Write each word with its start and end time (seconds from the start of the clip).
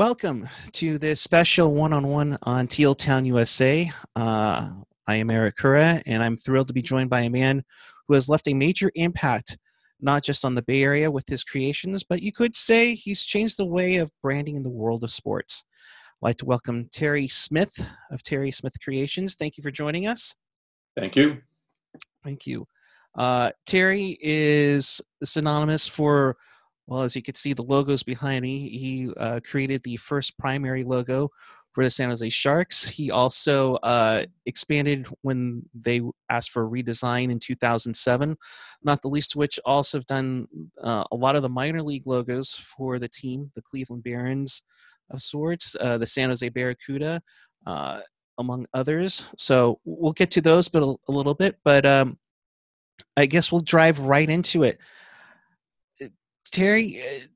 Welcome 0.00 0.48
to 0.72 0.96
this 0.96 1.20
special 1.20 1.74
one 1.74 2.38
on 2.42 2.66
Teal 2.68 2.94
Town, 2.94 3.26
USA. 3.26 3.92
Uh, 4.16 4.70
I 5.06 5.16
am 5.16 5.28
Eric 5.28 5.58
Cura, 5.58 6.02
and 6.06 6.22
I'm 6.22 6.38
thrilled 6.38 6.68
to 6.68 6.72
be 6.72 6.80
joined 6.80 7.10
by 7.10 7.20
a 7.20 7.28
man 7.28 7.62
who 8.08 8.14
has 8.14 8.26
left 8.26 8.48
a 8.48 8.54
major 8.54 8.90
impact, 8.94 9.58
not 10.00 10.24
just 10.24 10.46
on 10.46 10.54
the 10.54 10.62
Bay 10.62 10.82
Area 10.82 11.10
with 11.10 11.28
his 11.28 11.44
creations, 11.44 12.02
but 12.02 12.22
you 12.22 12.32
could 12.32 12.56
say 12.56 12.94
he's 12.94 13.24
changed 13.24 13.58
the 13.58 13.66
way 13.66 13.96
of 13.96 14.10
branding 14.22 14.56
in 14.56 14.62
the 14.62 14.70
world 14.70 15.04
of 15.04 15.10
sports. 15.10 15.64
I'd 16.22 16.28
like 16.28 16.36
to 16.38 16.46
welcome 16.46 16.88
Terry 16.90 17.28
Smith 17.28 17.78
of 18.10 18.22
Terry 18.22 18.52
Smith 18.52 18.80
Creations. 18.82 19.34
Thank 19.34 19.58
you 19.58 19.62
for 19.62 19.70
joining 19.70 20.06
us. 20.06 20.34
Thank 20.96 21.14
you. 21.14 21.42
Thank 22.24 22.46
you. 22.46 22.66
Uh, 23.18 23.50
Terry 23.66 24.16
is 24.22 25.02
synonymous 25.22 25.86
for 25.86 26.38
well, 26.90 27.02
as 27.02 27.14
you 27.14 27.22
can 27.22 27.36
see, 27.36 27.52
the 27.52 27.62
logos 27.62 28.02
behind 28.02 28.42
me, 28.42 28.68
he 28.68 29.12
uh, 29.16 29.38
created 29.44 29.80
the 29.84 29.96
first 29.96 30.36
primary 30.38 30.82
logo 30.82 31.30
for 31.70 31.84
the 31.84 31.90
San 31.90 32.08
Jose 32.08 32.28
Sharks. 32.30 32.88
He 32.88 33.12
also 33.12 33.76
uh, 33.76 34.24
expanded 34.44 35.06
when 35.22 35.62
they 35.72 36.02
asked 36.28 36.50
for 36.50 36.64
a 36.64 36.68
redesign 36.68 37.30
in 37.30 37.38
2007, 37.38 38.36
not 38.82 39.02
the 39.02 39.08
least 39.08 39.36
of 39.36 39.38
which 39.38 39.60
also 39.64 39.98
have 39.98 40.06
done 40.06 40.48
uh, 40.82 41.04
a 41.12 41.16
lot 41.16 41.36
of 41.36 41.42
the 41.42 41.48
minor 41.48 41.80
league 41.80 42.08
logos 42.08 42.56
for 42.56 42.98
the 42.98 43.08
team, 43.08 43.52
the 43.54 43.62
Cleveland 43.62 44.02
Barons 44.02 44.62
of 45.10 45.22
sorts, 45.22 45.76
uh, 45.78 45.96
the 45.96 46.08
San 46.08 46.30
Jose 46.30 46.48
Barracuda, 46.48 47.22
uh, 47.66 48.00
among 48.38 48.66
others. 48.74 49.26
So 49.36 49.78
we'll 49.84 50.12
get 50.12 50.32
to 50.32 50.40
those 50.40 50.68
but 50.68 50.82
a, 50.82 50.96
a 51.08 51.12
little 51.12 51.34
bit, 51.34 51.56
but 51.62 51.86
um, 51.86 52.18
I 53.16 53.26
guess 53.26 53.52
we'll 53.52 53.60
drive 53.60 54.00
right 54.00 54.28
into 54.28 54.64
it. 54.64 54.80
Terry, 56.50 57.02
uh, 57.02 57.26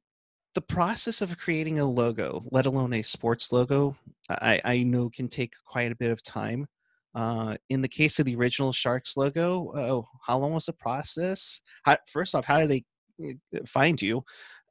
the 0.55 0.61
process 0.61 1.21
of 1.21 1.37
creating 1.39 1.79
a 1.79 1.85
logo, 1.85 2.43
let 2.51 2.67
alone 2.67 2.93
a 2.95 3.03
sports 3.03 3.53
logo, 3.53 3.97
I, 4.29 4.61
I 4.65 4.83
know 4.83 5.11
can 5.11 5.29
take 5.29 5.55
quite 5.67 5.93
a 5.93 5.97
bit 5.97 6.11
of 6.11 6.23
time. 6.23 6.67
Uh, 7.15 7.57
in 7.71 7.81
the 7.81 7.89
case 7.89 8.19
of 8.19 8.27
the 8.27 8.35
original 8.35 8.73
Sharks 8.73 9.17
logo, 9.17 9.73
oh, 9.77 10.09
how 10.27 10.39
long 10.39 10.53
was 10.53 10.67
the 10.67 10.73
process? 10.73 11.61
How, 11.85 11.97
first 12.09 12.35
off, 12.35 12.45
how 12.45 12.61
did 12.61 12.69
they 12.69 12.85
uh, 13.25 13.61
find 13.67 14.01
you? 14.01 14.25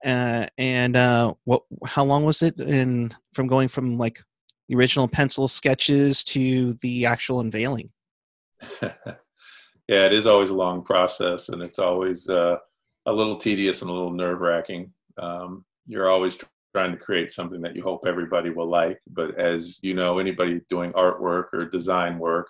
Uh, 0.06 0.48
and 0.58 0.98
uh, 0.98 1.34
what? 1.46 1.62
How 1.86 2.04
long 2.04 2.26
was 2.26 2.42
it 2.42 2.60
in 2.60 3.14
from 3.34 3.48
going 3.48 3.70
from 3.70 3.98
like 3.98 4.20
the 4.68 4.76
original 4.76 5.08
pencil 5.08 5.48
sketches 5.48 6.24
to 6.26 6.74
the 6.82 7.06
actual 7.06 7.40
unveiling? 7.40 7.90
yeah, 8.82 8.92
it 9.88 10.14
is 10.14 10.28
always 10.28 10.50
a 10.50 10.56
long 10.56 10.84
process, 10.84 11.48
and 11.48 11.62
it's 11.62 11.80
always 11.80 12.30
a 13.06 13.12
little 13.12 13.38
tedious 13.38 13.82
and 13.82 13.90
a 13.90 13.94
little 13.94 14.12
nerve 14.12 14.40
wracking. 14.40 14.94
Um, 15.18 15.66
you're 15.88 16.10
always 16.10 16.38
trying 16.74 16.92
to 16.92 16.98
create 16.98 17.32
something 17.32 17.62
that 17.62 17.76
you 17.76 17.84
hope 17.84 18.06
everybody 18.08 18.50
will 18.50 18.70
like. 18.70 19.00
But 19.08 19.40
as 19.40 19.78
you 19.82 19.94
know, 19.94 20.20
anybody 20.20 20.62
doing 20.70 20.92
artwork 20.94 21.46
or 21.54 21.70
design 21.70 22.18
work, 22.18 22.50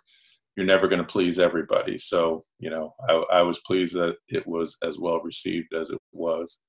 you're 0.56 0.66
never 0.66 0.88
going 0.88 1.00
to 1.00 1.08
please 1.08 1.40
everybody. 1.40 1.98
So, 1.98 2.46
you 2.59 2.70
know, 2.70 2.94
I, 3.09 3.14
I, 3.40 3.42
was 3.42 3.59
pleased 3.66 3.96
that 3.96 4.18
it 4.30 4.46
was 4.46 4.78
as 4.84 5.00
well 5.00 5.20
received 5.22 5.74
as 5.74 5.90
it 5.90 6.00
was. 6.12 6.59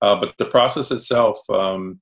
Uh, 0.00 0.14
but 0.14 0.34
the 0.38 0.44
process 0.44 0.92
itself, 0.92 1.38
um, 1.50 2.00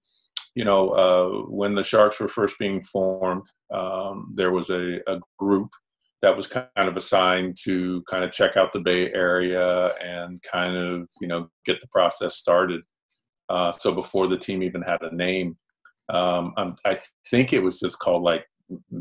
you 0.54 0.64
know, 0.64 0.90
uh, 0.90 1.50
when 1.50 1.74
the 1.74 1.82
Sharks 1.82 2.20
were 2.20 2.28
first 2.28 2.58
being 2.58 2.82
formed, 2.82 3.46
um, 3.72 4.32
there 4.34 4.52
was 4.52 4.68
a, 4.68 4.98
a 5.06 5.18
group 5.38 5.70
that 6.22 6.36
was 6.36 6.46
kind 6.46 6.68
of 6.76 6.96
assigned 6.96 7.56
to 7.64 8.02
kind 8.02 8.24
of 8.24 8.32
check 8.32 8.56
out 8.56 8.72
the 8.72 8.80
Bay 8.80 9.12
Area 9.12 9.88
and 9.96 10.40
kind 10.42 10.76
of 10.76 11.08
you 11.20 11.28
know 11.28 11.48
get 11.66 11.80
the 11.80 11.88
process 11.88 12.36
started. 12.36 12.82
Uh, 13.48 13.72
so 13.72 13.92
before 13.92 14.28
the 14.28 14.38
team 14.38 14.62
even 14.62 14.82
had 14.82 15.02
a 15.02 15.14
name, 15.14 15.56
um, 16.08 16.54
i 16.84 16.96
think 17.30 17.52
it 17.52 17.62
was 17.62 17.80
just 17.80 17.98
called 17.98 18.22
like 18.22 18.44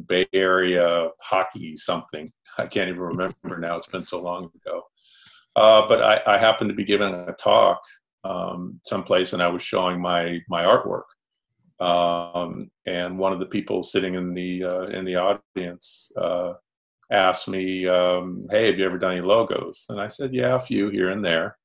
Bay 0.08 0.26
Area 0.34 1.10
Hockey 1.22 1.78
something. 1.78 2.32
I 2.58 2.66
can't 2.66 2.90
even 2.90 3.02
remember 3.02 3.58
now. 3.60 3.78
It's 3.78 3.88
been 3.88 4.06
so 4.06 4.20
long 4.22 4.50
ago. 4.56 4.84
Uh, 5.56 5.88
but 5.88 6.02
I, 6.02 6.22
I, 6.26 6.38
happened 6.38 6.70
to 6.70 6.76
be 6.76 6.86
giving 6.86 7.14
a 7.14 7.34
talk 7.34 7.82
um, 8.24 8.80
someplace, 8.84 9.34
and 9.34 9.44
I 9.44 9.48
was 9.50 9.62
showing 9.62 10.02
my 10.02 10.40
my 10.50 10.64
artwork. 10.64 11.04
Um, 11.86 12.70
and 12.86 13.18
one 13.18 13.34
of 13.34 13.40
the 13.40 13.48
people 13.48 13.84
sitting 13.84 14.16
in 14.16 14.34
the 14.34 14.64
uh, 14.64 14.84
in 14.84 15.04
the 15.04 15.16
audience 15.18 16.12
uh, 16.18 16.54
asked 17.12 17.48
me, 17.48 17.88
um, 17.88 18.48
"Hey, 18.50 18.68
have 18.68 18.80
you 18.80 18.86
ever 18.86 18.98
done 18.98 19.14
any 19.14 19.22
logos?" 19.22 19.86
And 19.90 20.00
I 20.00 20.08
said, 20.08 20.34
"Yeah, 20.34 20.56
a 20.56 20.60
few 20.60 20.90
here 20.90 21.10
and 21.10 21.24
there." 21.24 21.58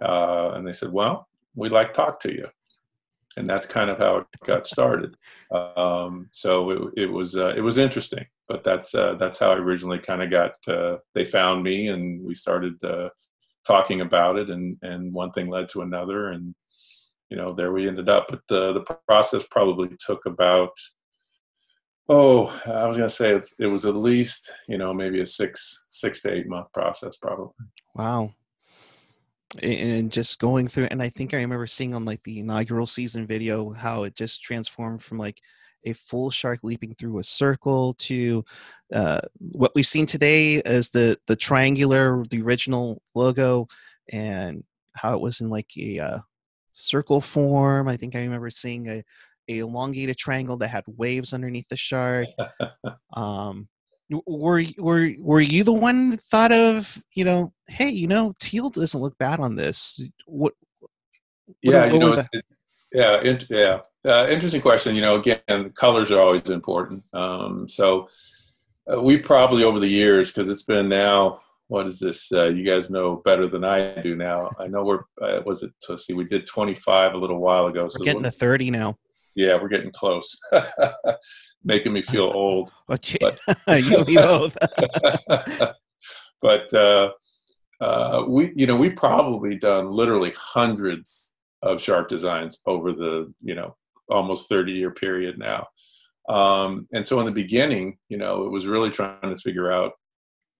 Uh, 0.00 0.52
and 0.54 0.66
they 0.66 0.72
said, 0.72 0.92
"Well, 0.92 1.28
we'd 1.54 1.72
like 1.72 1.92
to 1.92 1.96
talk 1.96 2.20
to 2.20 2.32
you." 2.32 2.44
And 3.36 3.48
that's 3.48 3.66
kind 3.66 3.90
of 3.90 3.98
how 3.98 4.18
it 4.18 4.26
got 4.44 4.66
started. 4.66 5.16
Um, 5.52 6.28
so 6.32 6.70
it, 6.70 7.02
it 7.04 7.06
was 7.06 7.36
uh, 7.36 7.54
it 7.56 7.60
was 7.60 7.78
interesting, 7.78 8.26
but 8.48 8.64
that's 8.64 8.94
uh, 8.94 9.14
that's 9.18 9.38
how 9.38 9.52
I 9.52 9.56
originally 9.56 9.98
kind 9.98 10.22
of 10.22 10.30
got. 10.30 10.52
Uh, 10.66 10.98
they 11.14 11.24
found 11.24 11.62
me, 11.62 11.88
and 11.88 12.22
we 12.24 12.34
started 12.34 12.82
uh, 12.84 13.10
talking 13.66 14.00
about 14.00 14.38
it, 14.38 14.50
and 14.50 14.76
and 14.82 15.12
one 15.12 15.30
thing 15.32 15.48
led 15.48 15.68
to 15.70 15.82
another, 15.82 16.28
and 16.28 16.54
you 17.28 17.36
know 17.36 17.52
there 17.52 17.72
we 17.72 17.88
ended 17.88 18.08
up. 18.08 18.26
But 18.28 18.40
the 18.48 18.72
the 18.72 18.96
process 19.06 19.46
probably 19.50 19.90
took 20.04 20.26
about 20.26 20.72
Oh, 22.08 22.46
I 22.66 22.86
was 22.86 22.96
going 22.96 23.08
to 23.08 23.14
say 23.14 23.38
it 23.58 23.66
was 23.66 23.84
at 23.84 23.94
least 23.94 24.50
you 24.66 24.78
know 24.78 24.94
maybe 24.94 25.20
a 25.20 25.26
six 25.26 25.84
six 25.88 26.22
to 26.22 26.32
eight 26.32 26.48
month 26.48 26.72
process 26.72 27.16
probably. 27.16 27.52
Wow. 27.94 28.32
And 29.62 30.12
just 30.12 30.38
going 30.40 30.68
through, 30.68 30.88
and 30.90 31.02
I 31.02 31.08
think 31.08 31.32
I 31.32 31.38
remember 31.38 31.66
seeing 31.66 31.94
on 31.94 32.04
like 32.04 32.22
the 32.22 32.40
inaugural 32.40 32.86
season 32.86 33.26
video 33.26 33.70
how 33.70 34.02
it 34.04 34.14
just 34.14 34.42
transformed 34.42 35.02
from 35.02 35.16
like 35.16 35.40
a 35.84 35.94
full 35.94 36.30
shark 36.30 36.60
leaping 36.62 36.94
through 36.94 37.18
a 37.18 37.24
circle 37.24 37.94
to 37.94 38.44
uh, 38.92 39.20
what 39.38 39.72
we've 39.74 39.86
seen 39.86 40.06
today 40.06 40.62
as 40.62 40.90
the 40.90 41.18
the 41.26 41.36
triangular, 41.36 42.22
the 42.30 42.42
original 42.42 43.02
logo, 43.14 43.66
and 44.10 44.64
how 44.94 45.14
it 45.14 45.20
was 45.20 45.40
in 45.40 45.48
like 45.48 45.70
a 45.78 45.98
uh, 45.98 46.18
circle 46.72 47.20
form. 47.20 47.88
I 47.88 47.96
think 47.96 48.16
I 48.16 48.20
remember 48.20 48.50
seeing 48.50 48.88
a 48.88 49.04
a 49.48 49.58
elongated 49.58 50.16
triangle 50.16 50.56
that 50.58 50.68
had 50.68 50.84
waves 50.86 51.32
underneath 51.32 51.68
the 51.68 51.76
shark. 51.76 52.26
um, 53.16 53.68
were 54.26 54.62
were 54.78 55.10
were 55.18 55.40
you 55.40 55.64
the 55.64 55.72
one 55.72 56.10
that 56.10 56.20
thought 56.22 56.52
of 56.52 57.00
you 57.14 57.24
know, 57.24 57.52
hey, 57.68 57.88
you 57.88 58.06
know, 58.06 58.34
teal 58.40 58.70
doesn't 58.70 59.00
look 59.00 59.16
bad 59.18 59.40
on 59.40 59.56
this? 59.56 60.00
What? 60.26 60.54
what 60.78 60.90
yeah, 61.62 61.84
what 61.84 61.92
you 61.92 61.98
know, 61.98 62.12
it, 62.32 62.44
yeah, 62.92 63.14
it, 63.22 63.44
yeah. 63.50 63.80
Uh, 64.04 64.26
interesting 64.28 64.62
question. 64.62 64.94
You 64.94 65.02
know, 65.02 65.16
again, 65.16 65.70
colors 65.74 66.10
are 66.10 66.20
always 66.20 66.48
important. 66.48 67.02
Um, 67.12 67.68
so 67.68 68.08
uh, 68.90 69.00
we've 69.02 69.22
probably 69.22 69.64
over 69.64 69.78
the 69.78 69.88
years, 69.88 70.30
because 70.30 70.48
it's 70.48 70.62
been 70.62 70.88
now 70.88 71.40
what 71.68 71.86
is 71.86 71.98
this? 71.98 72.32
Uh, 72.32 72.46
you 72.46 72.64
guys 72.64 72.88
know 72.88 73.16
better 73.26 73.46
than 73.46 73.62
I 73.62 74.00
do 74.00 74.16
now. 74.16 74.50
I 74.58 74.66
know 74.68 74.84
we're, 74.84 75.00
uh, 75.20 75.42
was 75.44 75.62
it, 75.62 75.70
let's 75.88 76.06
see, 76.06 76.14
we 76.14 76.24
did 76.24 76.46
25 76.46 77.12
a 77.12 77.16
little 77.18 77.40
while 77.40 77.66
ago. 77.66 77.88
So 77.88 77.98
we're 78.00 78.06
getting 78.06 78.22
to 78.22 78.30
30 78.30 78.70
now 78.70 78.96
yeah, 79.38 79.54
we're 79.54 79.68
getting 79.68 79.92
close. 79.92 80.36
Making 81.64 81.92
me 81.92 82.02
feel 82.02 82.24
old. 82.24 82.70
But, 82.88 83.38
you 83.84 84.04
both. 84.16 84.56
but 86.42 86.74
uh, 86.74 87.10
uh, 87.80 88.24
we, 88.26 88.52
you 88.56 88.66
know, 88.66 88.76
we 88.76 88.90
probably 88.90 89.56
done 89.56 89.92
literally 89.92 90.32
hundreds 90.36 91.34
of 91.62 91.80
shark 91.80 92.08
designs 92.08 92.60
over 92.66 92.92
the, 92.92 93.32
you 93.40 93.54
know, 93.54 93.76
almost 94.10 94.48
30 94.48 94.72
year 94.72 94.90
period 94.90 95.38
now. 95.38 95.66
Um, 96.28 96.88
and 96.92 97.06
so 97.06 97.20
in 97.20 97.26
the 97.26 97.32
beginning, 97.32 97.98
you 98.08 98.16
know, 98.16 98.44
it 98.44 98.50
was 98.50 98.66
really 98.66 98.90
trying 98.90 99.20
to 99.22 99.36
figure 99.36 99.70
out, 99.70 99.92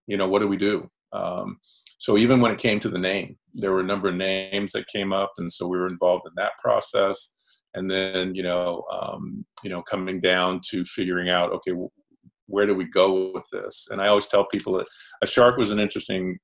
you 0.07 0.17
know, 0.17 0.27
what 0.27 0.39
do 0.39 0.47
we 0.47 0.57
do? 0.57 0.89
Um, 1.11 1.57
so 1.97 2.17
even 2.17 2.39
when 2.39 2.51
it 2.51 2.59
came 2.59 2.79
to 2.79 2.89
the 2.89 2.97
name, 2.97 3.37
there 3.53 3.73
were 3.73 3.81
a 3.81 3.91
number 3.91 4.07
of 4.07 4.15
names 4.15 4.71
that 4.71 4.87
came 4.87 5.11
up, 5.11 5.33
and 5.37 5.51
so 5.51 5.67
we 5.67 5.77
were 5.77 5.87
involved 5.87 6.25
in 6.27 6.33
that 6.37 6.53
process 6.63 7.33
and 7.75 7.89
then 7.89 8.35
you 8.35 8.43
know 8.43 8.83
um, 8.91 9.45
you 9.63 9.69
know 9.69 9.81
coming 9.81 10.19
down 10.19 10.61
to 10.69 10.83
figuring 10.85 11.29
out 11.29 11.51
okay 11.51 11.73
where 12.47 12.65
do 12.65 12.73
we 12.73 12.85
go 12.85 13.31
with 13.33 13.45
this? 13.51 13.87
And 13.91 14.01
i 14.01 14.07
always 14.07 14.27
tell 14.27 14.45
people 14.45 14.73
that 14.77 14.87
a 15.21 15.27
shark 15.27 15.57
was 15.57 15.71
an 15.71 15.79
interesting 15.79 16.37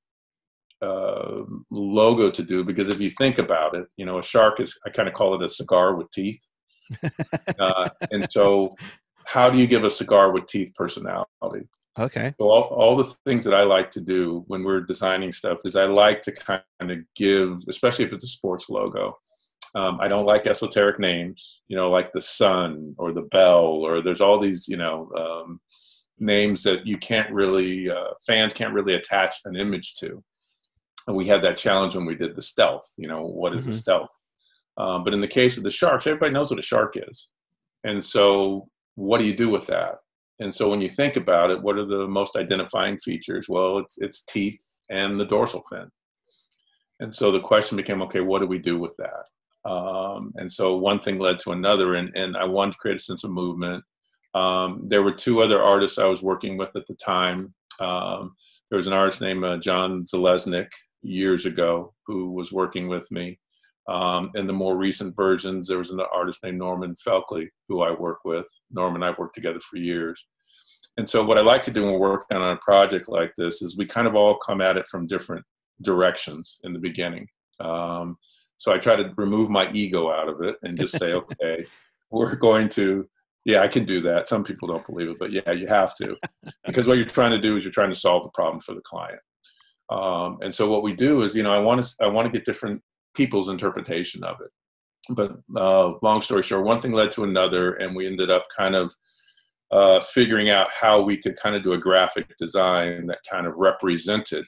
uh, 0.81 1.41
logo 1.71 2.29
to 2.29 2.43
do 2.43 2.63
because 2.63 2.89
if 2.89 3.01
you 3.01 3.09
think 3.09 3.39
about 3.39 3.75
it 3.75 3.85
you 3.97 4.05
know 4.05 4.19
a 4.19 4.23
shark 4.23 4.59
is 4.59 4.77
i 4.85 4.89
kind 4.89 5.07
of 5.07 5.13
call 5.13 5.33
it 5.35 5.43
a 5.43 5.47
cigar 5.47 5.95
with 5.95 6.09
teeth. 6.11 6.41
Uh, 7.59 7.89
and 8.11 8.27
so 8.31 8.75
how 9.25 9.49
do 9.49 9.57
you 9.57 9.65
give 9.65 9.83
a 9.83 9.89
cigar 9.89 10.31
with 10.31 10.45
teeth 10.45 10.71
personality? 10.75 11.67
Okay. 11.97 12.33
So 12.37 12.49
all, 12.49 12.63
all 12.63 12.95
the 12.95 13.11
things 13.25 13.43
that 13.45 13.53
i 13.53 13.63
like 13.63 13.89
to 13.91 14.01
do 14.01 14.43
when 14.47 14.63
we're 14.63 14.81
designing 14.81 15.31
stuff 15.31 15.59
is 15.65 15.75
i 15.75 15.85
like 15.85 16.21
to 16.23 16.31
kind 16.31 16.61
of 16.81 16.97
give 17.15 17.59
especially 17.69 18.05
if 18.05 18.13
it's 18.13 18.25
a 18.25 18.27
sports 18.27 18.69
logo 18.69 19.17
um, 19.75 19.99
I 19.99 20.07
don't 20.07 20.25
like 20.25 20.47
esoteric 20.47 20.99
names, 20.99 21.61
you 21.67 21.75
know, 21.75 21.89
like 21.89 22.13
the 22.13 22.21
sun 22.21 22.95
or 22.97 23.11
the 23.11 23.23
bell, 23.23 23.65
or 23.65 24.01
there's 24.01 24.21
all 24.21 24.39
these, 24.39 24.67
you 24.67 24.77
know, 24.77 25.11
um, 25.17 25.59
names 26.17 26.63
that 26.63 26.87
you 26.87 26.97
can't 26.97 27.31
really, 27.31 27.89
uh, 27.89 28.13
fans 28.25 28.53
can't 28.53 28.73
really 28.73 28.95
attach 28.95 29.35
an 29.45 29.55
image 29.55 29.95
to. 29.95 30.23
And 31.07 31.15
we 31.15 31.27
had 31.27 31.41
that 31.43 31.57
challenge 31.57 31.95
when 31.95 32.05
we 32.05 32.15
did 32.15 32.35
the 32.35 32.41
stealth, 32.41 32.89
you 32.97 33.07
know, 33.07 33.23
what 33.25 33.53
is 33.53 33.61
mm-hmm. 33.61 33.71
the 33.71 33.77
stealth? 33.77 34.09
Um, 34.77 35.03
but 35.03 35.13
in 35.13 35.21
the 35.21 35.27
case 35.27 35.57
of 35.57 35.63
the 35.63 35.69
sharks, 35.69 36.07
everybody 36.07 36.33
knows 36.33 36.49
what 36.49 36.59
a 36.59 36.63
shark 36.63 36.95
is. 36.95 37.29
And 37.83 38.03
so, 38.03 38.69
what 38.95 39.19
do 39.19 39.25
you 39.25 39.35
do 39.35 39.49
with 39.49 39.67
that? 39.67 39.97
And 40.39 40.53
so, 40.53 40.69
when 40.69 40.81
you 40.81 40.89
think 40.89 41.15
about 41.15 41.51
it, 41.51 41.61
what 41.61 41.77
are 41.77 41.85
the 41.85 42.07
most 42.07 42.35
identifying 42.35 42.97
features? 42.97 43.47
Well, 43.47 43.77
it's 43.77 43.97
it's 43.99 44.23
teeth 44.23 44.61
and 44.89 45.19
the 45.19 45.25
dorsal 45.25 45.63
fin. 45.69 45.89
And 46.99 47.13
so 47.13 47.31
the 47.31 47.39
question 47.39 47.75
became, 47.75 48.01
okay, 48.03 48.21
what 48.21 48.39
do 48.39 48.47
we 48.47 48.59
do 48.59 48.79
with 48.79 48.95
that? 48.97 49.25
Um, 49.65 50.31
and 50.35 50.51
so 50.51 50.77
one 50.77 50.99
thing 50.99 51.19
led 51.19 51.39
to 51.39 51.51
another, 51.51 51.95
and, 51.95 52.15
and 52.15 52.37
I 52.37 52.45
wanted 52.45 52.73
to 52.73 52.77
create 52.77 52.97
a 52.97 53.01
sense 53.01 53.23
of 53.23 53.31
movement. 53.31 53.83
Um, 54.35 54.83
there 54.87 55.01
were 55.01 55.13
two 55.13 55.41
other 55.41 55.61
artists 55.61 55.97
I 55.97 56.05
was 56.05 56.21
working 56.21 56.57
with 56.57 56.75
at 56.75 56.85
the 56.87 56.95
time. 56.95 57.53
Um, 57.79 58.35
there 58.69 58.77
was 58.77 58.87
an 58.87 58.93
artist 58.93 59.21
named 59.21 59.43
uh, 59.43 59.57
John 59.57 60.03
Zalesnik 60.03 60.67
years 61.01 61.45
ago 61.45 61.93
who 62.05 62.31
was 62.31 62.51
working 62.51 62.87
with 62.87 63.09
me. 63.11 63.39
Um, 63.87 64.31
in 64.35 64.47
the 64.47 64.53
more 64.53 64.75
recent 64.75 65.15
versions, 65.15 65.67
there 65.67 65.77
was 65.77 65.91
an 65.91 65.99
artist 66.13 66.39
named 66.43 66.57
Norman 66.57 66.95
Felkley 66.95 67.47
who 67.69 67.81
I 67.81 67.91
work 67.91 68.19
with. 68.25 68.47
Norman 68.71 69.03
and 69.03 69.11
I've 69.11 69.19
worked 69.19 69.35
together 69.35 69.59
for 69.59 69.77
years. 69.77 70.25
And 70.97 71.07
so, 71.07 71.23
what 71.23 71.37
I 71.37 71.41
like 71.41 71.61
to 71.63 71.71
do 71.71 71.83
when 71.83 71.93
we're 71.93 72.11
working 72.11 72.37
on 72.37 72.51
a 72.51 72.57
project 72.57 73.09
like 73.09 73.31
this 73.37 73.61
is 73.61 73.77
we 73.77 73.85
kind 73.85 74.07
of 74.07 74.15
all 74.15 74.37
come 74.37 74.61
at 74.61 74.77
it 74.77 74.87
from 74.87 75.07
different 75.07 75.45
directions 75.81 76.59
in 76.63 76.73
the 76.73 76.79
beginning. 76.79 77.27
Um, 77.59 78.17
so 78.57 78.73
I 78.73 78.77
try 78.77 78.95
to 78.95 79.11
remove 79.17 79.49
my 79.49 79.71
ego 79.71 80.11
out 80.11 80.29
of 80.29 80.41
it 80.41 80.55
and 80.63 80.79
just 80.79 80.97
say, 80.97 81.13
okay, 81.13 81.65
we're 82.09 82.35
going 82.35 82.69
to, 82.69 83.07
yeah, 83.43 83.61
I 83.61 83.67
can 83.67 83.85
do 83.85 84.01
that. 84.01 84.27
Some 84.27 84.43
people 84.43 84.67
don't 84.67 84.85
believe 84.85 85.09
it, 85.09 85.19
but 85.19 85.31
yeah, 85.31 85.51
you 85.51 85.67
have 85.67 85.95
to, 85.97 86.15
because 86.65 86.85
what 86.85 86.97
you're 86.97 87.05
trying 87.05 87.31
to 87.31 87.41
do 87.41 87.53
is 87.53 87.59
you're 87.59 87.71
trying 87.71 87.93
to 87.93 87.99
solve 87.99 88.23
the 88.23 88.29
problem 88.29 88.59
for 88.59 88.73
the 88.73 88.81
client. 88.81 89.19
Um, 89.89 90.39
and 90.41 90.53
so 90.53 90.69
what 90.69 90.83
we 90.83 90.93
do 90.93 91.21
is, 91.21 91.35
you 91.35 91.43
know, 91.43 91.53
I 91.53 91.59
want 91.59 91.83
to, 91.83 91.95
I 92.01 92.07
want 92.07 92.25
to 92.25 92.31
get 92.31 92.45
different 92.45 92.81
people's 93.13 93.49
interpretation 93.49 94.23
of 94.23 94.37
it. 94.41 94.49
But 95.11 95.37
uh, 95.55 95.93
long 96.01 96.21
story 96.21 96.41
short, 96.41 96.65
one 96.65 96.79
thing 96.79 96.91
led 96.91 97.11
to 97.11 97.23
another, 97.23 97.75
and 97.75 97.95
we 97.95 98.07
ended 98.07 98.31
up 98.31 98.43
kind 98.57 98.75
of 98.75 98.91
uh, 99.71 99.99
figuring 99.99 100.49
out 100.49 100.67
how 100.71 101.01
we 101.01 101.17
could 101.17 101.35
kind 101.35 101.55
of 101.55 101.61
do 101.61 101.73
a 101.73 101.77
graphic 101.77 102.27
design 102.37 103.05
that 103.07 103.19
kind 103.29 103.45
of 103.45 103.53
represented 103.55 104.45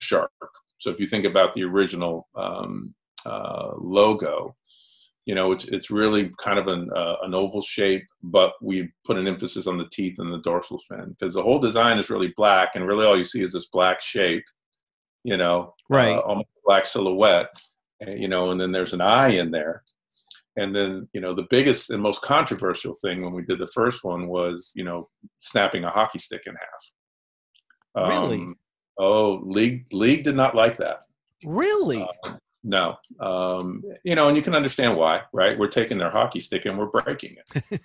shark. 0.00 0.30
So 0.78 0.90
if 0.90 1.00
you 1.00 1.06
think 1.06 1.24
about 1.24 1.54
the 1.54 1.64
original 1.64 2.28
um, 2.36 2.94
uh, 3.26 3.72
logo, 3.78 4.54
you 5.26 5.34
know, 5.34 5.52
it's 5.52 5.64
it's 5.66 5.90
really 5.90 6.32
kind 6.38 6.58
of 6.58 6.68
an 6.68 6.90
uh, 6.94 7.16
an 7.22 7.34
oval 7.34 7.62
shape, 7.62 8.04
but 8.22 8.52
we 8.60 8.90
put 9.04 9.16
an 9.16 9.26
emphasis 9.26 9.66
on 9.66 9.78
the 9.78 9.88
teeth 9.90 10.18
and 10.18 10.32
the 10.32 10.42
dorsal 10.42 10.78
fin 10.88 11.10
because 11.18 11.34
the 11.34 11.42
whole 11.42 11.58
design 11.58 11.98
is 11.98 12.10
really 12.10 12.32
black, 12.36 12.72
and 12.74 12.86
really 12.86 13.06
all 13.06 13.16
you 13.16 13.24
see 13.24 13.42
is 13.42 13.52
this 13.52 13.68
black 13.68 14.02
shape, 14.02 14.44
you 15.22 15.38
know, 15.38 15.74
right, 15.88 16.16
uh, 16.16 16.20
almost 16.20 16.48
black 16.66 16.84
silhouette, 16.84 17.48
you 18.06 18.28
know, 18.28 18.50
and 18.50 18.60
then 18.60 18.70
there's 18.70 18.92
an 18.92 19.00
eye 19.00 19.30
in 19.30 19.50
there, 19.50 19.82
and 20.56 20.76
then 20.76 21.08
you 21.14 21.22
know 21.22 21.34
the 21.34 21.46
biggest 21.48 21.88
and 21.88 22.02
most 22.02 22.20
controversial 22.20 22.94
thing 23.02 23.22
when 23.22 23.32
we 23.32 23.42
did 23.42 23.58
the 23.58 23.66
first 23.68 24.04
one 24.04 24.28
was 24.28 24.72
you 24.74 24.84
know 24.84 25.08
snapping 25.40 25.84
a 25.84 25.90
hockey 25.90 26.18
stick 26.18 26.42
in 26.44 26.54
half. 26.54 28.02
Um, 28.02 28.10
really? 28.10 28.46
Oh, 28.98 29.40
league 29.42 29.86
league 29.90 30.24
did 30.24 30.36
not 30.36 30.54
like 30.54 30.76
that. 30.76 30.98
Really? 31.46 32.06
Uh, 32.24 32.34
no. 32.64 32.96
Um, 33.20 33.84
you 34.02 34.14
know, 34.14 34.28
and 34.28 34.36
you 34.36 34.42
can 34.42 34.54
understand 34.54 34.96
why, 34.96 35.20
right? 35.32 35.58
We're 35.58 35.68
taking 35.68 35.98
their 35.98 36.10
hockey 36.10 36.40
stick 36.40 36.64
and 36.64 36.78
we're 36.78 36.86
breaking 36.86 37.36
it. 37.54 37.80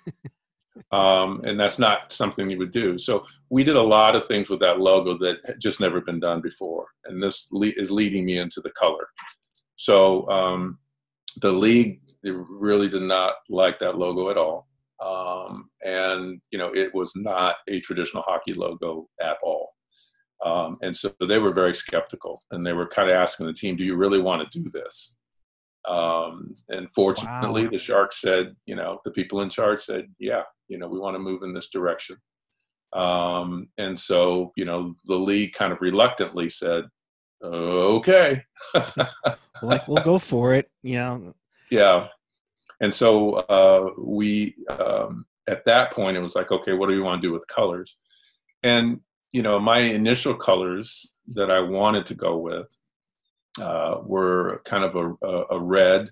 um, 0.90 1.42
and 1.44 1.60
that's 1.60 1.78
not 1.78 2.10
something 2.10 2.48
you 2.48 2.58
would 2.58 2.70
do. 2.70 2.96
So 2.96 3.26
we 3.50 3.62
did 3.62 3.76
a 3.76 3.82
lot 3.82 4.16
of 4.16 4.26
things 4.26 4.48
with 4.48 4.60
that 4.60 4.80
logo 4.80 5.18
that 5.18 5.36
had 5.44 5.60
just 5.60 5.80
never 5.80 6.00
been 6.00 6.18
done 6.18 6.40
before, 6.40 6.86
and 7.04 7.22
this 7.22 7.46
le- 7.52 7.72
is 7.76 7.90
leading 7.90 8.24
me 8.24 8.38
into 8.38 8.62
the 8.62 8.70
color. 8.70 9.06
So 9.76 10.26
um, 10.30 10.78
the 11.42 11.52
league 11.52 12.00
really 12.22 12.88
did 12.88 13.02
not 13.02 13.34
like 13.50 13.78
that 13.80 13.98
logo 13.98 14.30
at 14.30 14.38
all. 14.38 14.66
Um, 15.04 15.70
and 15.82 16.40
you 16.50 16.58
know 16.58 16.74
it 16.74 16.94
was 16.94 17.12
not 17.16 17.56
a 17.68 17.80
traditional 17.80 18.22
hockey 18.26 18.52
logo 18.52 19.08
at 19.22 19.38
all 19.42 19.70
um, 20.44 20.78
and 20.82 20.96
so 20.96 21.12
they 21.20 21.38
were 21.38 21.52
very 21.52 21.74
skeptical 21.74 22.42
and 22.50 22.66
they 22.66 22.72
were 22.72 22.86
kind 22.86 23.10
of 23.10 23.16
asking 23.16 23.46
the 23.46 23.52
team, 23.52 23.76
do 23.76 23.84
you 23.84 23.96
really 23.96 24.20
want 24.20 24.50
to 24.50 24.62
do 24.62 24.70
this? 24.70 25.14
Um, 25.88 26.52
and 26.68 26.90
fortunately, 26.92 27.64
wow. 27.64 27.70
the 27.70 27.78
Sharks 27.78 28.20
said, 28.20 28.54
you 28.66 28.76
know, 28.76 29.00
the 29.04 29.10
people 29.10 29.40
in 29.40 29.50
charge 29.50 29.80
said, 29.80 30.06
yeah, 30.18 30.42
you 30.68 30.78
know, 30.78 30.88
we 30.88 30.98
want 30.98 31.14
to 31.14 31.18
move 31.18 31.42
in 31.42 31.54
this 31.54 31.68
direction. 31.70 32.16
Um, 32.92 33.68
and 33.78 33.98
so, 33.98 34.52
you 34.56 34.64
know, 34.64 34.94
the 35.06 35.16
league 35.16 35.52
kind 35.52 35.72
of 35.72 35.80
reluctantly 35.80 36.48
said, 36.48 36.84
okay. 37.42 38.42
like, 39.62 39.86
we'll 39.88 40.04
go 40.04 40.18
for 40.18 40.54
it. 40.54 40.70
Yeah. 40.82 41.18
Yeah. 41.70 42.08
And 42.80 42.92
so 42.92 43.34
uh, 43.34 43.90
we, 43.98 44.56
um, 44.70 45.26
at 45.48 45.64
that 45.64 45.92
point, 45.92 46.16
it 46.16 46.20
was 46.20 46.34
like, 46.34 46.50
okay, 46.50 46.72
what 46.72 46.88
do 46.88 46.94
we 46.94 47.02
want 47.02 47.20
to 47.20 47.28
do 47.28 47.32
with 47.32 47.46
colors? 47.46 47.96
And 48.62 49.00
you 49.32 49.42
know, 49.42 49.58
my 49.58 49.78
initial 49.78 50.34
colors 50.34 51.14
that 51.28 51.50
I 51.50 51.60
wanted 51.60 52.06
to 52.06 52.14
go 52.14 52.36
with 52.38 52.76
uh, 53.60 53.96
were 54.04 54.62
kind 54.64 54.84
of 54.84 54.96
a, 54.96 55.26
a, 55.26 55.44
a 55.52 55.60
red 55.60 56.10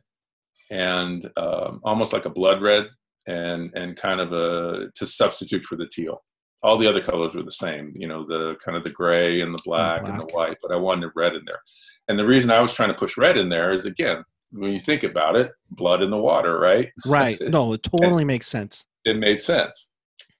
and 0.71 1.29
um, 1.37 1.81
almost 1.85 2.13
like 2.13 2.25
a 2.25 2.31
blood 2.31 2.63
red 2.63 2.89
and 3.27 3.71
and 3.75 3.97
kind 3.97 4.21
of 4.21 4.33
a 4.33 4.91
to 4.95 5.07
substitute 5.07 5.65
for 5.65 5.77
the 5.77 5.89
teal. 5.93 6.23
All 6.63 6.77
the 6.77 6.89
other 6.89 7.01
colors 7.01 7.35
were 7.35 7.45
the 7.45 7.51
same, 7.53 7.93
you 7.95 8.09
know, 8.09 8.25
the 8.27 8.57
kind 8.65 8.77
of 8.77 8.83
the 8.83 8.91
gray 8.91 9.43
and 9.43 9.55
the 9.55 9.63
black, 9.65 9.99
and, 9.99 10.07
black. 10.09 10.21
and 10.21 10.29
the 10.29 10.35
white, 10.35 10.57
but 10.61 10.73
I 10.73 10.77
wanted 10.77 11.13
red 11.15 11.35
in 11.35 11.43
there. 11.47 11.61
And 12.09 12.19
the 12.19 12.27
reason 12.27 12.51
I 12.51 12.61
was 12.61 12.73
trying 12.73 12.89
to 12.89 12.97
push 12.97 13.17
red 13.17 13.37
in 13.37 13.49
there 13.49 13.71
is 13.71 13.87
again, 13.87 14.25
when 14.51 14.73
you 14.73 14.81
think 14.81 15.05
about 15.05 15.37
it, 15.37 15.53
blood 15.71 16.03
in 16.03 16.11
the 16.11 16.17
water, 16.17 16.59
right? 16.59 16.91
Right. 17.07 17.39
No, 17.41 17.75
it 17.75 17.83
totally 17.85 18.25
makes 18.25 18.49
sense. 18.49 18.87
It 19.05 19.19
made 19.19 19.41
sense. 19.41 19.91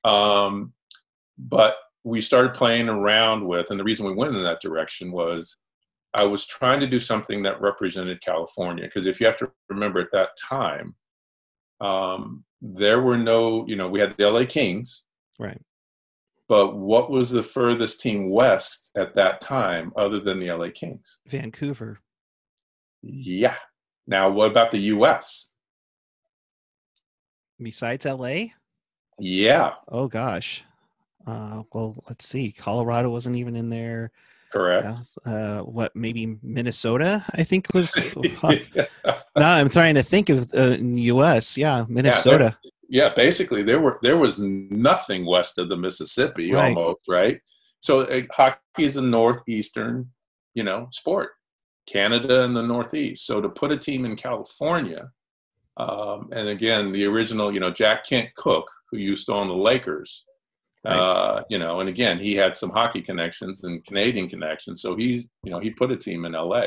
Um, 0.05 0.73
but 1.39 1.77
we 2.09 2.23
started 2.23 2.55
playing 2.55 2.89
around 2.89 3.47
with, 3.47 3.71
and 3.71 3.79
the 3.79 3.85
reason 3.85 4.07
we 4.07 4.15
went 4.15 4.35
in 4.35 4.43
that 4.43 4.63
direction 4.63 5.13
was 5.13 5.59
I 6.15 6.25
was 6.25 6.47
trying 6.47 6.81
to 6.81 6.87
do 6.87 6.99
something 6.99 7.43
that 7.43 7.61
represented 7.61 8.23
California. 8.23 8.85
Because 8.85 9.07
if 9.07 9.21
you 9.21 9.27
have 9.27 9.37
to 9.37 9.51
remember 9.69 10.01
at 10.01 10.11
that 10.13 10.31
time, 10.41 10.95
um, 11.83 12.45
there 12.63 13.03
were 13.03 13.19
no, 13.19 13.67
you 13.69 13.77
know, 13.77 13.89
we 13.89 14.01
had 14.01 14.17
the 14.17 14.31
LA 14.31 14.47
Kings. 14.47 15.05
Right. 15.39 15.61
But 16.49 16.77
what 16.77 17.11
was 17.11 17.29
the 17.29 17.43
furthest 17.43 18.01
team 18.01 18.31
west 18.31 18.91
at 18.97 19.15
that 19.17 19.43
time 19.43 19.93
other 19.95 20.19
than 20.19 20.39
the 20.39 20.51
LA 20.51 20.69
Kings? 20.75 21.19
Vancouver. 21.27 22.01
Yeah. 23.03 23.57
Now, 24.07 24.31
what 24.31 24.51
about 24.51 24.71
the 24.71 24.79
US? 24.79 25.51
Besides 27.61 28.07
LA? 28.07 28.47
Yeah. 29.19 29.75
Oh, 29.89 30.09
gosh. 30.09 30.65
Uh, 31.29 31.63
well, 31.75 32.03
let's 32.09 32.27
see. 32.27 32.51
Colorado 32.51 33.11
wasn't 33.11 33.37
even 33.37 33.55
in 33.55 33.69
there. 33.69 34.11
Correct. 34.51 34.87
Uh, 35.27 35.61
what 35.61 35.95
maybe 35.95 36.39
Minnesota? 36.43 37.23
I 37.35 37.45
think 37.45 37.67
was. 37.75 38.03
yeah. 38.15 38.87
No, 39.05 39.15
I'm 39.37 39.69
trying 39.69 39.95
to 39.97 40.03
think 40.03 40.31
of 40.31 40.51
uh, 40.55 40.71
the 40.71 41.03
U.S. 41.13 41.59
Yeah, 41.59 41.85
Minnesota. 41.87 42.57
Yeah, 42.63 42.71
yeah, 43.05 43.15
basically 43.15 43.63
there 43.63 43.79
were 43.79 43.99
there 44.01 44.17
was 44.17 44.39
nothing 44.39 45.27
west 45.27 45.59
of 45.59 45.69
the 45.69 45.77
Mississippi 45.77 46.53
right. 46.53 46.69
almost 46.69 47.01
right. 47.07 47.41
So 47.81 48.01
uh, 48.01 48.23
hockey 48.33 48.59
is 48.79 48.97
a 48.97 49.03
northeastern, 49.03 50.11
you 50.55 50.65
know, 50.65 50.89
sport. 50.93 51.33
Canada 51.87 52.45
and 52.45 52.55
the 52.57 52.63
Northeast. 52.63 53.27
So 53.27 53.41
to 53.41 53.49
put 53.49 53.73
a 53.73 53.77
team 53.77 54.05
in 54.05 54.17
California, 54.17 55.11
um, 55.79 56.29
and 56.33 56.49
again, 56.49 56.93
the 56.93 57.05
original, 57.07 57.53
you 57.53 57.61
know, 57.61 57.71
Jack 57.71 58.07
Kent 58.07 58.35
Cooke, 58.35 58.71
who 58.91 58.99
used 58.99 59.27
to 59.27 59.33
own 59.33 59.49
the 59.49 59.55
Lakers, 59.55 60.25
Right. 60.85 60.97
Uh, 60.97 61.43
you 61.51 61.59
know, 61.59 61.81
and 61.81 61.89
again, 61.89 62.19
he 62.19 62.35
had 62.35 62.57
some 62.57 62.71
hockey 62.71 63.03
connections 63.03 63.65
and 63.65 63.85
Canadian 63.85 64.29
connections, 64.29 64.81
so 64.81 64.95
he, 64.97 65.29
you 65.43 65.51
know, 65.51 65.59
he 65.59 65.71
put 65.71 65.91
a 65.91 65.97
team 65.97 66.25
in 66.25 66.33
LA, 66.33 66.67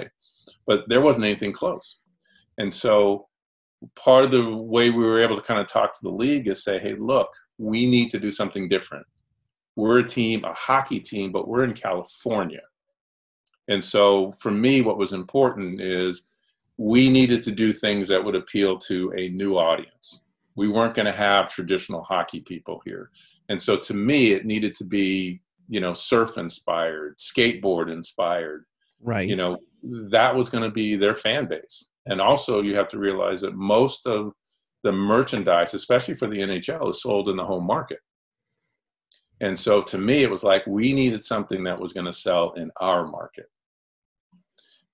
but 0.68 0.88
there 0.88 1.02
wasn't 1.02 1.26
anything 1.26 1.54
close. 1.54 2.00
And 2.58 2.74
so, 2.74 3.28
part 3.96 4.26
of 4.26 4.32
the 4.32 4.56
way 4.56 4.90
we 4.90 5.04
were 5.04 5.22
able 5.22 5.36
to 5.36 5.42
kind 5.42 5.60
of 5.60 5.68
talk 5.68 5.94
to 5.94 6.04
the 6.04 6.10
league 6.10 6.48
is 6.48 6.64
say, 6.64 6.78
hey, 6.78 6.96
look, 6.96 7.30
we 7.58 7.90
need 7.90 8.10
to 8.12 8.20
do 8.20 8.32
something 8.32 8.68
different. 8.68 9.06
We're 9.76 10.00
a 10.00 10.08
team, 10.08 10.44
a 10.44 10.54
hockey 10.54 11.00
team, 11.00 11.32
but 11.32 11.48
we're 11.48 11.64
in 11.64 11.74
California. 11.74 12.62
And 13.70 13.84
so, 13.84 14.34
for 14.34 14.52
me, 14.52 14.82
what 14.82 14.98
was 14.98 15.14
important 15.14 15.80
is 15.80 16.24
we 16.78 17.10
needed 17.10 17.44
to 17.44 17.52
do 17.52 17.72
things 17.72 18.08
that 18.08 18.24
would 18.24 18.36
appeal 18.36 18.78
to 18.78 19.14
a 19.18 19.30
new 19.30 19.56
audience. 19.56 20.20
We 20.56 20.68
weren't 20.68 20.96
going 20.96 21.06
to 21.06 21.12
have 21.12 21.50
traditional 21.50 22.04
hockey 22.04 22.42
people 22.42 22.82
here. 22.84 23.12
And 23.52 23.62
so 23.62 23.76
to 23.76 23.94
me, 23.94 24.32
it 24.32 24.46
needed 24.46 24.74
to 24.76 24.86
be, 24.86 25.42
you 25.68 25.82
know, 25.82 25.94
surf 25.94 26.38
inspired, 26.38 27.18
skateboard 27.18 27.92
inspired. 27.92 28.64
Right. 29.02 29.28
You 29.28 29.36
know, 29.36 29.58
that 30.10 30.34
was 30.34 30.50
going 30.50 30.64
to 30.64 30.72
be 30.72 30.96
their 30.96 31.16
fan 31.16 31.50
base. 31.50 31.90
And 32.06 32.22
also, 32.22 32.62
you 32.62 32.78
have 32.78 32.88
to 32.90 32.98
realize 32.98 33.42
that 33.42 33.56
most 33.56 34.08
of 34.08 34.32
the 34.84 34.94
merchandise, 34.94 35.74
especially 35.74 36.16
for 36.16 36.28
the 36.28 36.38
NHL, 36.38 36.92
is 36.92 37.02
sold 37.02 37.28
in 37.28 37.36
the 37.36 37.44
home 37.44 37.66
market. 37.66 38.00
And 39.42 39.60
so 39.60 39.82
to 39.82 39.98
me, 39.98 40.24
it 40.24 40.32
was 40.32 40.44
like 40.44 40.66
we 40.66 40.94
needed 40.94 41.26
something 41.26 41.62
that 41.66 41.80
was 41.80 41.92
going 41.92 42.06
to 42.06 42.14
sell 42.14 42.54
in 42.54 42.72
our 42.80 43.06
market. 43.06 43.48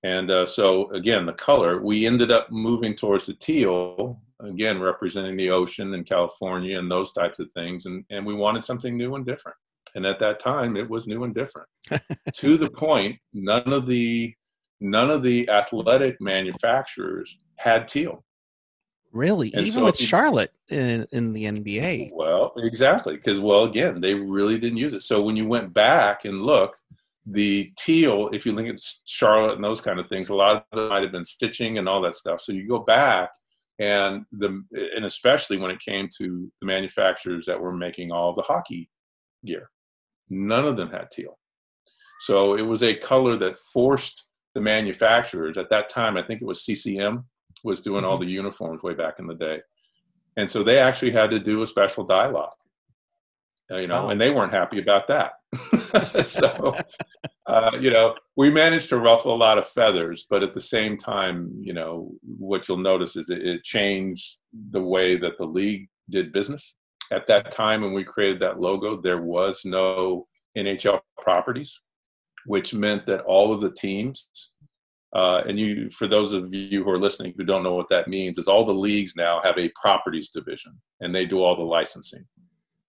And 0.01 0.31
uh, 0.31 0.47
so 0.47 0.89
again, 0.93 1.27
the 1.27 1.33
color, 1.33 1.79
we 1.79 2.07
ended 2.07 2.31
up 2.31 2.51
moving 2.51 2.95
towards 2.95 3.27
the 3.27 3.35
teal 3.35 4.19
again 4.41 4.79
representing 4.79 5.35
the 5.35 5.49
ocean 5.49 5.93
and 5.93 6.05
California 6.05 6.77
and 6.79 6.89
those 6.91 7.11
types 7.11 7.39
of 7.39 7.49
things, 7.51 7.85
and 7.85 8.03
and 8.09 8.25
we 8.25 8.33
wanted 8.33 8.63
something 8.63 8.95
new 8.97 9.15
and 9.15 9.25
different. 9.25 9.57
And 9.95 10.05
at 10.05 10.19
that 10.19 10.39
time, 10.39 10.75
it 10.75 10.89
was 10.89 11.07
new 11.07 11.23
and 11.23 11.33
different. 11.33 11.67
to 12.33 12.57
the 12.57 12.69
point, 12.69 13.17
none 13.33 13.71
of 13.73 13.87
the 13.87 14.33
none 14.79 15.09
of 15.09 15.23
the 15.23 15.49
athletic 15.49 16.19
manufacturers 16.21 17.35
had 17.55 17.87
teal. 17.87 18.23
Really, 19.13 19.51
And 19.53 19.61
even 19.65 19.71
so 19.79 19.85
with 19.85 19.99
you- 19.99 20.05
Charlotte 20.05 20.51
in 20.69 21.07
in 21.11 21.33
the 21.33 21.45
NBA. 21.45 22.11
Well, 22.13 22.53
exactly, 22.57 23.15
because 23.15 23.39
well, 23.39 23.63
again, 23.63 24.01
they 24.01 24.13
really 24.13 24.59
didn't 24.59 24.77
use 24.77 24.93
it. 24.93 25.01
So 25.01 25.21
when 25.21 25.35
you 25.35 25.47
went 25.47 25.73
back 25.73 26.25
and 26.25 26.43
looked, 26.43 26.81
the 27.25 27.71
teal, 27.77 28.29
if 28.33 28.45
you 28.45 28.51
look 28.53 28.67
at 28.67 28.79
Charlotte 29.05 29.55
and 29.55 29.63
those 29.63 29.81
kind 29.81 29.99
of 29.99 30.07
things, 30.09 30.29
a 30.29 30.35
lot 30.35 30.65
of 30.71 30.79
it 30.79 30.89
might 30.89 31.03
have 31.03 31.11
been 31.11 31.25
stitching 31.25 31.77
and 31.77 31.87
all 31.89 32.01
that 32.01 32.15
stuff. 32.15 32.41
So 32.41 32.51
you 32.51 32.67
go 32.67 32.79
back, 32.79 33.31
and 33.79 34.25
the 34.31 34.63
and 34.95 35.05
especially 35.05 35.57
when 35.57 35.71
it 35.71 35.79
came 35.79 36.07
to 36.17 36.51
the 36.61 36.67
manufacturers 36.67 37.45
that 37.45 37.59
were 37.59 37.73
making 37.73 38.11
all 38.11 38.33
the 38.33 38.41
hockey 38.41 38.89
gear, 39.45 39.69
none 40.29 40.65
of 40.65 40.77
them 40.77 40.89
had 40.89 41.11
teal. 41.11 41.37
So 42.21 42.57
it 42.57 42.63
was 42.63 42.81
a 42.81 42.95
color 42.95 43.35
that 43.37 43.59
forced 43.73 44.25
the 44.55 44.61
manufacturers 44.61 45.57
at 45.57 45.69
that 45.69 45.89
time. 45.89 46.17
I 46.17 46.23
think 46.23 46.41
it 46.41 46.47
was 46.47 46.65
CCM 46.65 47.25
was 47.63 47.81
doing 47.81 48.03
all 48.03 48.17
the 48.17 48.25
uniforms 48.25 48.81
way 48.83 48.93
back 48.93 49.19
in 49.19 49.27
the 49.27 49.35
day 49.35 49.59
and 50.37 50.49
so 50.49 50.63
they 50.63 50.77
actually 50.77 51.11
had 51.11 51.31
to 51.31 51.39
do 51.39 51.63
a 51.63 51.67
special 51.67 52.05
dye 52.05 52.27
lot 52.27 52.53
uh, 52.53 52.66
you 53.71 53.87
know 53.87 54.05
Wow. 54.05 54.09
and 54.09 54.21
they 54.21 54.31
weren't 54.31 54.53
happy 54.53 54.79
about 54.79 55.07
that 55.07 55.33
so 56.23 56.75
uh, 57.47 57.71
you 57.79 57.89
know 57.91 58.15
we 58.35 58.49
managed 58.49 58.89
to 58.89 58.97
ruffle 58.97 59.33
a 59.33 59.37
lot 59.37 59.57
of 59.57 59.67
feathers 59.67 60.25
but 60.29 60.43
at 60.43 60.53
the 60.53 60.61
same 60.61 60.97
time 60.97 61.51
you 61.59 61.73
know 61.73 62.11
what 62.23 62.67
you'll 62.67 62.77
notice 62.77 63.15
is 63.15 63.29
it, 63.29 63.45
it 63.45 63.63
changed 63.63 64.37
the 64.71 64.81
way 64.81 65.17
that 65.17 65.37
the 65.37 65.45
league 65.45 65.87
did 66.09 66.31
business 66.31 66.75
at 67.11 67.27
that 67.27 67.51
time 67.51 67.81
when 67.81 67.93
we 67.93 68.03
created 68.03 68.39
that 68.39 68.59
logo 68.59 68.99
there 69.01 69.21
was 69.21 69.61
no 69.65 70.25
nhl 70.57 70.99
properties 71.21 71.79
which 72.45 72.73
meant 72.73 73.05
that 73.05 73.21
all 73.21 73.53
of 73.53 73.59
the 73.61 73.71
teams 73.71 74.29
uh, 75.15 75.41
and 75.47 75.57
you, 75.59 75.89
for 75.89 76.05
those 76.07 76.33
of 76.33 76.53
you 76.53 76.83
who 76.83 76.89
are 76.89 76.99
listening 76.99 77.33
who 77.37 77.45
don't 77.45 77.63
know 77.63 77.73
what 77.75 77.87
that 77.87 78.07
means, 78.09 78.37
is 78.37 78.47
all 78.47 78.65
the 78.65 78.73
leagues 78.73 79.13
now 79.15 79.39
have 79.41 79.57
a 79.57 79.71
properties 79.81 80.29
division, 80.29 80.73
and 80.99 81.15
they 81.15 81.25
do 81.25 81.41
all 81.41 81.55
the 81.55 81.63
licensing. 81.63 82.25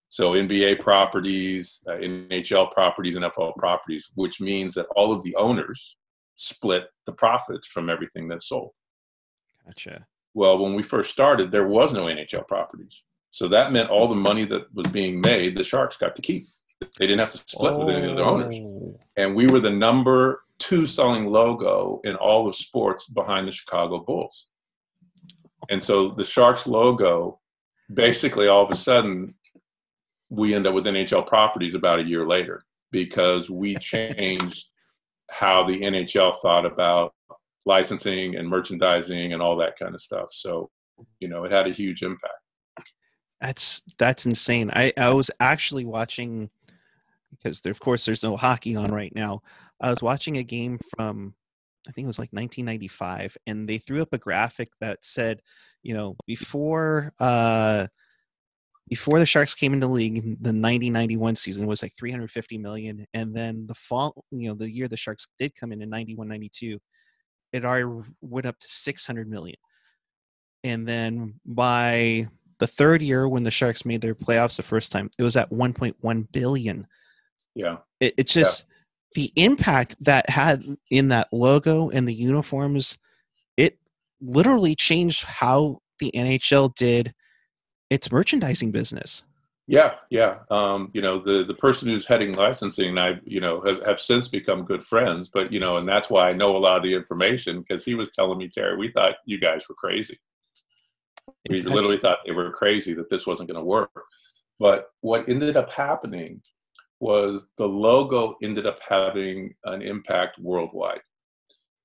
So 0.09 0.33
NBA 0.33 0.81
properties, 0.81 1.83
uh, 1.87 1.93
NHL 1.93 2.73
properties, 2.73 3.17
and 3.17 3.25
NFL 3.25 3.57
properties, 3.57 4.11
which 4.15 4.41
means 4.41 4.75
that 4.75 4.87
all 4.97 5.13
of 5.13 5.23
the 5.23 5.35
owners 5.37 5.97
split 6.37 6.85
the 7.05 7.13
profits 7.13 7.67
from 7.67 7.91
everything 7.91 8.29
that's 8.29 8.49
sold. 8.49 8.71
Gotcha. 9.67 10.07
Well, 10.35 10.59
when 10.59 10.75
we 10.75 10.83
first 10.83 11.11
started, 11.11 11.51
there 11.51 11.67
was 11.67 11.93
no 11.93 12.05
NHL 12.05 12.47
properties, 12.47 13.05
so 13.31 13.49
that 13.49 13.73
meant 13.73 13.91
all 13.91 14.09
the 14.09 14.15
money 14.15 14.45
that 14.47 14.73
was 14.75 14.87
being 14.89 15.21
made, 15.21 15.57
the 15.57 15.65
Sharks 15.65 15.97
got 15.97 16.15
to 16.15 16.23
keep. 16.23 16.45
They 16.81 17.07
didn't 17.07 17.21
have 17.21 17.33
to 17.33 17.39
split 17.39 17.75
with 17.75 17.89
any 17.89 18.09
of 18.09 18.17
the 18.17 18.23
owners 18.23 18.57
Oh, 18.57 18.99
and 19.17 19.35
we 19.35 19.47
were 19.47 19.61
the 19.61 19.71
number 19.71 20.43
two 20.59 20.87
selling 20.87 21.27
logo 21.27 22.01
in 22.05 22.15
all 22.17 22.49
of 22.49 22.55
sports 22.55 23.07
behind 23.07 23.49
the 23.49 23.53
Chicago 23.53 23.99
Bulls. 24.01 24.47
And 25.71 25.83
so 25.83 26.11
the 26.11 26.25
Sharks 26.25 26.67
logo, 26.67 27.41
basically, 27.93 28.49
all 28.49 28.65
of 28.65 28.71
a 28.71 28.77
sudden, 28.77 29.35
we 30.31 30.55
end 30.55 30.67
up 30.67 30.75
with 30.75 30.85
NHL 30.85 31.27
properties 31.27 31.75
about 31.75 32.01
a 32.01 32.05
year 32.05 32.27
later 32.27 32.63
because 32.91 33.51
we 33.51 33.75
changed 33.81 34.69
how 35.31 35.65
the 35.65 35.81
NHL 35.81 36.35
thought 36.37 36.67
about 36.67 37.15
licensing 37.67 38.37
and 38.37 38.49
merchandising 38.49 39.33
and 39.33 39.43
all 39.43 39.57
that 39.57 39.79
kind 39.79 39.95
of 39.95 40.01
stuff. 40.01 40.29
So, 40.31 40.71
you 41.21 41.29
know, 41.29 41.45
it 41.45 41.53
had 41.53 41.67
a 41.67 41.73
huge 41.73 42.03
impact. 42.03 42.35
That's 43.41 43.83
that's 43.99 44.27
insane. 44.27 44.71
I 44.73 44.93
I 44.97 45.11
was 45.11 45.31
actually 45.39 45.85
watching 45.85 46.51
because 47.31 47.61
there, 47.61 47.71
of 47.71 47.79
course 47.79 48.05
there's 48.05 48.25
no 48.25 48.37
hockey 48.37 48.75
on 48.75 48.91
right 48.91 49.15
now. 49.15 49.43
I 49.81 49.91
was 49.91 50.03
watching 50.03 50.39
a 50.39 50.43
game 50.43 50.81
from 50.97 51.35
I 51.89 51.93
think 51.93 52.05
it 52.05 52.09
was 52.09 52.19
like 52.19 52.33
1995, 52.33 53.37
and 53.47 53.69
they 53.69 53.79
threw 53.79 54.03
up 54.03 54.13
a 54.13 54.19
graphic 54.19 54.69
that 54.81 54.99
said, 55.03 55.41
you 55.83 55.95
know, 55.95 56.17
before 56.27 57.13
uh 57.21 57.87
before 58.89 59.19
the 59.19 59.27
Sharks 59.27 59.55
came 59.55 59.73
into 59.73 59.87
the 59.87 59.93
league, 59.93 60.43
the 60.43 60.51
90-91 60.51 61.37
season 61.37 61.67
was 61.67 61.83
like 61.83 61.95
350 61.97 62.59
million, 62.59 63.07
and 63.15 63.35
then 63.35 63.67
the 63.67 63.75
fall, 63.75 64.25
you 64.31 64.49
know, 64.49 64.55
the 64.55 64.71
year 64.71 64.89
the 64.89 64.97
Sharks 64.97 65.29
did 65.39 65.55
come 65.55 65.73
in 65.73 65.83
in 65.83 65.91
91-92, 65.91 66.79
it 67.53 67.65
already 67.65 68.09
went 68.21 68.47
up 68.47 68.59
to 68.59 68.69
600 68.69 69.29
million. 69.29 69.57
And 70.65 70.87
then 70.87 71.41
by 71.47 72.29
the 72.59 72.67
third 72.67 73.03
year 73.03 73.29
when 73.29 73.43
the 73.43 73.51
Sharks 73.51 73.85
made 73.85 74.01
their 74.01 74.15
playoffs 74.15 74.57
the 74.57 74.63
first 74.63 74.93
time, 74.93 75.11
it 75.19 75.23
was 75.23 75.37
at 75.37 75.51
1.1 75.51 76.33
billion. 76.33 76.87
Yeah. 77.55 77.79
It, 78.01 78.15
it's 78.17 78.33
just 78.33 78.65
the 79.15 79.33
impact 79.37 79.97
that 80.01 80.29
had 80.29 80.65
in 80.91 81.09
that 81.09 81.29
logo 81.33 81.91
and 81.91 82.07
the 82.07 82.15
uniforms. 82.15 82.99
It 83.57 83.79
literally 84.21 84.75
changed 84.75 85.25
how 85.25 85.81
the 86.01 86.11
NHL 86.15 86.75
did 86.75 87.15
its 87.91 88.11
merchandising 88.11 88.71
business. 88.71 89.25
Yeah, 89.67 89.97
yeah. 90.09 90.39
Um, 90.51 90.91
you 90.95 91.03
know, 91.03 91.19
the 91.19 91.45
the 91.45 91.55
person 91.55 91.89
who's 91.89 92.07
heading 92.07 92.35
licensing, 92.35 92.89
and 92.89 93.01
I, 93.01 93.21
you 93.25 93.41
know, 93.41 93.61
have, 93.61 93.85
have 93.85 94.01
since 94.01 94.27
become 94.27 94.65
good 94.65 94.83
friends. 94.83 95.29
But 95.29 95.53
you 95.53 95.61
know, 95.61 95.77
and 95.77 95.87
that's 95.87 96.09
why 96.09 96.29
I 96.29 96.33
know 96.33 96.57
a 96.57 96.59
lot 96.59 96.79
of 96.79 96.83
the 96.83 96.95
information 96.95 97.61
because 97.61 97.85
he 97.85 97.95
was 97.95 98.11
telling 98.11 98.39
me, 98.39 98.49
Terry, 98.49 98.79
we 98.79 98.89
thought 98.89 99.17
you 99.27 99.39
guys 99.39 99.69
were 99.69 99.75
crazy. 99.75 100.19
We 101.51 101.61
That's- 101.61 101.75
literally 101.75 101.99
thought 101.99 102.21
they 102.25 102.33
were 102.33 102.51
crazy 102.51 102.95
that 102.95 103.11
this 103.11 103.27
wasn't 103.27 103.51
going 103.51 103.61
to 103.61 103.65
work. 103.65 103.91
But 104.59 104.87
what 105.03 105.29
ended 105.29 105.57
up 105.57 105.71
happening 105.71 106.41
was 107.01 107.47
the 107.59 107.69
logo 107.69 108.37
ended 108.43 108.67
up 108.67 108.81
having 108.87 109.55
an 109.65 109.83
impact 109.83 110.39
worldwide, 110.39 111.01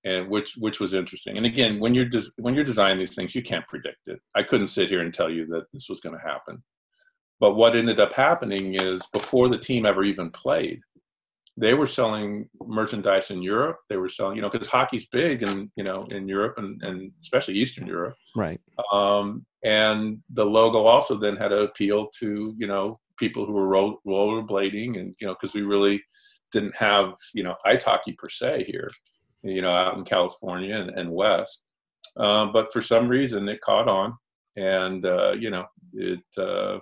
and 0.06 0.30
which 0.30 0.56
which 0.58 0.80
was 0.80 0.94
interesting. 0.94 1.38
And 1.38 1.46
again, 1.46 1.80
when 1.80 1.94
you're 1.96 2.06
des- 2.06 2.32
when 2.38 2.54
you're 2.56 2.64
designing 2.64 2.98
these 2.98 3.16
things, 3.16 3.36
you 3.36 3.42
can't 3.42 3.68
predict 3.68 4.08
it. 4.08 4.20
I 4.36 4.44
couldn't 4.44 4.68
sit 4.68 4.90
here 4.90 5.02
and 5.02 5.14
tell 5.14 5.30
you 5.30 5.46
that 5.48 5.66
this 5.72 5.88
was 5.90 6.00
going 6.00 6.18
to 6.18 6.22
happen. 6.22 6.64
But 7.40 7.56
what 7.56 7.76
ended 7.76 8.00
up 8.00 8.14
happening 8.14 8.76
is 8.76 9.02
before 9.12 9.50
the 9.50 9.58
team 9.58 9.86
ever 9.86 10.04
even 10.04 10.30
played, 10.32 10.80
they 11.58 11.74
were 11.74 11.88
selling 11.88 12.50
merchandise 12.66 13.32
in 13.32 13.42
Europe. 13.42 13.78
They 13.90 13.98
were 13.98 14.10
selling, 14.10 14.36
you 14.36 14.42
know, 14.42 14.50
because 14.50 14.68
hockey's 14.68 15.08
big 15.08 15.48
and 15.48 15.70
you 15.76 15.84
know 15.84 16.04
in 16.12 16.28
Europe 16.28 16.58
and, 16.58 16.82
and 16.84 17.12
especially 17.22 17.56
Eastern 17.56 17.88
Europe. 17.88 18.16
Right. 18.36 18.60
Um, 18.92 19.46
and 19.64 20.20
the 20.32 20.46
logo 20.46 20.86
also 20.86 21.16
then 21.16 21.38
had 21.38 21.50
to 21.50 21.62
appeal 21.62 22.08
to 22.20 22.56
you 22.58 22.68
know 22.68 22.98
people 23.18 23.46
who 23.46 23.54
were 23.54 23.68
roll, 23.68 24.00
rollerblading 24.06 25.00
and 25.00 25.16
you 25.22 25.28
know 25.28 25.36
because 25.40 25.54
we 25.54 25.62
really 25.62 26.02
didn't 26.52 26.76
have 26.76 27.14
you 27.34 27.44
know 27.44 27.56
ice 27.66 27.84
hockey 27.84 28.14
per 28.14 28.30
se 28.30 28.66
here, 28.68 28.90
you 29.44 29.62
know, 29.62 29.72
out 29.72 29.98
in 29.98 30.04
California 30.04 30.76
and, 30.76 30.90
and 30.92 31.12
West. 31.12 31.64
Um, 32.18 32.52
but 32.52 32.72
for 32.72 32.82
some 32.82 33.08
reason 33.08 33.48
it 33.50 33.62
caught 33.62 33.88
on, 33.88 34.16
and 34.56 35.06
uh, 35.06 35.32
you 35.32 35.50
know 35.50 35.66
it 35.94 36.24
uh, 36.38 36.80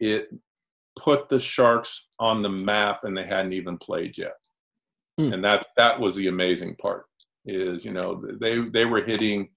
it 0.00 0.28
put 0.98 1.28
the 1.28 1.38
Sharks 1.38 2.08
on 2.18 2.42
the 2.42 2.48
map, 2.48 3.00
and 3.04 3.16
they 3.16 3.24
hadn't 3.24 3.52
even 3.52 3.78
played 3.78 4.16
yet. 4.18 4.34
Hmm. 5.18 5.32
And 5.32 5.44
that 5.44 5.66
that 5.76 5.98
was 6.00 6.16
the 6.16 6.28
amazing 6.28 6.76
part 6.76 7.04
is 7.46 7.84
you 7.84 7.92
know 7.92 8.24
they 8.40 8.58
they 8.60 8.84
were 8.84 9.02
hitting 9.02 9.50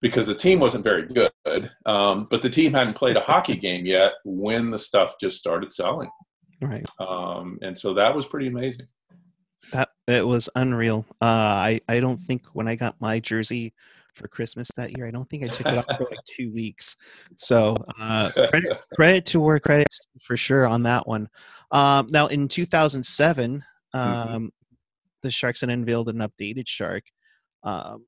because 0.00 0.26
the 0.26 0.34
team 0.34 0.58
wasn't 0.58 0.84
very 0.84 1.06
good, 1.06 1.70
um, 1.86 2.26
but 2.30 2.42
the 2.42 2.50
team 2.50 2.72
hadn't 2.72 2.94
played 2.94 3.16
a 3.16 3.20
hockey 3.20 3.56
game 3.56 3.86
yet 3.86 4.14
when 4.24 4.70
the 4.70 4.78
stuff 4.78 5.14
just 5.20 5.36
started 5.36 5.70
selling, 5.70 6.10
Right. 6.60 6.84
um, 6.98 7.58
and 7.62 7.76
so 7.76 7.94
that 7.94 8.14
was 8.14 8.26
pretty 8.26 8.48
amazing. 8.48 8.88
It 10.06 10.26
was 10.26 10.48
unreal. 10.56 11.06
Uh, 11.20 11.24
I 11.24 11.80
I 11.88 12.00
don't 12.00 12.20
think 12.20 12.46
when 12.52 12.68
I 12.68 12.74
got 12.74 13.00
my 13.00 13.20
jersey 13.20 13.72
for 14.14 14.28
Christmas 14.28 14.68
that 14.76 14.96
year, 14.96 15.06
I 15.06 15.10
don't 15.10 15.28
think 15.30 15.44
I 15.44 15.48
took 15.48 15.66
it 15.68 15.78
off 15.78 15.86
for 15.96 16.06
like 16.10 16.24
two 16.24 16.52
weeks. 16.52 16.96
So 17.36 17.76
uh, 18.00 18.30
credit 18.50 18.78
credit 18.94 19.26
to 19.26 19.40
where 19.40 19.60
credit 19.60 19.88
for 20.20 20.36
sure 20.36 20.66
on 20.66 20.82
that 20.84 21.06
one. 21.06 21.28
Um, 21.70 22.08
now 22.10 22.26
in 22.26 22.48
2007, 22.48 23.64
um, 23.94 24.52
the 25.22 25.30
Sharks 25.30 25.60
had 25.60 25.70
unveiled 25.70 26.08
an 26.08 26.18
updated 26.18 26.66
shark. 26.66 27.04
Um, 27.62 28.06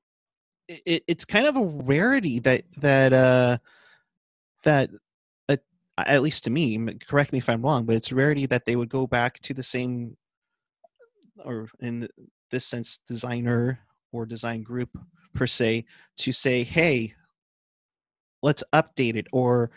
it, 0.67 0.81
it, 0.85 1.03
it's 1.07 1.25
kind 1.25 1.47
of 1.47 1.57
a 1.57 1.65
rarity 1.65 2.39
that 2.39 2.63
that 2.77 3.13
uh, 3.13 3.57
that 4.63 4.89
uh, 5.97 6.03
at 6.05 6.21
least 6.21 6.43
to 6.43 6.49
me, 6.49 6.77
correct 7.07 7.31
me 7.31 7.37
if 7.37 7.49
I'm 7.49 7.61
wrong, 7.61 7.85
but 7.85 7.95
it's 7.95 8.11
a 8.11 8.15
rarity 8.15 8.45
that 8.47 8.65
they 8.65 8.75
would 8.75 8.89
go 8.89 9.07
back 9.07 9.39
to 9.41 9.53
the 9.53 9.63
same 9.63 10.17
or 11.43 11.67
in 11.81 12.07
this 12.51 12.65
sense 12.65 12.99
designer 13.07 13.79
or 14.11 14.25
design 14.25 14.63
group 14.63 14.89
per 15.33 15.47
se 15.47 15.85
to 16.17 16.31
say 16.31 16.63
hey 16.63 17.13
let's 18.41 18.63
update 18.73 19.15
it 19.15 19.27
or 19.31 19.71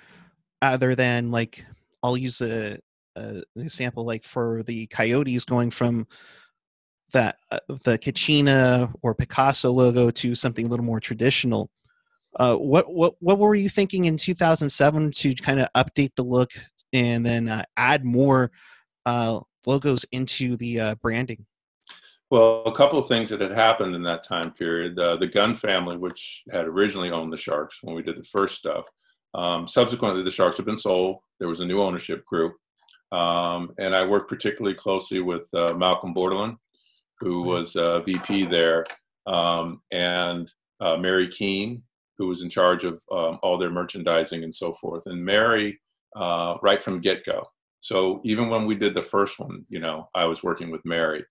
other 0.62 0.94
than 0.94 1.30
like 1.30 1.64
i'll 2.02 2.16
use 2.16 2.40
a, 2.40 2.78
a 3.16 3.42
example 3.56 4.04
like 4.04 4.24
for 4.24 4.62
the 4.64 4.86
coyotes 4.88 5.44
going 5.44 5.70
from 5.70 6.06
that 7.12 7.36
uh, 7.50 7.58
the 7.84 7.98
Kachina 7.98 8.92
or 9.02 9.14
Picasso 9.14 9.70
logo 9.70 10.10
to 10.10 10.34
something 10.34 10.66
a 10.66 10.68
little 10.68 10.84
more 10.84 11.00
traditional 11.00 11.70
Uh, 12.38 12.56
what 12.56 12.92
what 12.92 13.14
what 13.20 13.38
were 13.38 13.54
you 13.54 13.68
thinking 13.68 14.04
in 14.06 14.16
2007 14.16 15.12
to 15.12 15.34
kind 15.34 15.60
of 15.60 15.68
update 15.74 16.14
the 16.16 16.22
look 16.22 16.50
and 16.92 17.24
then 17.24 17.48
uh, 17.48 17.64
add 17.76 18.04
more 18.04 18.50
uh, 19.06 19.40
logos 19.66 20.04
into 20.12 20.56
the 20.58 20.80
uh, 20.80 20.94
branding? 21.02 21.44
Well, 22.30 22.62
a 22.66 22.72
couple 22.72 22.98
of 22.98 23.08
things 23.08 23.30
that 23.30 23.40
had 23.40 23.52
happened 23.52 23.94
in 23.94 24.02
that 24.02 24.22
time 24.22 24.52
period. 24.52 24.98
Uh, 24.98 25.16
the 25.16 25.26
Gund 25.26 25.58
family, 25.58 25.96
which 25.96 26.42
had 26.52 26.66
originally 26.66 27.10
owned 27.10 27.32
the 27.32 27.38
Sharks 27.38 27.78
when 27.82 27.96
we 27.96 28.02
did 28.02 28.18
the 28.18 28.24
first 28.24 28.56
stuff, 28.56 28.84
um, 29.34 29.66
subsequently 29.66 30.22
the 30.22 30.30
Sharks 30.30 30.58
have 30.58 30.66
been 30.66 30.76
sold. 30.76 31.20
There 31.38 31.48
was 31.48 31.60
a 31.60 31.64
new 31.64 31.80
ownership 31.80 32.26
group, 32.26 32.54
um, 33.12 33.72
and 33.78 33.96
I 33.96 34.04
worked 34.04 34.28
particularly 34.28 34.76
closely 34.76 35.20
with 35.20 35.48
uh, 35.54 35.74
Malcolm 35.74 36.14
Bordelon, 36.14 36.58
who 37.20 37.42
was 37.42 37.76
uh, 37.76 38.00
VP 38.00 38.44
there, 38.46 38.84
um, 39.26 39.80
and 39.90 40.52
uh, 40.80 40.98
Mary 40.98 41.28
Keene, 41.28 41.82
who 42.18 42.28
was 42.28 42.42
in 42.42 42.50
charge 42.50 42.84
of 42.84 43.00
um, 43.10 43.38
all 43.42 43.56
their 43.56 43.70
merchandising 43.70 44.44
and 44.44 44.54
so 44.54 44.72
forth. 44.74 45.06
And 45.06 45.24
Mary, 45.24 45.80
uh, 46.14 46.56
right 46.62 46.82
from 46.82 47.00
get 47.00 47.24
go. 47.24 47.42
So 47.80 48.20
even 48.24 48.50
when 48.50 48.66
we 48.66 48.74
did 48.74 48.92
the 48.92 49.02
first 49.02 49.38
one, 49.38 49.64
you 49.68 49.78
know, 49.78 50.10
I 50.14 50.26
was 50.26 50.42
working 50.42 50.70
with 50.70 50.84
Mary. 50.84 51.24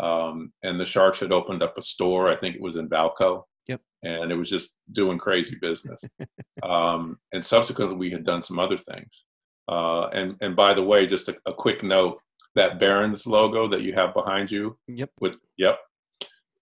Um, 0.00 0.52
and 0.62 0.80
the 0.80 0.84
Sharks 0.84 1.20
had 1.20 1.32
opened 1.32 1.62
up 1.62 1.76
a 1.76 1.82
store. 1.82 2.28
I 2.28 2.36
think 2.36 2.54
it 2.54 2.62
was 2.62 2.76
in 2.76 2.88
Vallco. 2.88 3.42
Yep. 3.68 3.80
And 4.02 4.32
it 4.32 4.36
was 4.36 4.50
just 4.50 4.74
doing 4.92 5.18
crazy 5.18 5.56
business. 5.60 6.02
um, 6.62 7.18
and 7.32 7.44
subsequently, 7.44 7.96
we 7.96 8.10
had 8.10 8.24
done 8.24 8.42
some 8.42 8.58
other 8.58 8.78
things. 8.78 9.24
Uh, 9.68 10.08
and 10.08 10.36
and 10.40 10.56
by 10.56 10.74
the 10.74 10.82
way, 10.82 11.06
just 11.06 11.28
a, 11.28 11.36
a, 11.46 11.52
quick 11.52 11.84
note: 11.84 12.18
that 12.56 12.80
Barons 12.80 13.26
logo 13.26 13.68
that 13.68 13.82
you 13.82 13.92
have 13.94 14.12
behind 14.12 14.50
you. 14.50 14.76
Yep. 14.88 15.10
With 15.20 15.36
yep. 15.56 15.78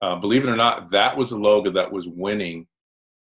Uh, 0.02 0.16
believe 0.16 0.44
it 0.44 0.50
or 0.50 0.56
not, 0.56 0.90
that 0.90 1.16
was 1.16 1.30
the 1.30 1.38
logo 1.38 1.70
that 1.70 1.90
was 1.90 2.08
winning 2.08 2.66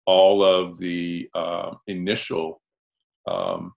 all 0.05 0.43
of 0.43 0.77
the 0.77 1.29
uh, 1.33 1.73
initial 1.87 2.61
um, 3.27 3.73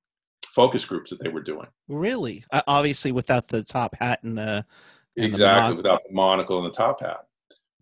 focus 0.55 0.85
groups 0.85 1.11
that 1.11 1.21
they 1.21 1.29
were 1.29 1.43
doing. 1.43 1.67
Really? 1.89 2.45
Uh, 2.53 2.63
obviously, 2.67 3.13
without 3.13 3.49
the 3.49 3.63
top 3.63 3.95
hat 3.99 4.21
and 4.23 4.39
the 4.39 4.65
exactly 5.25 5.77
without 5.77 6.01
the 6.07 6.15
monocle 6.15 6.59
and 6.59 6.67
the 6.67 6.77
top 6.77 7.01
hat. 7.01 7.27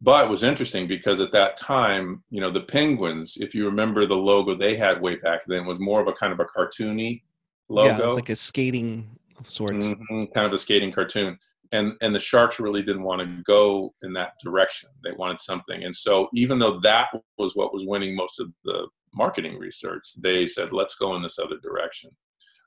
But 0.00 0.24
it 0.24 0.30
was 0.30 0.44
interesting 0.44 0.86
because 0.86 1.18
at 1.18 1.32
that 1.32 1.56
time, 1.56 2.22
you 2.30 2.40
know, 2.40 2.52
the 2.52 2.60
Penguins, 2.60 3.36
if 3.40 3.54
you 3.54 3.66
remember 3.66 4.06
the 4.06 4.14
logo 4.14 4.54
they 4.54 4.76
had 4.76 5.00
way 5.00 5.16
back 5.16 5.44
then, 5.46 5.66
was 5.66 5.80
more 5.80 6.00
of 6.00 6.06
a 6.06 6.12
kind 6.12 6.32
of 6.32 6.38
a 6.38 6.44
cartoony 6.44 7.22
logo. 7.68 7.88
Yeah, 7.88 8.04
it's 8.04 8.14
like 8.14 8.28
a 8.28 8.36
skating 8.36 9.08
of 9.40 9.50
sorts. 9.50 9.88
Mm-hmm, 9.88 10.24
kind 10.34 10.46
of 10.46 10.52
a 10.52 10.58
skating 10.58 10.92
cartoon. 10.92 11.36
And 11.72 11.94
and 12.00 12.14
the 12.14 12.20
Sharks 12.20 12.60
really 12.60 12.82
didn't 12.82 13.02
want 13.02 13.20
to 13.22 13.42
go 13.42 13.92
in 14.02 14.12
that 14.12 14.34
direction. 14.42 14.88
They 15.02 15.12
wanted 15.12 15.40
something. 15.40 15.82
And 15.82 15.94
so 15.94 16.28
even 16.32 16.60
though 16.60 16.78
that 16.80 17.08
was 17.36 17.56
what 17.56 17.74
was 17.74 17.84
winning 17.84 18.14
most 18.14 18.38
of 18.38 18.52
the 18.64 18.86
marketing 19.12 19.58
research, 19.58 20.04
they 20.16 20.46
said, 20.46 20.72
let's 20.72 20.94
go 20.94 21.16
in 21.16 21.22
this 21.22 21.40
other 21.40 21.58
direction. 21.60 22.10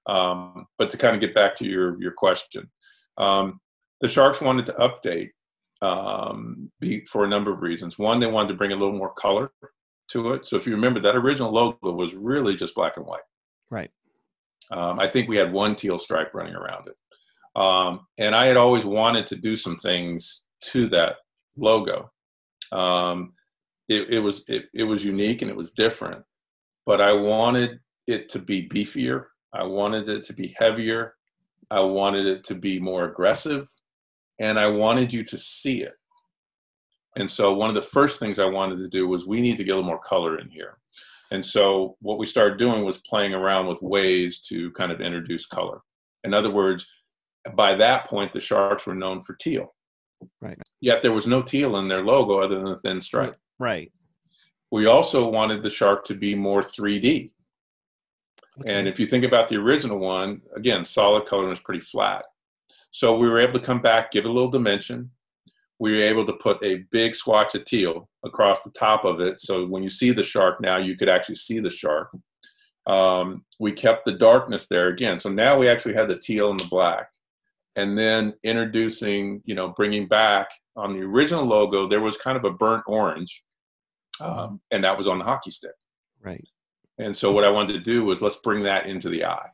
Um, 0.08 0.66
but 0.78 0.90
to 0.90 0.98
kind 0.98 1.16
of 1.16 1.22
get 1.22 1.34
back 1.34 1.56
to 1.58 1.66
your 1.66 2.00
your 2.02 2.12
question, 2.12 2.70
um, 3.18 3.61
the 4.02 4.08
Sharks 4.08 4.42
wanted 4.42 4.66
to 4.66 4.74
update 4.74 5.30
um, 5.82 6.72
be, 6.80 7.06
for 7.06 7.24
a 7.24 7.30
number 7.30 7.54
of 7.54 7.62
reasons. 7.62 7.98
One, 7.98 8.20
they 8.20 8.28
wanted 8.28 8.50
to 8.50 8.56
bring 8.56 8.72
a 8.72 8.76
little 8.76 8.98
more 8.98 9.14
color 9.14 9.52
to 10.10 10.34
it. 10.34 10.46
So 10.46 10.58
if 10.58 10.68
you 10.68 10.74
remember, 10.74 11.00
that 11.00 11.16
original 11.16 11.52
logo 11.52 11.92
was 11.92 12.16
really 12.16 12.56
just 12.56 12.76
black 12.76 12.98
and 12.98 13.06
white. 13.06 13.22
Right. 13.70 13.92
Um, 14.72 15.00
I 15.00 15.08
think 15.08 15.28
we 15.28 15.38
had 15.38 15.54
one 15.54 15.76
teal 15.76 16.00
stripe 16.00 16.34
running 16.34 16.56
around 16.56 16.88
it. 16.88 16.96
Um, 17.60 18.08
and 18.18 18.36
I 18.36 18.46
had 18.46 18.58
always 18.58 18.86
wanted 18.86 19.28
to 19.28 19.36
do 19.36 19.56
some 19.56 19.78
things 19.78 20.44
to 20.66 20.88
that 20.88 21.16
logo. 21.58 22.12
Um, 22.72 23.34
it, 23.90 24.10
it, 24.10 24.20
was 24.20 24.46
it, 24.48 24.66
it 24.74 24.84
was 24.84 25.04
unique 25.04 25.42
and 25.42 25.52
it 25.52 25.58
was 25.58 25.72
different, 25.72 26.24
but 26.86 27.02
I 27.02 27.12
wanted 27.12 27.80
it 28.08 28.30
to 28.30 28.40
be 28.40 28.70
beefier. 28.70 29.26
I 29.54 29.64
wanted 29.64 30.08
it 30.08 30.24
to 30.26 30.34
be 30.34 30.56
heavier. 30.58 31.16
I 31.70 31.82
wanted 31.82 32.26
it 32.26 32.44
to 32.46 32.56
be 32.56 32.80
more 32.80 33.06
aggressive 33.06 33.68
and 34.42 34.60
I 34.60 34.68
wanted 34.68 35.14
you 35.14 35.24
to 35.24 35.38
see 35.38 35.84
it. 35.84 35.94
And 37.16 37.30
so 37.30 37.54
one 37.54 37.70
of 37.70 37.76
the 37.76 37.82
first 37.82 38.20
things 38.20 38.40
I 38.40 38.46
wanted 38.46 38.78
to 38.78 38.90
do 38.90 39.08
was 39.08 39.28
we 39.28 39.40
need 39.40 39.58
to 39.58 39.64
get 39.64 39.72
a 39.72 39.76
little 39.76 39.88
more 39.88 40.00
color 40.00 40.40
in 40.40 40.50
here. 40.50 40.78
And 41.32 41.46
so 41.46 41.96
what 42.02 42.18
we 42.18 42.26
started 42.26 42.58
doing 42.58 42.84
was 42.84 42.98
playing 42.98 43.34
around 43.34 43.68
with 43.68 43.82
ways 43.82 44.40
to 44.48 44.72
kind 44.72 44.92
of 44.92 45.00
introduce 45.00 45.46
color. 45.46 45.82
In 46.24 46.34
other 46.34 46.50
words, 46.50 46.86
by 47.56 47.76
that 47.76 48.08
point, 48.08 48.34
the 48.34 48.40
Sharks 48.40 48.86
were 48.86 48.96
known 48.96 49.22
for 49.22 49.36
teal. 49.36 49.74
Right. 50.42 50.58
Yet 50.82 51.02
there 51.02 51.14
was 51.14 51.28
no 51.28 51.42
teal 51.42 51.78
in 51.78 51.88
their 51.88 52.04
logo 52.04 52.40
other 52.40 52.56
than 52.56 52.66
the 52.66 52.80
thin 52.80 53.02
stripe. 53.02 53.38
Right. 53.60 53.92
We 54.72 54.86
also 54.86 55.28
wanted 55.28 55.64
the 55.64 55.70
shark 55.70 56.06
to 56.06 56.16
be 56.16 56.36
more 56.36 56.62
3D. 56.62 57.32
Okay. 58.62 58.74
And 58.74 58.88
if 58.88 59.00
you 59.00 59.06
think 59.06 59.26
about 59.26 59.48
the 59.48 59.58
original 59.58 59.98
one, 59.98 60.42
again, 60.56 60.86
solid 60.86 61.26
color 61.26 61.48
was 61.48 61.60
pretty 61.60 61.82
flat. 61.82 62.26
So 62.92 63.18
we 63.18 63.28
were 63.28 63.40
able 63.40 63.58
to 63.60 63.66
come 63.66 63.82
back, 63.82 64.12
give 64.12 64.26
it 64.26 64.30
a 64.30 64.32
little 64.32 64.52
dimension. 64.52 65.10
We 65.80 65.94
were 65.94 66.04
able 66.04 66.26
to 66.28 66.34
put 66.34 66.62
a 66.64 66.84
big 66.92 67.16
swatch 67.16 67.56
of 67.56 67.66
teal 67.66 68.10
across 68.24 68.64
the 68.64 68.72
top 68.72 69.06
of 69.06 69.20
it. 69.22 69.40
So 69.40 69.66
when 69.66 69.82
you 69.82 69.90
see 69.90 70.12
the 70.12 70.24
shark 70.24 70.62
now, 70.62 70.78
you 70.78 70.96
could 70.96 71.10
actually 71.10 71.36
see 71.36 71.60
the 71.60 71.70
shark. 71.70 72.12
Um, 72.86 73.46
we 73.60 73.72
kept 73.72 74.06
the 74.06 74.12
darkness 74.12 74.68
there 74.68 74.90
again. 74.90 75.20
So 75.20 75.30
now 75.30 75.58
we 75.58 75.70
actually 75.70 75.94
had 75.94 76.10
the 76.10 76.20
teal 76.20 76.52
and 76.52 76.60
the 76.60 76.68
black. 76.68 77.08
And 77.78 77.98
then 77.98 78.34
introducing, 78.44 79.42
you 79.46 79.56
know, 79.56 79.70
bringing 79.70 80.08
back 80.08 80.50
on 80.76 80.94
the 80.94 81.06
original 81.06 81.46
logo, 81.46 81.88
there 81.88 82.02
was 82.02 82.18
kind 82.18 82.38
of 82.38 82.44
a 82.44 82.52
burnt 82.52 82.84
orange, 82.86 83.44
um, 84.20 84.60
and 84.72 84.84
that 84.84 84.98
was 84.98 85.08
on 85.08 85.18
the 85.18 85.24
hockey 85.24 85.52
stick. 85.52 85.72
Right. 86.22 86.46
And 86.98 87.16
so 87.16 87.32
what 87.32 87.46
I 87.46 87.50
wanted 87.50 87.74
to 87.74 87.80
do 87.80 88.04
was 88.04 88.22
let's 88.22 88.36
bring 88.36 88.64
that 88.64 88.88
into 88.88 89.08
the 89.08 89.24
eye 89.24 89.48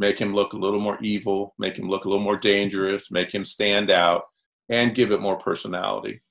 make 0.00 0.18
him 0.18 0.34
look 0.34 0.54
a 0.54 0.56
little 0.56 0.80
more 0.80 0.98
evil, 1.02 1.54
make 1.58 1.78
him 1.78 1.88
look 1.88 2.06
a 2.06 2.08
little 2.08 2.24
more 2.24 2.38
dangerous, 2.38 3.10
make 3.10 3.32
him 3.32 3.44
stand 3.44 3.90
out, 3.90 4.22
and 4.70 4.94
give 4.94 5.12
it 5.12 5.20
more 5.20 5.38
personality. 5.38 6.22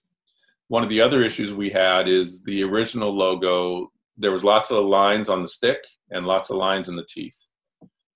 One 0.69 0.81
of 0.81 0.89
the 0.89 1.01
other 1.01 1.23
issues 1.23 1.53
we 1.53 1.69
had 1.69 2.09
is 2.09 2.41
the 2.43 2.63
original 2.63 3.15
logo, 3.15 3.91
there 4.17 4.31
was 4.31 4.43
lots 4.43 4.71
of 4.71 4.83
lines 4.85 5.29
on 5.29 5.43
the 5.43 5.47
stick 5.47 5.77
and 6.09 6.25
lots 6.25 6.49
of 6.49 6.57
lines 6.57 6.89
in 6.89 6.95
the 6.95 7.05
teeth. 7.07 7.39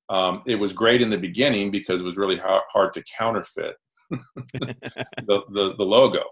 Um, 0.09 0.41
it 0.47 0.55
was 0.55 0.73
great 0.73 1.03
in 1.03 1.11
the 1.11 1.17
beginning 1.17 1.69
because 1.69 2.01
it 2.01 2.05
was 2.05 2.17
really 2.17 2.37
hard, 2.37 2.63
hard 2.71 2.93
to 2.93 3.03
counterfeit 3.03 3.75
the, 4.09 5.41
the, 5.51 5.75
the 5.77 5.85
logo 5.85 6.23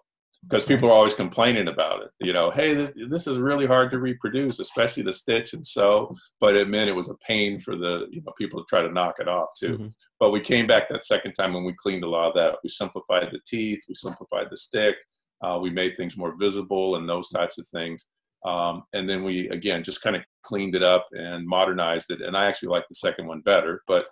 because 0.47 0.65
people 0.65 0.89
are 0.89 0.93
always 0.93 1.13
complaining 1.13 1.67
about 1.67 2.01
it. 2.01 2.09
You 2.19 2.33
know, 2.33 2.49
hey, 2.51 2.73
this, 2.73 2.91
this, 3.09 3.27
is 3.27 3.37
really 3.37 3.67
hard 3.67 3.91
to 3.91 3.99
reproduce, 3.99 4.59
especially 4.59 5.03
the 5.03 5.13
stitch 5.13 5.53
and 5.53 5.65
sew. 5.65 6.15
But 6.39 6.55
it 6.55 6.67
meant 6.67 6.89
it 6.89 6.95
was 6.95 7.09
a 7.09 7.15
pain 7.27 7.59
for 7.59 7.75
the 7.75 8.07
you 8.11 8.21
know 8.25 8.33
people 8.37 8.59
to 8.59 8.65
try 8.67 8.81
to 8.81 8.91
knock 8.91 9.19
it 9.19 9.27
off 9.27 9.49
too. 9.57 9.73
Mm-hmm. 9.73 9.87
But 10.19 10.31
we 10.31 10.41
came 10.41 10.67
back 10.67 10.89
that 10.89 11.05
second 11.05 11.33
time 11.33 11.53
when 11.53 11.63
we 11.63 11.73
cleaned 11.73 12.03
a 12.03 12.09
lot 12.09 12.29
of 12.29 12.33
that. 12.35 12.57
We 12.63 12.69
simplified 12.69 13.29
the 13.31 13.39
teeth, 13.45 13.83
we 13.87 13.95
simplified 13.95 14.47
the 14.49 14.57
stick, 14.57 14.95
uh, 15.43 15.59
we 15.61 15.69
made 15.69 15.95
things 15.95 16.17
more 16.17 16.35
visible 16.39 16.95
and 16.95 17.07
those 17.07 17.29
types 17.29 17.57
of 17.57 17.67
things. 17.67 18.07
Um, 18.43 18.83
and 18.93 19.07
then 19.07 19.23
we 19.23 19.47
again 19.49 19.83
just 19.83 20.01
kind 20.01 20.15
of 20.15 20.23
cleaned 20.43 20.73
it 20.75 20.81
up 20.81 21.07
and 21.11 21.47
modernized 21.47 22.09
it. 22.09 22.21
And 22.21 22.35
I 22.35 22.47
actually 22.47 22.69
like 22.69 22.85
the 22.89 22.95
second 22.95 23.27
one 23.27 23.41
better, 23.41 23.83
but. 23.87 24.05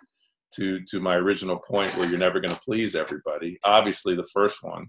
To, 0.53 0.79
to 0.89 0.99
my 0.99 1.13
original 1.13 1.59
point 1.59 1.95
where 1.95 2.09
you're 2.09 2.17
never 2.17 2.39
going 2.39 2.51
to 2.51 2.59
please 2.61 2.95
everybody 2.95 3.59
obviously 3.63 4.15
the 4.15 4.27
first 4.33 4.63
one 4.63 4.87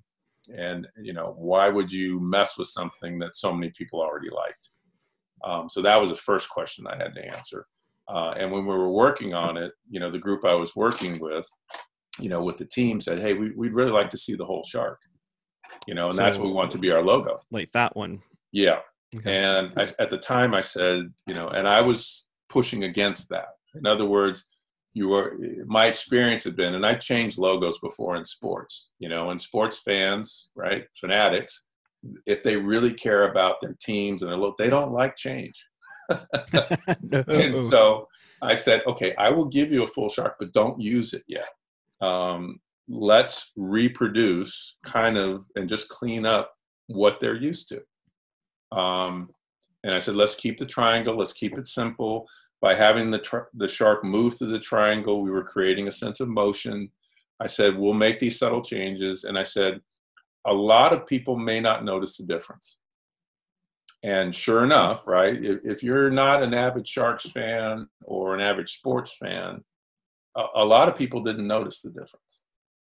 and 0.56 0.86
you 1.00 1.12
know 1.12 1.34
why 1.36 1.68
would 1.68 1.90
you 1.90 2.20
mess 2.20 2.58
with 2.58 2.68
something 2.68 3.18
that 3.18 3.34
so 3.34 3.52
many 3.52 3.72
people 3.76 4.00
already 4.00 4.30
liked? 4.30 4.70
Um, 5.44 5.68
so 5.70 5.80
that 5.82 6.00
was 6.00 6.10
the 6.10 6.16
first 6.16 6.50
question 6.50 6.86
i 6.86 6.96
had 6.96 7.14
to 7.14 7.24
answer. 7.24 7.66
Uh, 8.08 8.34
and 8.36 8.50
when 8.50 8.66
we 8.66 8.74
were 8.74 8.90
working 8.90 9.34
on 9.34 9.56
it 9.56 9.72
you 9.88 10.00
know 10.00 10.10
the 10.10 10.18
group 10.18 10.44
i 10.44 10.52
was 10.54 10.74
working 10.74 11.16
with 11.20 11.48
you 12.18 12.28
know 12.28 12.42
with 12.42 12.56
the 12.56 12.64
team 12.64 13.00
said 13.00 13.20
hey 13.20 13.34
we, 13.34 13.50
would 13.52 13.72
really 13.72 13.92
like 13.92 14.10
to 14.10 14.18
see 14.18 14.34
the 14.34 14.44
whole 14.44 14.64
shark 14.64 14.98
you 15.86 15.94
know 15.94 16.06
and 16.06 16.14
so, 16.14 16.22
that's 16.22 16.36
what 16.36 16.48
we 16.48 16.52
want 16.52 16.72
to 16.72 16.78
be 16.78 16.90
our 16.90 17.02
logo. 17.02 17.38
Like 17.52 17.70
that 17.72 17.94
one. 17.94 18.20
Yeah. 18.50 18.80
Okay. 19.14 19.36
and 19.36 19.72
I, 19.76 19.88
at 19.98 20.10
the 20.10 20.18
time 20.18 20.54
i 20.54 20.60
said 20.60 21.12
you 21.26 21.34
know 21.34 21.48
and 21.48 21.68
i 21.68 21.80
was 21.80 22.26
pushing 22.48 22.84
against 22.84 23.28
that. 23.28 23.50
In 23.74 23.86
other 23.86 24.04
words 24.04 24.44
you 24.92 25.14
are 25.14 25.36
my 25.66 25.86
experience 25.86 26.44
had 26.44 26.56
been 26.56 26.74
and 26.74 26.84
i 26.84 26.94
changed 26.94 27.38
logos 27.38 27.78
before 27.78 28.16
in 28.16 28.24
sports 28.24 28.90
you 28.98 29.08
know 29.08 29.30
and 29.30 29.40
sports 29.40 29.78
fans 29.78 30.50
right 30.56 30.84
fanatics 30.98 31.64
if 32.26 32.42
they 32.42 32.56
really 32.56 32.92
care 32.92 33.30
about 33.30 33.60
their 33.60 33.76
teams 33.80 34.22
and 34.22 34.30
their 34.30 34.38
look 34.38 34.56
they 34.56 34.70
don't 34.70 34.92
like 34.92 35.16
change. 35.16 35.66
No. 37.02 37.22
and 37.28 37.70
so 37.70 38.08
i 38.42 38.52
said 38.52 38.82
okay 38.88 39.14
i 39.16 39.30
will 39.30 39.44
give 39.44 39.70
you 39.70 39.84
a 39.84 39.86
full 39.86 40.08
shark 40.08 40.34
but 40.40 40.52
don't 40.52 40.80
use 40.80 41.14
it 41.14 41.22
yet. 41.28 41.48
Um, 42.00 42.58
let's 42.88 43.52
reproduce 43.56 44.78
kind 44.82 45.16
of 45.16 45.44
and 45.54 45.68
just 45.68 45.88
clean 45.88 46.26
up 46.26 46.52
what 46.88 47.20
they're 47.20 47.36
used 47.36 47.68
to. 47.68 48.76
Um, 48.76 49.28
and 49.84 49.94
i 49.94 50.00
said 50.00 50.16
let's 50.16 50.34
keep 50.34 50.58
the 50.58 50.66
triangle 50.66 51.16
let's 51.16 51.32
keep 51.32 51.56
it 51.56 51.66
simple 51.68 52.26
by 52.60 52.74
having 52.74 53.10
the, 53.10 53.46
the 53.54 53.68
shark 53.68 54.04
move 54.04 54.36
through 54.36 54.52
the 54.52 54.58
triangle, 54.58 55.22
we 55.22 55.30
were 55.30 55.44
creating 55.44 55.88
a 55.88 55.92
sense 55.92 56.20
of 56.20 56.28
motion. 56.28 56.90
I 57.40 57.46
said, 57.46 57.76
we'll 57.76 57.94
make 57.94 58.18
these 58.18 58.38
subtle 58.38 58.62
changes. 58.62 59.24
And 59.24 59.38
I 59.38 59.44
said, 59.44 59.80
a 60.46 60.52
lot 60.52 60.92
of 60.92 61.06
people 61.06 61.36
may 61.36 61.60
not 61.60 61.84
notice 61.84 62.16
the 62.16 62.24
difference. 62.24 62.78
And 64.02 64.34
sure 64.34 64.64
enough, 64.64 65.06
right, 65.06 65.42
if, 65.42 65.58
if 65.64 65.82
you're 65.82 66.10
not 66.10 66.42
an 66.42 66.54
avid 66.54 66.88
Sharks 66.88 67.30
fan 67.30 67.86
or 68.02 68.34
an 68.34 68.40
average 68.40 68.76
sports 68.76 69.16
fan, 69.16 69.62
a, 70.36 70.44
a 70.56 70.64
lot 70.64 70.88
of 70.88 70.96
people 70.96 71.22
didn't 71.22 71.46
notice 71.46 71.82
the 71.82 71.90
difference. 71.90 72.44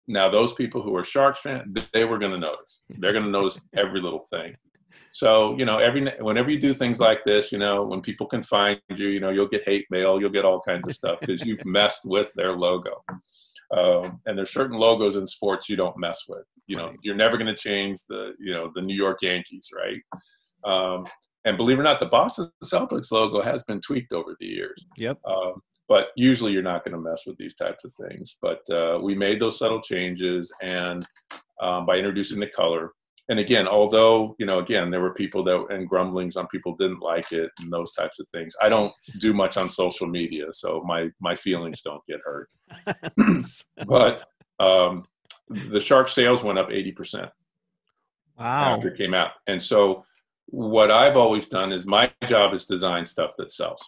Now, 0.09 0.29
those 0.29 0.53
people 0.53 0.83
who 0.83 0.95
are 0.97 1.05
Sharks 1.05 1.41
fans, 1.41 1.77
they 1.93 2.05
were 2.05 2.19
going 2.19 2.33
to 2.33 2.39
notice. 2.39 2.83
They're 2.89 3.13
going 3.13 3.25
to 3.25 3.31
notice 3.31 3.61
every 3.77 4.01
little 4.01 4.27
thing. 4.31 4.57
So, 5.13 5.57
you 5.57 5.65
know, 5.65 5.79
every 5.79 6.11
whenever 6.21 6.51
you 6.51 6.61
do 6.61 6.75
things 6.75 7.01
like 7.01 7.25
this, 7.25 7.51
you 7.51 7.59
know, 7.59 7.85
when 7.85 8.01
people 8.01 8.27
can 8.27 8.43
find 8.43 8.81
you, 8.95 9.09
you 9.09 9.21
know, 9.21 9.31
you'll 9.31 9.49
get 9.49 9.65
hate 9.65 9.87
mail, 9.91 10.21
you'll 10.21 10.31
get 10.31 10.45
all 10.45 10.61
kinds 10.61 10.87
of 10.87 10.95
stuff 10.95 11.21
because 11.21 11.47
you've 11.47 11.65
messed 11.67 12.05
with 12.05 12.29
their 12.35 12.53
logo. 12.53 13.03
Um, 13.75 14.21
and 14.27 14.37
there's 14.37 14.53
certain 14.53 14.79
logos 14.79 15.17
in 15.17 15.27
sports 15.27 15.69
you 15.69 15.77
don't 15.77 15.99
mess 15.99 16.25
with. 16.29 16.45
You 16.67 16.77
know, 16.77 16.93
you're 17.03 17.17
never 17.17 17.37
going 17.37 17.47
to 17.47 17.57
change 17.57 18.01
the, 18.09 18.35
you 18.39 18.53
know, 18.53 18.71
the 18.75 18.83
New 18.83 18.95
York 18.95 19.19
Yankees, 19.23 19.71
right? 19.75 20.03
Um, 20.65 21.07
and 21.45 21.57
believe 21.57 21.79
it 21.79 21.81
or 21.81 21.85
not, 21.85 22.01
the 22.01 22.07
Boston 22.07 22.51
Celtics 22.65 23.13
logo 23.13 23.41
has 23.41 23.63
been 23.65 23.81
tweaked 23.81 24.13
over 24.13 24.37
the 24.39 24.47
years. 24.47 24.85
Yep. 24.99 25.19
Um, 25.25 25.63
but 25.89 26.09
usually 26.17 26.53
you're 26.53 26.63
not 26.63 26.85
going 26.85 26.95
to 26.95 27.01
mess 27.01 27.23
with 27.27 27.37
these 27.39 27.55
types 27.55 27.85
of 27.85 27.93
things. 27.93 28.37
But 28.43 28.61
uh, 28.71 28.99
we 29.01 29.15
made 29.15 29.41
those 29.41 29.59
subtle 29.59 29.81
changes, 29.81 30.51
and 30.63 31.07
um, 31.63 31.87
by 31.87 31.97
introducing 31.97 32.41
the 32.41 32.49
color, 32.49 32.93
and 33.29 33.39
again, 33.41 33.67
although 33.67 34.37
you 34.39 34.47
know, 34.47 34.59
again, 34.61 34.91
there 34.91 35.01
were 35.01 35.15
people 35.15 35.43
that 35.45 35.67
and 35.71 35.89
grumblings 35.89 36.37
on 36.37 36.47
people 36.47 36.77
didn't 36.77 37.01
like 37.01 37.33
it 37.33 37.51
and 37.61 37.73
those 37.73 37.93
types 37.93 38.21
of 38.21 38.27
things. 38.33 38.55
I 38.63 38.69
don't 38.69 38.93
do 39.21 39.33
much 39.33 39.57
on 39.57 39.69
social 39.69 40.07
media, 40.07 40.47
so 40.53 40.83
my 40.87 41.09
my 41.21 41.35
feelings 41.35 41.83
don't 41.83 42.03
get 42.07 42.21
hurt. 42.25 42.49
but 43.87 44.25
um, 44.61 45.05
the 45.49 45.81
shark 45.81 46.09
sales 46.09 46.45
went 46.45 46.59
up 46.59 46.71
eighty 46.71 46.93
percent. 46.93 47.31
Wow! 48.39 48.77
After 48.77 48.89
it 48.89 48.99
came 48.99 49.15
out, 49.15 49.33
and 49.47 49.61
so 49.61 50.05
what 50.47 50.91
I've 50.91 51.17
always 51.17 51.49
done 51.49 51.73
is 51.73 51.87
my 51.87 52.13
job 52.27 52.55
is 52.55 52.67
design 52.67 53.05
stuff 53.07 53.33
that 53.39 53.51
sells, 53.51 53.83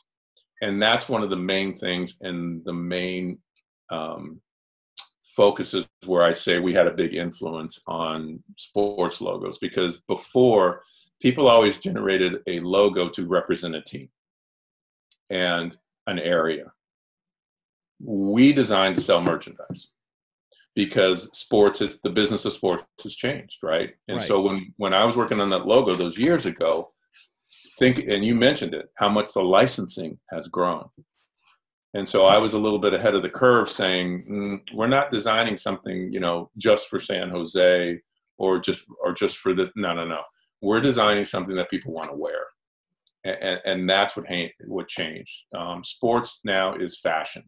and 0.63 0.83
that's 0.83 1.09
one 1.09 1.23
of 1.23 1.31
the 1.31 1.37
main 1.37 1.77
things 1.77 2.17
and 2.23 2.65
the 2.65 2.73
main 2.73 3.39
um, 3.91 4.41
focuses 5.39 5.87
where 6.05 6.25
I 6.25 6.33
say 6.33 6.59
we 6.59 6.75
had 6.75 6.89
a 6.89 7.01
big 7.03 7.15
influence 7.15 7.81
on 7.87 8.43
sports 8.57 9.21
logos 9.21 9.59
because 9.59 10.01
before 10.09 10.83
people 11.23 11.47
always 11.47 11.79
generated 11.79 12.41
a 12.49 12.59
logo 12.59 13.09
to 13.11 13.25
represent 13.25 13.77
a 13.77 13.81
team 13.81 14.09
and 15.31 15.77
an 16.09 16.19
area. 16.19 16.73
We 18.01 18.53
designed 18.53 18.97
to 18.97 19.01
sell 19.01 19.23
merchandise 19.23 19.93
because 20.75 21.31
sports 21.39 21.81
is 21.81 22.01
the 22.03 22.11
business 22.11 22.45
of 22.45 22.53
sports 22.53 22.83
has 23.05 23.15
changed, 23.15 23.59
right? 23.63 23.91
And 24.09 24.19
right. 24.19 24.27
so 24.27 24.41
when 24.41 24.75
when 24.77 24.93
I 24.93 25.05
was 25.05 25.17
working 25.17 25.41
on 25.41 25.51
that 25.51 25.67
logo 25.67 25.93
those 25.93 26.19
years 26.19 26.47
ago, 26.47 26.91
think 27.79 27.99
and 28.09 28.25
you 28.25 28.35
mentioned 28.35 28.75
it, 28.75 28.91
how 28.95 29.09
much 29.09 29.33
the 29.35 29.43
licensing 29.43 30.19
has 30.33 30.49
grown. 30.49 30.89
And 31.95 32.09
so 32.09 32.27
I 32.27 32.37
was 32.39 32.53
a 32.53 32.59
little 32.59 32.79
bit 32.79 32.93
ahead 32.93 33.15
of 33.15 33.23
the 33.23 33.31
curve 33.31 33.69
saying, 33.69 34.25
mm, 34.31 34.61
we're 34.75 34.89
not 34.89 35.11
designing 35.11 35.57
something, 35.57 36.13
you 36.13 36.21
know, 36.21 36.51
just 36.59 36.89
for 36.89 37.01
San 37.01 37.31
Jose 37.31 37.99
or 38.37 38.59
just 38.59 38.85
or 39.03 39.13
just 39.13 39.39
for 39.39 39.55
this. 39.55 39.71
No, 39.75 39.95
no, 39.95 40.05
no. 40.05 40.21
We're 40.61 40.81
designing 40.81 41.25
something 41.25 41.57
that 41.57 41.71
people 41.71 41.93
want 41.93 42.11
to 42.11 42.17
wear. 42.17 42.47
And, 43.25 43.61
and 43.65 43.91
that's 43.91 44.17
what 44.17 44.27
what 44.67 44.89
changed. 44.89 45.45
Um, 45.57 45.83
sports 45.83 46.41
now 46.45 46.75
is 46.75 47.01
fashion, 47.01 47.45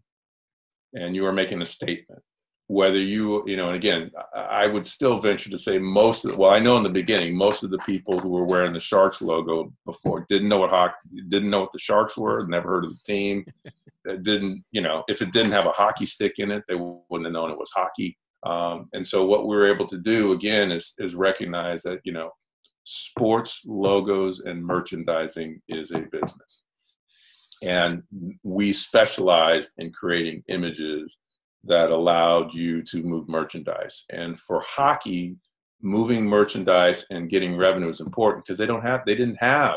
and 0.95 1.15
you 1.15 1.27
are 1.27 1.33
making 1.33 1.63
a 1.63 1.67
statement 1.67 2.23
whether 2.71 3.01
you 3.01 3.43
you 3.49 3.57
know 3.57 3.67
and 3.67 3.75
again 3.75 4.09
i 4.33 4.65
would 4.65 4.87
still 4.87 5.19
venture 5.19 5.51
to 5.51 5.59
say 5.59 5.77
most 5.77 6.25
of 6.25 6.37
well 6.37 6.53
i 6.53 6.61
know 6.61 6.77
in 6.77 6.85
the 6.85 6.89
beginning 6.89 7.37
most 7.37 7.65
of 7.65 7.71
the 7.71 7.79
people 7.79 8.17
who 8.19 8.29
were 8.29 8.45
wearing 8.45 8.73
the 8.73 8.79
sharks 8.79 9.21
logo 9.21 9.73
before 9.85 10.25
didn't 10.29 10.49
know 10.49 10.59
what 10.59 10.71
hockey 10.71 10.95
didn't 11.27 11.51
know 11.51 11.59
what 11.59 11.73
the 11.73 11.79
sharks 11.81 12.17
were 12.17 12.47
never 12.47 12.69
heard 12.69 12.85
of 12.85 12.93
the 12.93 13.03
team 13.05 13.45
didn't 14.23 14.65
you 14.73 14.81
know 14.81 15.05
if 15.09 15.23
it 15.23 15.33
didn't 15.33 15.53
have 15.53 15.67
a 15.67 15.73
hockey 15.73 16.07
stick 16.07 16.35
in 16.39 16.51
it 16.51 16.63
they 16.69 16.75
wouldn't 16.75 17.27
have 17.27 17.33
known 17.33 17.51
it 17.51 17.59
was 17.59 17.71
hockey 17.75 18.17
um, 18.47 18.87
and 18.95 19.07
so 19.07 19.27
what 19.27 19.47
we 19.47 19.55
were 19.55 19.71
able 19.73 19.87
to 19.87 19.99
do 19.99 20.33
again 20.33 20.71
is 20.71 20.95
is 20.99 21.15
recognize 21.15 21.83
that 21.83 22.01
you 22.05 22.13
know 22.13 22.31
sports 22.85 23.63
logos 23.67 24.41
and 24.41 24.65
merchandising 24.65 25.61
is 25.69 25.91
a 25.91 26.01
business 26.11 26.65
and 27.63 28.03
we 28.43 28.73
specialized 28.73 29.71
in 29.79 29.93
creating 29.93 30.43
images 30.49 31.19
that 31.65 31.91
allowed 31.91 32.55
you 32.55 32.83
to 32.83 33.03
move 33.03 33.29
merchandise. 33.29 34.05
And 34.11 34.39
for 34.39 34.63
hockey, 34.67 35.37
moving 35.83 36.27
merchandise 36.27 37.05
and 37.11 37.29
getting 37.29 37.57
revenue 37.57 37.91
is 37.91 38.01
important 38.01 38.45
because 38.45 38.59
they 38.59 38.67
don't 38.67 38.83
have, 38.83 39.03
they 39.05 39.15
didn't 39.15 39.41
have, 39.41 39.77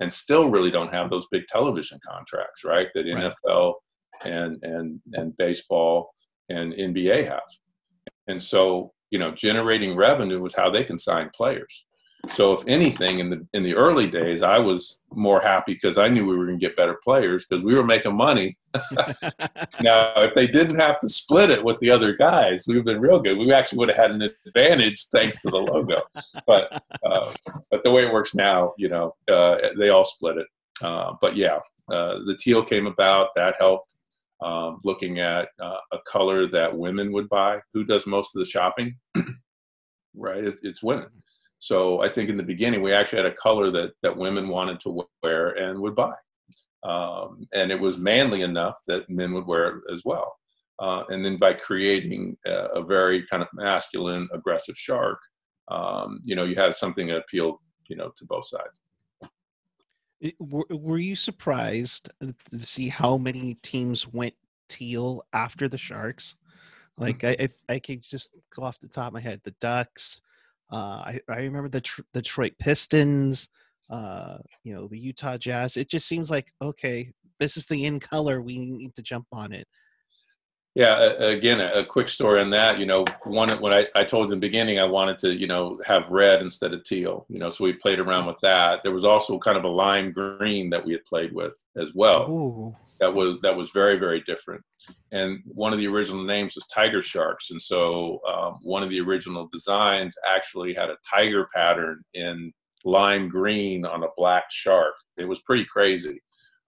and 0.00 0.12
still 0.12 0.50
really 0.50 0.70
don't 0.70 0.92
have 0.92 1.10
those 1.10 1.26
big 1.30 1.46
television 1.48 1.98
contracts, 2.06 2.64
right? 2.64 2.88
That 2.94 3.06
right. 3.06 3.32
NFL 3.48 3.74
and 4.24 4.58
and 4.62 5.00
and 5.12 5.36
baseball 5.36 6.10
and 6.48 6.72
NBA 6.72 7.28
have. 7.28 7.40
And 8.26 8.42
so, 8.42 8.92
you 9.10 9.18
know, 9.18 9.32
generating 9.32 9.96
revenue 9.96 10.40
was 10.40 10.54
how 10.54 10.70
they 10.70 10.84
can 10.84 10.98
sign 10.98 11.30
players. 11.34 11.84
So 12.28 12.52
if 12.52 12.62
anything, 12.66 13.18
in 13.18 13.30
the 13.30 13.46
in 13.54 13.62
the 13.62 13.74
early 13.74 14.06
days, 14.06 14.42
I 14.42 14.58
was 14.58 15.00
more 15.12 15.40
happy 15.40 15.74
because 15.74 15.96
I 15.96 16.08
knew 16.08 16.26
we 16.26 16.36
were 16.36 16.46
going 16.46 16.58
to 16.58 16.66
get 16.66 16.76
better 16.76 16.98
players 17.02 17.46
because 17.48 17.64
we 17.64 17.74
were 17.74 17.84
making 17.84 18.14
money. 18.14 18.56
now, 19.82 20.12
if 20.16 20.34
they 20.34 20.46
didn't 20.46 20.78
have 20.78 21.00
to 21.00 21.08
split 21.08 21.50
it 21.50 21.64
with 21.64 21.78
the 21.80 21.90
other 21.90 22.14
guys, 22.14 22.64
we've 22.68 22.84
been 22.84 23.00
real 23.00 23.20
good. 23.20 23.38
We 23.38 23.52
actually 23.52 23.78
would 23.78 23.88
have 23.88 23.96
had 23.96 24.10
an 24.10 24.30
advantage 24.46 25.06
thanks 25.06 25.40
to 25.42 25.48
the 25.48 25.56
logo. 25.56 25.96
But 26.46 26.82
uh, 27.04 27.32
but 27.70 27.82
the 27.82 27.90
way 27.90 28.06
it 28.06 28.12
works 28.12 28.34
now, 28.34 28.74
you 28.76 28.88
know, 28.88 29.14
uh, 29.30 29.56
they 29.78 29.88
all 29.88 30.04
split 30.04 30.36
it. 30.36 30.46
Uh, 30.82 31.14
but 31.20 31.36
yeah, 31.36 31.58
uh, 31.90 32.18
the 32.26 32.38
teal 32.38 32.62
came 32.62 32.86
about. 32.86 33.28
That 33.34 33.56
helped. 33.58 33.96
Um, 34.42 34.80
looking 34.84 35.20
at 35.20 35.48
uh, 35.60 35.76
a 35.92 35.98
color 36.06 36.46
that 36.46 36.74
women 36.74 37.12
would 37.12 37.28
buy. 37.28 37.58
Who 37.74 37.84
does 37.84 38.06
most 38.06 38.34
of 38.34 38.40
the 38.40 38.46
shopping? 38.46 38.94
right, 40.16 40.42
it's, 40.42 40.60
it's 40.62 40.82
women. 40.82 41.10
So 41.60 42.02
I 42.02 42.08
think 42.08 42.30
in 42.30 42.36
the 42.36 42.42
beginning 42.42 42.82
we 42.82 42.92
actually 42.92 43.22
had 43.22 43.32
a 43.32 43.36
color 43.36 43.70
that 43.70 43.92
that 44.02 44.16
women 44.16 44.48
wanted 44.48 44.80
to 44.80 45.06
wear 45.22 45.50
and 45.50 45.78
would 45.78 45.94
buy, 45.94 46.14
um, 46.82 47.46
and 47.52 47.70
it 47.70 47.78
was 47.78 47.98
manly 47.98 48.42
enough 48.42 48.78
that 48.88 49.08
men 49.08 49.32
would 49.34 49.46
wear 49.46 49.68
it 49.68 49.94
as 49.94 50.02
well. 50.04 50.36
Uh, 50.80 51.04
and 51.10 51.22
then 51.22 51.36
by 51.36 51.52
creating 51.52 52.36
a, 52.46 52.52
a, 52.76 52.82
very 52.82 53.26
kind 53.26 53.42
of 53.42 53.48
masculine, 53.52 54.26
aggressive 54.32 54.74
shark, 54.78 55.20
um, 55.70 56.20
you 56.24 56.34
know, 56.34 56.44
you 56.44 56.54
had 56.54 56.72
something 56.72 57.06
that 57.08 57.18
appealed, 57.18 57.58
you 57.88 57.96
know, 57.96 58.10
to 58.16 58.24
both 58.24 58.46
sides. 58.48 58.80
Were, 60.38 60.66
were 60.70 60.98
you 60.98 61.16
surprised 61.16 62.10
to 62.22 62.58
see 62.58 62.88
how 62.88 63.18
many 63.18 63.54
teams 63.62 64.08
went 64.08 64.34
teal 64.70 65.22
after 65.34 65.68
the 65.68 65.78
Sharks? 65.78 66.36
Like 66.96 67.18
mm-hmm. 67.18 67.42
I, 67.42 67.48
I, 67.68 67.74
I 67.74 67.78
could 67.78 68.02
just 68.02 68.34
go 68.54 68.62
off 68.62 68.78
the 68.78 68.88
top 68.88 69.08
of 69.08 69.12
my 69.12 69.20
head, 69.20 69.40
the 69.44 69.54
Ducks, 69.60 70.22
uh, 70.70 71.02
I, 71.06 71.20
I 71.28 71.38
remember 71.38 71.68
the, 71.68 71.80
tr- 71.80 72.02
Detroit 72.14 72.52
Pistons, 72.58 73.48
uh, 73.90 74.38
you 74.64 74.74
know, 74.74 74.86
the 74.86 74.98
Utah 74.98 75.36
Jazz. 75.36 75.76
It 75.76 75.90
just 75.90 76.06
seems 76.06 76.30
like, 76.30 76.52
okay, 76.62 77.12
this 77.38 77.56
is 77.56 77.66
the 77.66 77.86
in 77.86 78.00
color. 78.00 78.40
We 78.40 78.58
need 78.58 78.94
to 78.96 79.02
jump 79.02 79.26
on 79.32 79.52
it. 79.52 79.66
Yeah, 80.76 81.00
again, 81.18 81.60
a 81.60 81.84
quick 81.84 82.08
story 82.08 82.40
on 82.40 82.50
that. 82.50 82.78
You 82.78 82.86
know, 82.86 83.04
one 83.24 83.50
when 83.60 83.72
I, 83.72 83.86
I 83.96 84.04
told 84.04 84.26
in 84.26 84.30
the 84.30 84.36
beginning 84.36 84.78
I 84.78 84.84
wanted 84.84 85.18
to, 85.18 85.34
you 85.34 85.48
know, 85.48 85.80
have 85.84 86.08
red 86.10 86.42
instead 86.42 86.72
of 86.72 86.84
teal. 86.84 87.26
You 87.28 87.40
know, 87.40 87.50
so 87.50 87.64
we 87.64 87.72
played 87.72 87.98
around 87.98 88.26
with 88.26 88.38
that. 88.42 88.84
There 88.84 88.92
was 88.92 89.04
also 89.04 89.36
kind 89.36 89.58
of 89.58 89.64
a 89.64 89.68
lime 89.68 90.12
green 90.12 90.70
that 90.70 90.84
we 90.84 90.92
had 90.92 91.04
played 91.04 91.32
with 91.32 91.54
as 91.76 91.88
well. 91.94 92.30
Ooh. 92.30 92.76
That 93.00 93.14
was 93.14 93.38
that 93.42 93.56
was 93.56 93.70
very 93.72 93.98
very 93.98 94.22
different 94.26 94.62
and 95.12 95.40
one 95.46 95.72
of 95.72 95.78
the 95.78 95.86
original 95.86 96.24
names 96.24 96.54
was 96.54 96.66
Tiger 96.66 97.02
Sharks, 97.02 97.50
and 97.50 97.60
so 97.60 98.20
um, 98.28 98.58
one 98.62 98.82
of 98.82 98.90
the 98.90 99.00
original 99.00 99.48
designs 99.52 100.14
actually 100.28 100.74
had 100.74 100.90
a 100.90 100.96
tiger 101.08 101.48
pattern 101.54 102.02
in 102.14 102.52
lime 102.84 103.28
green 103.28 103.84
on 103.84 104.04
a 104.04 104.08
black 104.16 104.44
shark. 104.50 104.94
It 105.16 105.28
was 105.28 105.40
pretty 105.40 105.64
crazy. 105.64 106.20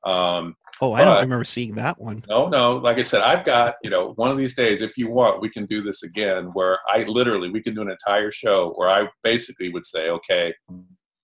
Um, 0.04 0.56
oh, 0.80 0.92
I 0.94 1.04
don't 1.04 1.20
remember 1.20 1.44
seeing 1.44 1.76
that 1.76 2.00
one. 2.00 2.24
No, 2.28 2.48
no. 2.48 2.76
Like 2.76 2.98
I 2.98 3.02
said, 3.02 3.22
I've 3.22 3.44
got 3.44 3.74
you 3.84 3.90
know 3.90 4.12
one 4.16 4.30
of 4.30 4.38
these 4.38 4.54
days, 4.54 4.82
if 4.82 4.98
you 4.98 5.08
want, 5.10 5.40
we 5.40 5.48
can 5.48 5.66
do 5.66 5.82
this 5.82 6.02
again, 6.02 6.50
where 6.54 6.78
I 6.88 7.04
literally 7.04 7.50
we 7.50 7.62
can 7.62 7.74
do 7.74 7.82
an 7.82 7.90
entire 7.90 8.30
show 8.30 8.72
where 8.74 8.90
I 8.90 9.08
basically 9.22 9.70
would 9.70 9.86
say, 9.86 10.10
okay, 10.10 10.52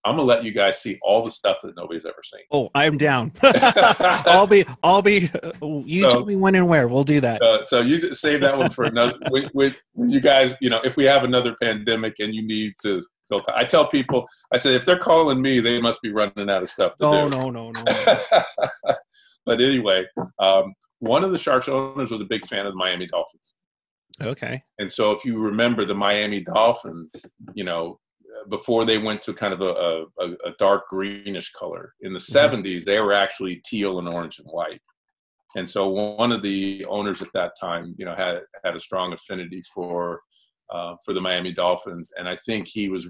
I'm 0.05 0.17
gonna 0.17 0.29
let 0.29 0.45
you 0.45 0.53
guys 0.53 0.81
see 0.81 0.99
all 1.03 1.25
the 1.25 1.31
stuff 1.31 1.59
that 1.63 1.77
nobody's 1.77 2.07
ever 2.07 2.23
seen. 2.23 2.43
Oh, 2.53 2.71
I'm 2.75 2.97
down. 2.97 3.33
I'll 3.43 4.47
be, 4.47 4.65
I'll 4.83 5.03
be. 5.03 5.31
You 5.63 6.03
so, 6.03 6.09
tell 6.09 6.25
me 6.25 6.37
when 6.37 6.55
and 6.55 6.69
where. 6.69 6.89
We'll 6.89 7.05
do 7.05 7.21
that. 7.21 7.43
Uh, 7.43 7.67
so 7.69 7.81
you 7.81 8.15
save 8.15 8.41
that 8.43 8.57
one 8.57 8.71
for 8.71 8.85
another. 8.85 9.15
with, 9.31 9.51
with 9.55 9.81
you 9.97 10.21
guys, 10.21 10.55
you 10.61 10.71
know, 10.71 10.81
if 10.85 10.97
we 10.97 11.05
have 11.05 11.25
another 11.25 11.57
pandemic 11.61 12.15
and 12.21 12.35
you 12.35 12.47
need 12.47 12.75
to 12.83 13.03
go, 13.31 13.39
to 13.39 13.53
I 13.57 13.65
tell 13.65 13.87
people, 13.89 14.27
I 14.53 14.57
said, 14.57 14.75
if 14.75 14.85
they're 14.85 14.99
calling 14.99 15.43
me, 15.43 15.61
they 15.61 15.81
must 15.81 16.01
be 16.01 16.13
running 16.13 16.49
out 16.49 16.63
of 16.63 16.69
stuff 16.69 16.95
to 16.97 17.05
oh, 17.05 17.29
do. 17.29 17.37
No, 17.37 17.51
no, 17.51 17.73
no, 17.73 17.83
no. 17.83 18.95
but 19.47 19.61
anyway, 19.61 20.05
um, 20.39 20.75
one 21.01 21.25
of 21.25 21.33
the 21.33 21.39
Sharks 21.39 21.69
owners 21.69 22.11
was 22.11 22.21
a 22.21 22.27
big 22.27 22.47
fan 22.47 22.67
of 22.67 22.73
the 22.73 22.79
Miami 22.79 23.07
Dolphins. 23.07 23.55
Okay. 24.21 24.63
And 24.79 24.93
so 24.93 25.13
if 25.13 25.25
you 25.25 25.39
remember 25.39 25.85
the 25.85 25.95
Miami 25.95 26.41
Dolphins, 26.41 27.35
you 27.55 27.65
know, 27.65 27.99
before 28.49 28.85
they 28.85 28.99
went 28.99 29.23
to 29.23 29.33
kind 29.35 29.53
of 29.55 29.61
a, 29.61 30.05
a, 30.21 30.27
a 30.47 30.53
dark 30.59 30.89
greenish 30.89 31.53
color. 31.53 31.95
In 32.01 32.13
the 32.13 32.19
Mhm. 32.19 32.33
70s, 32.63 32.85
they 32.85 33.01
were 33.01 33.13
actually 33.13 33.63
teal 33.65 33.99
and 33.99 34.09
orange 34.09 34.39
and 34.39 34.49
white. 34.49 34.81
And 35.57 35.69
so 35.69 35.89
one 35.89 36.31
of 36.33 36.43
the 36.43 36.85
owners 36.87 37.23
at 37.23 37.33
that 37.35 37.53
time, 37.59 37.95
you 37.99 38.05
know, 38.05 38.15
had 38.15 38.43
had 38.65 38.77
a 38.77 38.81
strong 38.81 39.13
affinity 39.13 39.63
for 39.75 40.21
uh, 40.71 40.95
for 41.05 41.15
the 41.15 41.21
Miami 41.21 41.51
Dolphins, 41.53 42.13
and 42.19 42.29
I 42.29 42.37
think 42.45 42.69
he 42.69 42.91
was 42.91 43.09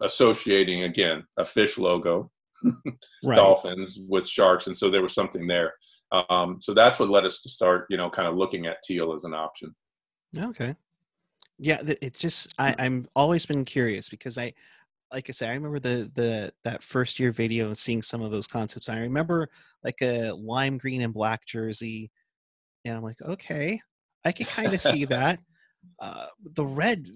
associating 0.00 0.84
again 0.84 1.24
a 1.38 1.44
fish 1.44 1.78
logo, 1.78 2.30
Right. 3.24 3.36
dolphins 3.36 3.98
with 4.08 4.26
sharks, 4.26 4.66
and 4.68 4.76
so 4.76 4.90
there 4.90 5.02
was 5.02 5.14
something 5.14 5.46
there. 5.48 5.74
Um, 6.30 6.58
so 6.62 6.72
that's 6.74 7.00
what 7.00 7.10
led 7.10 7.24
us 7.26 7.40
to 7.42 7.48
start, 7.48 7.86
you 7.90 7.96
know, 7.96 8.08
kind 8.10 8.28
of 8.28 8.36
looking 8.36 8.66
at 8.66 8.82
teal 8.84 9.14
as 9.16 9.24
an 9.24 9.34
option. 9.34 9.74
Okay. 10.38 10.76
Yeah, 11.58 11.80
it's 11.84 12.20
just 12.20 12.52
I, 12.58 12.74
I'm 12.78 13.06
always 13.14 13.46
been 13.46 13.64
curious 13.64 14.08
because 14.08 14.38
I, 14.38 14.52
like 15.12 15.28
I 15.28 15.32
said, 15.32 15.50
I 15.50 15.54
remember 15.54 15.78
the 15.78 16.10
the 16.14 16.52
that 16.64 16.82
first 16.82 17.20
year 17.20 17.30
video 17.30 17.66
and 17.66 17.78
seeing 17.78 18.02
some 18.02 18.22
of 18.22 18.32
those 18.32 18.46
concepts. 18.46 18.88
I 18.88 18.98
remember 18.98 19.48
like 19.84 20.02
a 20.02 20.32
lime 20.32 20.78
green 20.78 21.02
and 21.02 21.14
black 21.14 21.46
jersey, 21.46 22.10
and 22.84 22.96
I'm 22.96 23.02
like, 23.02 23.22
okay, 23.22 23.80
I 24.24 24.32
could 24.32 24.48
kind 24.48 24.74
of 24.74 24.80
see 24.80 25.04
that. 25.06 25.38
Uh, 26.00 26.26
the 26.54 26.64
red, 26.64 27.08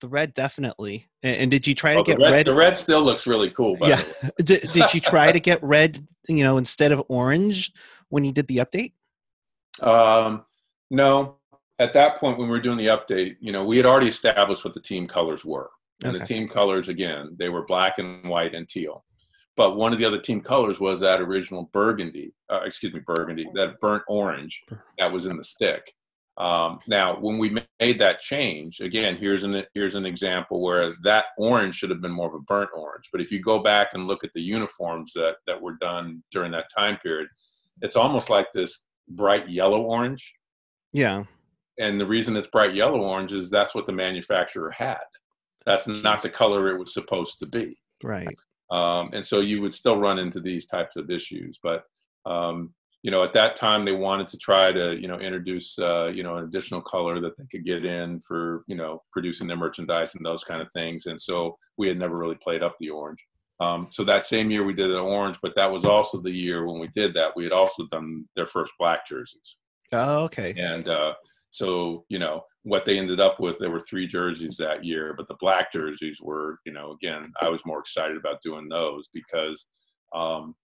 the 0.00 0.08
red 0.08 0.34
definitely. 0.34 1.08
And, 1.22 1.36
and 1.36 1.50
did 1.50 1.66
you 1.66 1.74
try 1.74 1.94
to 1.94 2.00
Oh, 2.00 2.02
the 2.02 2.12
get 2.12 2.18
red, 2.20 2.30
red? 2.32 2.46
the 2.46 2.54
red 2.54 2.78
still 2.78 3.02
looks 3.02 3.26
really 3.26 3.50
cool. 3.50 3.76
By 3.76 3.88
yeah. 3.88 3.96
the 3.96 4.26
way. 4.26 4.30
did, 4.44 4.72
did 4.72 4.94
you 4.94 5.00
try 5.00 5.32
to 5.32 5.40
get 5.50 5.62
red? 5.62 6.06
You 6.28 6.44
know, 6.44 6.58
instead 6.58 6.92
of 6.92 7.02
orange 7.08 7.72
when 8.10 8.22
you 8.24 8.32
did 8.32 8.46
the 8.46 8.58
update? 8.58 8.92
Um, 9.80 10.44
no, 10.90 11.36
at 11.78 11.92
that 11.94 12.18
point 12.18 12.38
when 12.38 12.48
we 12.48 12.52
were 12.52 12.60
doing 12.60 12.78
the 12.78 12.86
update, 12.86 13.36
you 13.40 13.52
know, 13.52 13.64
we 13.64 13.76
had 13.76 13.86
already 13.86 14.08
established 14.08 14.64
what 14.64 14.74
the 14.74 14.80
team 14.80 15.06
colors 15.06 15.44
were, 15.44 15.70
and 16.04 16.14
the 16.14 16.24
team 16.24 16.48
colors 16.48 16.88
again 16.88 17.36
they 17.38 17.48
were 17.48 17.64
black 17.66 17.98
and 17.98 18.28
white 18.28 18.54
and 18.54 18.68
teal. 18.68 19.04
But 19.56 19.76
one 19.76 19.92
of 19.92 19.98
the 19.98 20.04
other 20.04 20.20
team 20.20 20.40
colors 20.40 20.80
was 20.80 21.00
that 21.00 21.20
original 21.20 21.68
burgundy, 21.72 22.32
uh, 22.50 22.60
excuse 22.64 22.94
me, 22.94 23.00
burgundy, 23.04 23.46
that 23.54 23.78
burnt 23.80 24.02
orange 24.08 24.62
that 24.98 25.12
was 25.12 25.26
in 25.26 25.36
the 25.36 25.44
stick. 25.44 25.92
Um, 26.38 26.78
now, 26.86 27.18
when 27.20 27.36
we 27.36 27.58
made 27.78 27.98
that 27.98 28.18
change, 28.18 28.80
again, 28.80 29.16
here's 29.16 29.44
an 29.44 29.64
here's 29.74 29.94
an 29.94 30.06
example. 30.06 30.62
Whereas 30.62 30.96
that 31.04 31.26
orange 31.36 31.74
should 31.74 31.90
have 31.90 32.00
been 32.00 32.12
more 32.12 32.28
of 32.28 32.34
a 32.34 32.40
burnt 32.40 32.70
orange, 32.74 33.10
but 33.12 33.20
if 33.20 33.30
you 33.30 33.40
go 33.40 33.58
back 33.58 33.88
and 33.92 34.06
look 34.06 34.24
at 34.24 34.32
the 34.32 34.40
uniforms 34.40 35.12
that 35.12 35.36
that 35.46 35.60
were 35.60 35.76
done 35.80 36.22
during 36.30 36.52
that 36.52 36.70
time 36.74 36.96
period, 37.02 37.28
it's 37.82 37.96
almost 37.96 38.30
like 38.30 38.46
this 38.54 38.86
bright 39.08 39.50
yellow 39.50 39.82
orange. 39.82 40.32
Yeah. 40.92 41.24
And 41.78 42.00
the 42.00 42.06
reason 42.06 42.36
it's 42.36 42.46
bright 42.46 42.74
yellow 42.74 43.00
orange 43.00 43.32
is 43.32 43.50
that's 43.50 43.74
what 43.74 43.86
the 43.86 43.92
manufacturer 43.92 44.70
had. 44.70 44.98
That's 45.64 45.86
not 45.86 46.22
the 46.22 46.30
color 46.30 46.70
it 46.70 46.78
was 46.78 46.92
supposed 46.92 47.38
to 47.40 47.46
be. 47.46 47.78
Right. 48.02 48.36
Um, 48.70 49.10
and 49.12 49.24
so 49.24 49.40
you 49.40 49.60
would 49.60 49.74
still 49.74 49.98
run 49.98 50.18
into 50.18 50.40
these 50.40 50.66
types 50.66 50.96
of 50.96 51.10
issues. 51.10 51.58
But 51.62 51.84
um, 52.26 52.74
you 53.02 53.10
know, 53.10 53.22
at 53.22 53.32
that 53.34 53.56
time, 53.56 53.84
they 53.84 53.92
wanted 53.92 54.28
to 54.28 54.38
try 54.38 54.72
to 54.72 54.96
you 55.00 55.08
know 55.08 55.18
introduce 55.18 55.78
uh, 55.78 56.06
you 56.06 56.22
know 56.22 56.36
an 56.36 56.44
additional 56.44 56.80
color 56.80 57.20
that 57.20 57.36
they 57.36 57.44
could 57.50 57.64
get 57.64 57.84
in 57.84 58.20
for 58.20 58.64
you 58.66 58.76
know 58.76 59.02
producing 59.12 59.46
their 59.46 59.56
merchandise 59.56 60.14
and 60.14 60.24
those 60.24 60.44
kind 60.44 60.62
of 60.62 60.68
things. 60.72 61.06
And 61.06 61.20
so 61.20 61.56
we 61.76 61.88
had 61.88 61.98
never 61.98 62.16
really 62.16 62.36
played 62.36 62.62
up 62.62 62.76
the 62.80 62.90
orange. 62.90 63.18
Um, 63.60 63.88
so 63.90 64.02
that 64.04 64.24
same 64.24 64.50
year 64.50 64.64
we 64.64 64.72
did 64.72 64.90
an 64.90 64.96
orange, 64.96 65.38
but 65.42 65.54
that 65.54 65.70
was 65.70 65.84
also 65.84 66.20
the 66.20 66.30
year 66.30 66.66
when 66.66 66.80
we 66.80 66.88
did 66.88 67.14
that. 67.14 67.36
We 67.36 67.44
had 67.44 67.52
also 67.52 67.86
done 67.86 68.24
their 68.34 68.46
first 68.46 68.72
black 68.78 69.06
jerseys. 69.06 69.56
Oh, 69.92 70.24
okay. 70.24 70.54
And 70.56 70.88
uh, 70.88 71.12
so, 71.52 72.04
you 72.08 72.18
know, 72.18 72.42
what 72.62 72.86
they 72.86 72.98
ended 72.98 73.20
up 73.20 73.38
with, 73.38 73.58
there 73.58 73.70
were 73.70 73.78
three 73.78 74.06
jerseys 74.06 74.56
that 74.56 74.84
year, 74.84 75.14
but 75.14 75.28
the 75.28 75.36
black 75.38 75.70
jerseys 75.70 76.18
were, 76.22 76.58
you 76.64 76.72
know, 76.72 76.92
again, 76.92 77.30
I 77.42 77.50
was 77.50 77.60
more 77.66 77.78
excited 77.78 78.16
about 78.16 78.40
doing 78.40 78.68
those 78.70 79.10
because 79.12 79.68
um, 80.14 80.54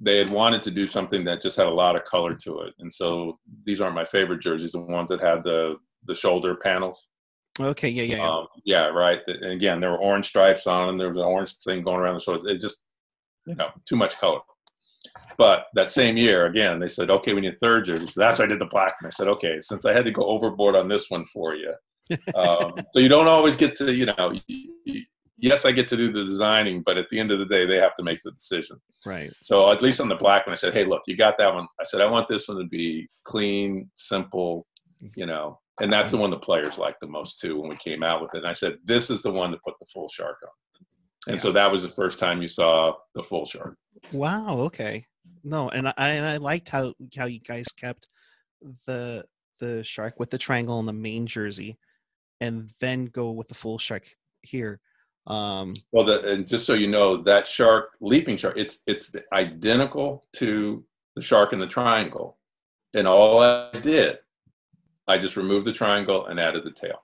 they 0.00 0.18
had 0.18 0.30
wanted 0.30 0.60
to 0.64 0.72
do 0.72 0.88
something 0.88 1.24
that 1.24 1.40
just 1.40 1.56
had 1.56 1.68
a 1.68 1.70
lot 1.70 1.94
of 1.94 2.02
color 2.04 2.34
to 2.34 2.62
it. 2.62 2.74
And 2.80 2.92
so 2.92 3.38
these 3.64 3.80
aren't 3.80 3.94
my 3.94 4.04
favorite 4.04 4.40
jerseys, 4.40 4.72
the 4.72 4.80
ones 4.80 5.08
that 5.10 5.20
had 5.20 5.44
the 5.44 5.76
the 6.06 6.14
shoulder 6.14 6.56
panels. 6.56 7.08
Okay. 7.60 7.88
Yeah. 7.88 8.02
Yeah. 8.02 8.16
yeah. 8.16 8.28
Um, 8.28 8.46
yeah, 8.64 8.86
right. 8.86 9.20
And 9.26 9.52
again, 9.52 9.80
there 9.80 9.90
were 9.92 9.98
orange 9.98 10.26
stripes 10.26 10.66
on 10.66 10.88
them. 10.88 10.98
There 10.98 11.08
was 11.08 11.18
an 11.18 11.24
orange 11.24 11.54
thing 11.58 11.82
going 11.82 11.98
around 11.98 12.14
the 12.14 12.20
shoulders. 12.20 12.44
It 12.44 12.60
just, 12.60 12.82
you 13.46 13.54
know, 13.54 13.68
too 13.88 13.96
much 13.96 14.18
color. 14.18 14.40
But 15.36 15.66
that 15.74 15.90
same 15.90 16.16
year, 16.16 16.46
again, 16.46 16.78
they 16.78 16.88
said, 16.88 17.10
okay, 17.10 17.34
we 17.34 17.40
need 17.40 17.54
a 17.54 17.58
third 17.58 17.86
jersey. 17.86 18.06
So 18.06 18.20
that's 18.20 18.38
why 18.38 18.44
I 18.44 18.48
did 18.48 18.60
the 18.60 18.66
black. 18.66 18.94
And 19.00 19.06
I 19.06 19.10
said, 19.10 19.28
okay, 19.28 19.58
since 19.60 19.84
I 19.84 19.92
had 19.92 20.04
to 20.04 20.10
go 20.10 20.24
overboard 20.24 20.76
on 20.76 20.88
this 20.88 21.10
one 21.10 21.24
for 21.26 21.54
you. 21.54 21.72
Um, 22.34 22.74
so 22.92 23.00
you 23.00 23.08
don't 23.08 23.28
always 23.28 23.56
get 23.56 23.74
to, 23.76 23.90
you 23.90 24.04
know, 24.04 24.38
yes, 25.38 25.64
I 25.64 25.72
get 25.72 25.88
to 25.88 25.96
do 25.96 26.12
the 26.12 26.22
designing, 26.22 26.82
but 26.84 26.98
at 26.98 27.08
the 27.08 27.18
end 27.18 27.30
of 27.30 27.38
the 27.38 27.46
day, 27.46 27.64
they 27.64 27.76
have 27.76 27.94
to 27.94 28.02
make 28.02 28.20
the 28.22 28.30
decision. 28.30 28.76
Right. 29.06 29.32
So 29.42 29.70
at 29.70 29.80
least 29.80 30.02
on 30.02 30.08
the 30.08 30.14
black 30.14 30.46
one, 30.46 30.52
I 30.52 30.56
said, 30.56 30.74
hey, 30.74 30.84
look, 30.84 31.00
you 31.06 31.16
got 31.16 31.38
that 31.38 31.54
one. 31.54 31.66
I 31.80 31.84
said, 31.84 32.02
I 32.02 32.06
want 32.06 32.28
this 32.28 32.46
one 32.46 32.58
to 32.58 32.64
be 32.64 33.08
clean, 33.24 33.90
simple, 33.94 34.66
you 35.16 35.24
know, 35.24 35.60
and 35.80 35.92
that's 35.92 36.10
the 36.10 36.18
one 36.18 36.30
the 36.30 36.38
players 36.38 36.78
liked 36.78 37.00
the 37.00 37.06
most 37.06 37.38
too 37.40 37.60
when 37.60 37.70
we 37.70 37.76
came 37.76 38.02
out 38.02 38.22
with 38.22 38.34
it. 38.34 38.38
And 38.38 38.46
I 38.46 38.52
said, 38.52 38.78
this 38.84 39.10
is 39.10 39.22
the 39.22 39.30
one 39.30 39.50
to 39.50 39.58
put 39.64 39.74
the 39.80 39.86
full 39.92 40.08
shark 40.08 40.36
on. 40.44 41.32
And 41.32 41.40
so 41.40 41.52
that 41.52 41.70
was 41.70 41.82
the 41.82 41.88
first 41.88 42.18
time 42.18 42.42
you 42.42 42.48
saw 42.48 42.94
the 43.14 43.22
full 43.22 43.46
shark. 43.46 43.76
Wow. 44.12 44.58
Okay. 44.60 45.06
No, 45.44 45.68
and 45.68 45.88
I 45.88 45.92
and 45.96 46.24
I 46.24 46.38
liked 46.38 46.68
how 46.70 46.94
how 47.16 47.26
you 47.26 47.40
guys 47.40 47.66
kept 47.68 48.08
the 48.86 49.24
the 49.60 49.84
shark 49.84 50.18
with 50.18 50.30
the 50.30 50.38
triangle 50.38 50.78
on 50.78 50.86
the 50.86 50.92
main 50.92 51.26
jersey, 51.26 51.78
and 52.40 52.72
then 52.80 53.06
go 53.06 53.30
with 53.30 53.48
the 53.48 53.54
full 53.54 53.78
shark 53.78 54.06
here. 54.42 54.80
Um. 55.26 55.74
Well, 55.92 56.06
the, 56.06 56.20
and 56.32 56.46
just 56.46 56.66
so 56.66 56.74
you 56.74 56.88
know, 56.88 57.22
that 57.22 57.46
shark, 57.46 57.90
leaping 58.00 58.36
shark, 58.36 58.56
it's 58.56 58.82
it's 58.86 59.12
identical 59.32 60.24
to 60.34 60.84
the 61.14 61.22
shark 61.22 61.52
in 61.52 61.58
the 61.58 61.66
triangle. 61.66 62.38
And 62.94 63.06
all 63.06 63.42
I 63.42 63.78
did, 63.80 64.18
I 65.08 65.18
just 65.18 65.36
removed 65.36 65.66
the 65.66 65.72
triangle 65.72 66.26
and 66.26 66.38
added 66.38 66.64
the 66.64 66.70
tail. 66.70 67.02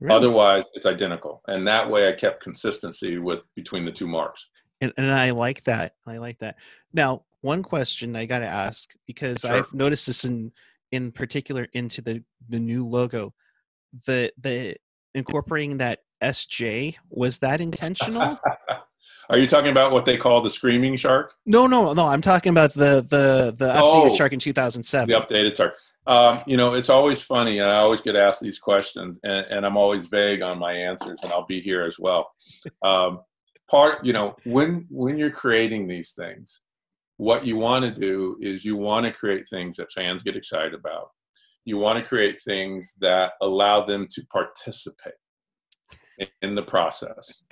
really? 0.00 0.14
Otherwise, 0.14 0.64
it's 0.74 0.86
identical, 0.86 1.42
and 1.48 1.66
that 1.66 1.88
way 1.90 2.08
I 2.08 2.12
kept 2.12 2.42
consistency 2.42 3.18
with 3.18 3.40
between 3.54 3.84
the 3.84 3.92
two 3.92 4.06
marks. 4.06 4.46
and, 4.80 4.92
and 4.96 5.10
I 5.10 5.30
like 5.30 5.64
that. 5.64 5.94
I 6.06 6.18
like 6.18 6.38
that. 6.38 6.56
Now, 6.92 7.24
one 7.40 7.62
question 7.62 8.16
I 8.16 8.26
got 8.26 8.40
to 8.40 8.46
ask 8.46 8.94
because 9.06 9.40
Sure. 9.40 9.50
I've 9.52 9.72
noticed 9.72 10.06
this 10.06 10.24
in 10.24 10.52
in 10.92 11.12
particular 11.12 11.66
into 11.72 12.00
the 12.02 12.22
the 12.48 12.58
new 12.58 12.86
logo, 12.86 13.34
the 14.06 14.32
the 14.40 14.76
incorporating 15.14 15.78
that 15.78 16.00
SJ 16.22 16.96
was 17.10 17.38
that 17.38 17.60
intentional? 17.60 18.38
Are 19.30 19.36
you 19.38 19.46
talking 19.46 19.70
about 19.70 19.92
what 19.92 20.06
they 20.06 20.16
call 20.16 20.40
the 20.40 20.48
screaming 20.50 20.96
shark, 20.96 21.34
no, 21.44 21.66
no, 21.66 21.92
no. 21.92 22.06
I'm 22.06 22.22
talking 22.22 22.50
about 22.50 22.72
the 22.72 23.06
the 23.08 23.54
the 23.56 23.68
updated 23.72 24.10
Oh. 24.10 24.14
shark 24.16 24.32
in 24.32 24.38
2007. 24.38 25.08
the 25.08 25.14
updated 25.20 25.56
shark? 25.56 25.74
Um, 26.06 26.40
you 26.46 26.56
know, 26.56 26.72
it's 26.72 26.88
always 26.88 27.20
funny, 27.20 27.58
and 27.58 27.68
I 27.70 27.76
always 27.76 28.00
get 28.00 28.16
asked 28.16 28.40
these 28.40 28.58
questions, 28.58 29.20
and, 29.24 29.44
and 29.50 29.66
I'm 29.66 29.76
always 29.76 30.08
vague 30.08 30.40
on 30.40 30.58
my 30.58 30.72
answers, 30.72 31.18
and 31.22 31.30
I'll 31.30 31.44
be 31.44 31.60
here 31.60 31.82
as 31.84 31.98
well. 31.98 32.30
Um, 32.82 33.20
part, 33.70 34.02
you 34.06 34.14
know, 34.14 34.34
when 34.46 34.86
when 34.88 35.18
you're 35.18 35.30
creating 35.30 35.86
these 35.86 36.12
things, 36.12 36.60
what 37.18 37.44
you 37.44 37.56
want 37.56 37.84
to 37.84 37.90
do 37.90 38.36
is 38.40 38.64
you 38.64 38.76
want 38.76 39.04
to 39.04 39.12
create 39.12 39.46
things 39.50 39.76
that 39.76 39.92
fans 39.92 40.22
get 40.22 40.36
excited 40.36 40.72
about. 40.72 41.10
You 41.64 41.76
want 41.76 41.98
to 41.98 42.08
create 42.08 42.40
things 42.40 42.94
that 43.00 43.32
allow 43.42 43.84
them 43.84 44.06
to 44.10 44.22
participate 44.32 45.14
in- 46.42 46.54
the 46.54 46.62
process. 46.62 47.42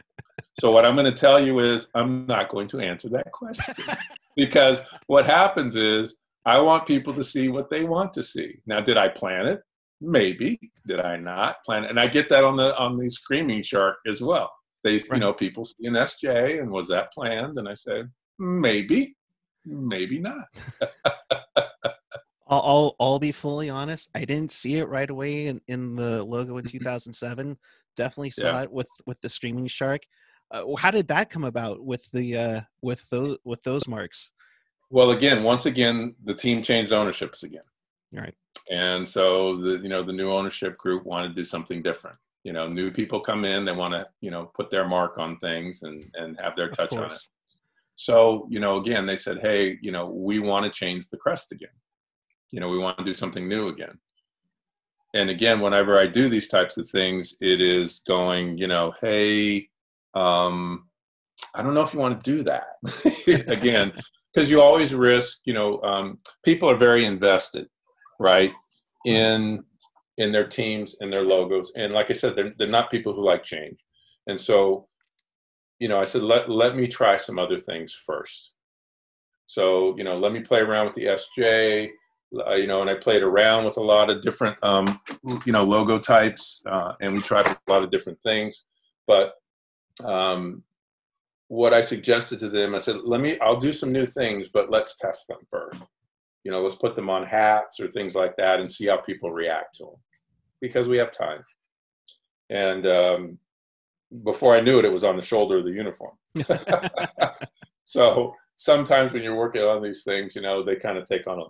So 0.61 0.71
what 0.71 0.87
I'm 0.87 0.95
going 0.95 1.13
to 1.13 1.21
tell 1.21 1.45
you 1.45 1.59
is 1.59 1.89
I'm 1.95 2.27
not 2.27 2.49
going 2.49 2.69
to 2.69 2.81
answer 2.81 3.09
that 3.11 3.31
question 3.33 3.75
because 4.37 4.81
what 5.09 5.27
happens 5.27 5.77
is 5.77 6.17
I 6.47 6.61
want 6.61 6.87
people 6.87 7.13
to 7.15 7.25
see 7.25 7.49
what 7.49 7.69
they 7.69 7.85
want 7.85 8.13
to 8.15 8.23
see. 8.23 8.59
Now, 8.67 8.81
did 8.81 8.97
I 8.97 9.09
plan 9.09 9.47
it? 9.47 9.61
Maybe. 10.01 10.61
Did 10.87 11.01
I 11.01 11.17
not 11.17 11.57
plan 11.65 11.85
it? 11.85 11.91
And 11.91 11.99
I 11.99 12.07
get 12.07 12.29
that 12.29 12.45
on 12.45 12.57
the 12.57 12.77
on 12.77 12.97
the 12.97 13.11
screaming 13.11 13.63
shark 13.63 13.97
as 14.07 14.23
well. 14.23 14.53
They, 14.85 14.95
you 14.95 15.19
know, 15.19 15.33
people 15.33 15.65
see 15.65 15.87
an 15.87 15.95
SJ 15.95 16.61
and 16.61 16.71
was 16.71 16.89
that 16.89 17.13
planned? 17.13 17.59
And 17.59 17.69
I 17.69 17.75
said, 17.75 18.09
maybe, 18.39 19.17
maybe 19.67 20.19
not. 20.19 20.47
I'll, 22.49 22.63
I'll 22.65 22.97
I'll 23.01 23.19
be 23.19 23.33
fully 23.33 23.71
honest. 23.71 24.11
I 24.15 24.25
didn't 24.25 24.53
see 24.53 24.77
it 24.77 24.89
right 24.89 25.11
away 25.11 25.49
in, 25.49 25.61
in 25.67 25.97
the 25.97 26.23
logo 26.23 26.59
in 26.59 26.65
2007. 26.65 27.59
Definitely 27.97 28.31
saw 28.31 28.53
Yeah. 28.53 28.63
it 28.63 28.73
with 28.73 28.89
with 29.05 29.21
the 29.21 29.29
screaming 29.29 29.67
shark. 29.67 30.03
Uh, 30.53 30.65
how 30.77 30.93
did 30.93 31.09
that 31.09 31.29
come 31.29 31.45
about 31.45 31.85
with 31.85 32.09
the 32.13 32.37
uh, 32.37 32.61
with 32.83 33.09
those 33.11 33.37
with 33.45 33.63
those 33.65 33.89
marks? 33.89 34.31
Well, 34.91 35.11
again, 35.11 35.43
once 35.43 35.67
again, 35.67 36.15
the 36.25 36.35
team 36.35 36.63
changed 36.63 36.93
ownerships 36.93 37.43
again. 37.43 37.65
Right. 38.13 38.35
And 38.71 39.09
so 39.09 39.57
the 39.57 39.79
you 39.79 39.89
know 39.89 40.05
the 40.05 40.13
new 40.13 40.31
ownership 40.31 40.79
group 40.79 41.05
wanted 41.05 41.29
to 41.29 41.35
do 41.35 41.45
something 41.45 41.83
different. 41.83 42.17
You 42.45 42.53
know, 42.53 42.69
new 42.69 42.93
people 42.93 43.19
come 43.19 43.45
in, 43.45 43.65
they 43.65 43.73
want 43.73 43.93
to 43.95 44.07
you 44.21 44.31
know 44.31 44.53
put 44.55 44.71
their 44.71 44.87
mark 44.87 45.19
on 45.19 45.37
things 45.39 45.83
and 45.83 46.05
and 46.15 46.39
have 46.39 46.55
their 46.55 46.69
touch 46.69 46.93
on 46.93 47.11
it. 47.11 47.19
So, 47.97 48.47
you 48.51 48.61
know, 48.61 48.77
again, 48.77 49.07
they 49.07 49.17
said, 49.17 49.39
hey, 49.41 49.79
you 49.81 49.91
know, 49.91 50.11
we 50.11 50.39
want 50.39 50.65
to 50.65 50.71
change 50.71 51.09
the 51.09 51.17
crest 51.17 51.53
again. 51.53 51.69
You 52.51 52.61
know, 52.61 52.69
we 52.69 52.79
want 52.79 52.99
to 52.99 53.05
do 53.05 53.15
something 53.15 53.49
new 53.49 53.69
again. 53.69 53.99
And 55.15 55.31
again, 55.31 55.61
whenever 55.61 55.99
I 55.99 56.07
do 56.07 56.29
these 56.29 56.49
types 56.49 56.77
of 56.77 56.91
things, 56.91 57.35
it 57.41 57.61
is 57.61 58.01
going, 58.07 58.59
you 58.59 58.67
know, 58.67 58.93
hey, 59.01 59.69
um, 60.15 60.89
I 61.55 61.63
don't 61.63 61.75
know 61.75 61.83
if 61.83 61.95
you 61.95 61.99
want 62.01 62.21
to 62.21 62.31
do 62.31 62.43
that 62.43 62.67
again, 63.49 63.93
because 64.33 64.51
you 64.51 64.61
always 64.61 64.95
risk. 64.95 65.39
You 65.45 65.55
know, 65.55 65.81
um, 65.83 66.19
people 66.45 66.69
are 66.69 66.77
very 66.77 67.05
invested, 67.05 67.67
right, 68.21 68.53
in 69.05 69.65
in 70.19 70.33
their 70.33 70.47
teams 70.47 70.97
and 71.01 71.13
their 71.13 71.25
logos, 71.25 71.73
and 71.77 71.93
like 71.93 72.11
I 72.11 72.15
said, 72.15 72.37
they're 72.37 72.53
they're 72.59 72.69
not 72.69 72.91
people 72.91 73.15
who 73.15 73.25
like 73.25 73.43
change, 73.43 73.79
and 74.27 74.39
so, 74.39 74.89
you 75.79 75.89
know, 75.89 76.01
I 76.01 76.05
said 76.05 76.23
let 76.23 76.51
let 76.51 76.77
me 76.77 76.87
try 76.87 77.17
some 77.17 77.39
other 77.39 77.59
things 77.59 77.93
first. 77.93 78.53
So 79.47 79.97
you 79.97 80.05
know, 80.05 80.19
let 80.19 80.33
me 80.33 80.41
play 80.41 80.61
around 80.61 80.87
with 80.87 80.95
the 80.95 81.05
SJ. 81.05 81.91
Uh, 82.45 82.55
you 82.55 82.67
know, 82.67 82.81
and 82.81 82.91
I 82.91 82.95
played 82.95 83.23
around 83.23 83.65
with 83.65 83.77
a 83.77 83.83
lot 83.83 84.11
of 84.11 84.21
different, 84.21 84.57
um, 84.63 85.01
you 85.47 85.53
know, 85.53 85.63
logo 85.63 85.97
types, 85.97 86.61
uh, 86.67 86.93
and 87.01 87.13
we 87.13 87.21
tried 87.21 87.47
a 87.47 87.57
lot 87.69 87.85
of 87.85 87.91
different 87.91 88.21
things. 88.21 88.65
But 89.07 89.35
um, 90.05 90.65
what 91.49 91.73
I 91.73 91.81
suggested 91.81 92.39
to 92.41 92.49
them, 92.49 92.75
I 92.75 92.79
said, 92.79 92.97
let 93.05 93.21
me, 93.21 93.39
I'll 93.41 93.57
do 93.57 93.73
some 93.73 93.93
new 93.93 94.07
things, 94.07 94.49
but 94.49 94.71
let's 94.71 94.97
test 94.97 95.29
them 95.29 95.39
first. 95.51 95.81
You 96.45 96.51
know, 96.51 96.61
let's 96.63 96.77
put 96.77 96.97
them 96.97 97.11
on 97.11 97.25
hats 97.25 97.81
or 97.81 97.87
things 97.87 98.15
like 98.15 98.37
that 98.37 98.61
and 98.61 98.71
see 98.71 98.87
how 98.87 98.99
people 98.99 99.31
react 99.31 99.77
to 99.77 99.85
them 99.85 99.95
because 100.61 100.89
we 100.89 100.99
have 100.99 101.11
time. 101.11 101.45
And 102.51 102.87
um, 102.87 103.39
before 104.25 104.55
I 104.55 104.61
knew 104.61 104.79
it, 104.79 104.85
it 104.85 104.93
was 104.93 105.05
on 105.05 105.17
the 105.17 105.23
shoulder 105.23 105.59
of 105.59 105.65
the 105.65 105.71
uniform. 105.71 106.17
so 107.85 108.35
sometimes 108.57 109.13
when 109.13 109.23
you're 109.23 109.37
working 109.37 109.63
on 109.63 109.83
these 109.83 110.05
things, 110.05 110.37
you 110.37 110.43
know, 110.43 110.63
they 110.63 110.77
kind 110.77 110.99
of 110.99 111.09
take 111.09 111.27
on 111.27 111.41
a 111.41 111.45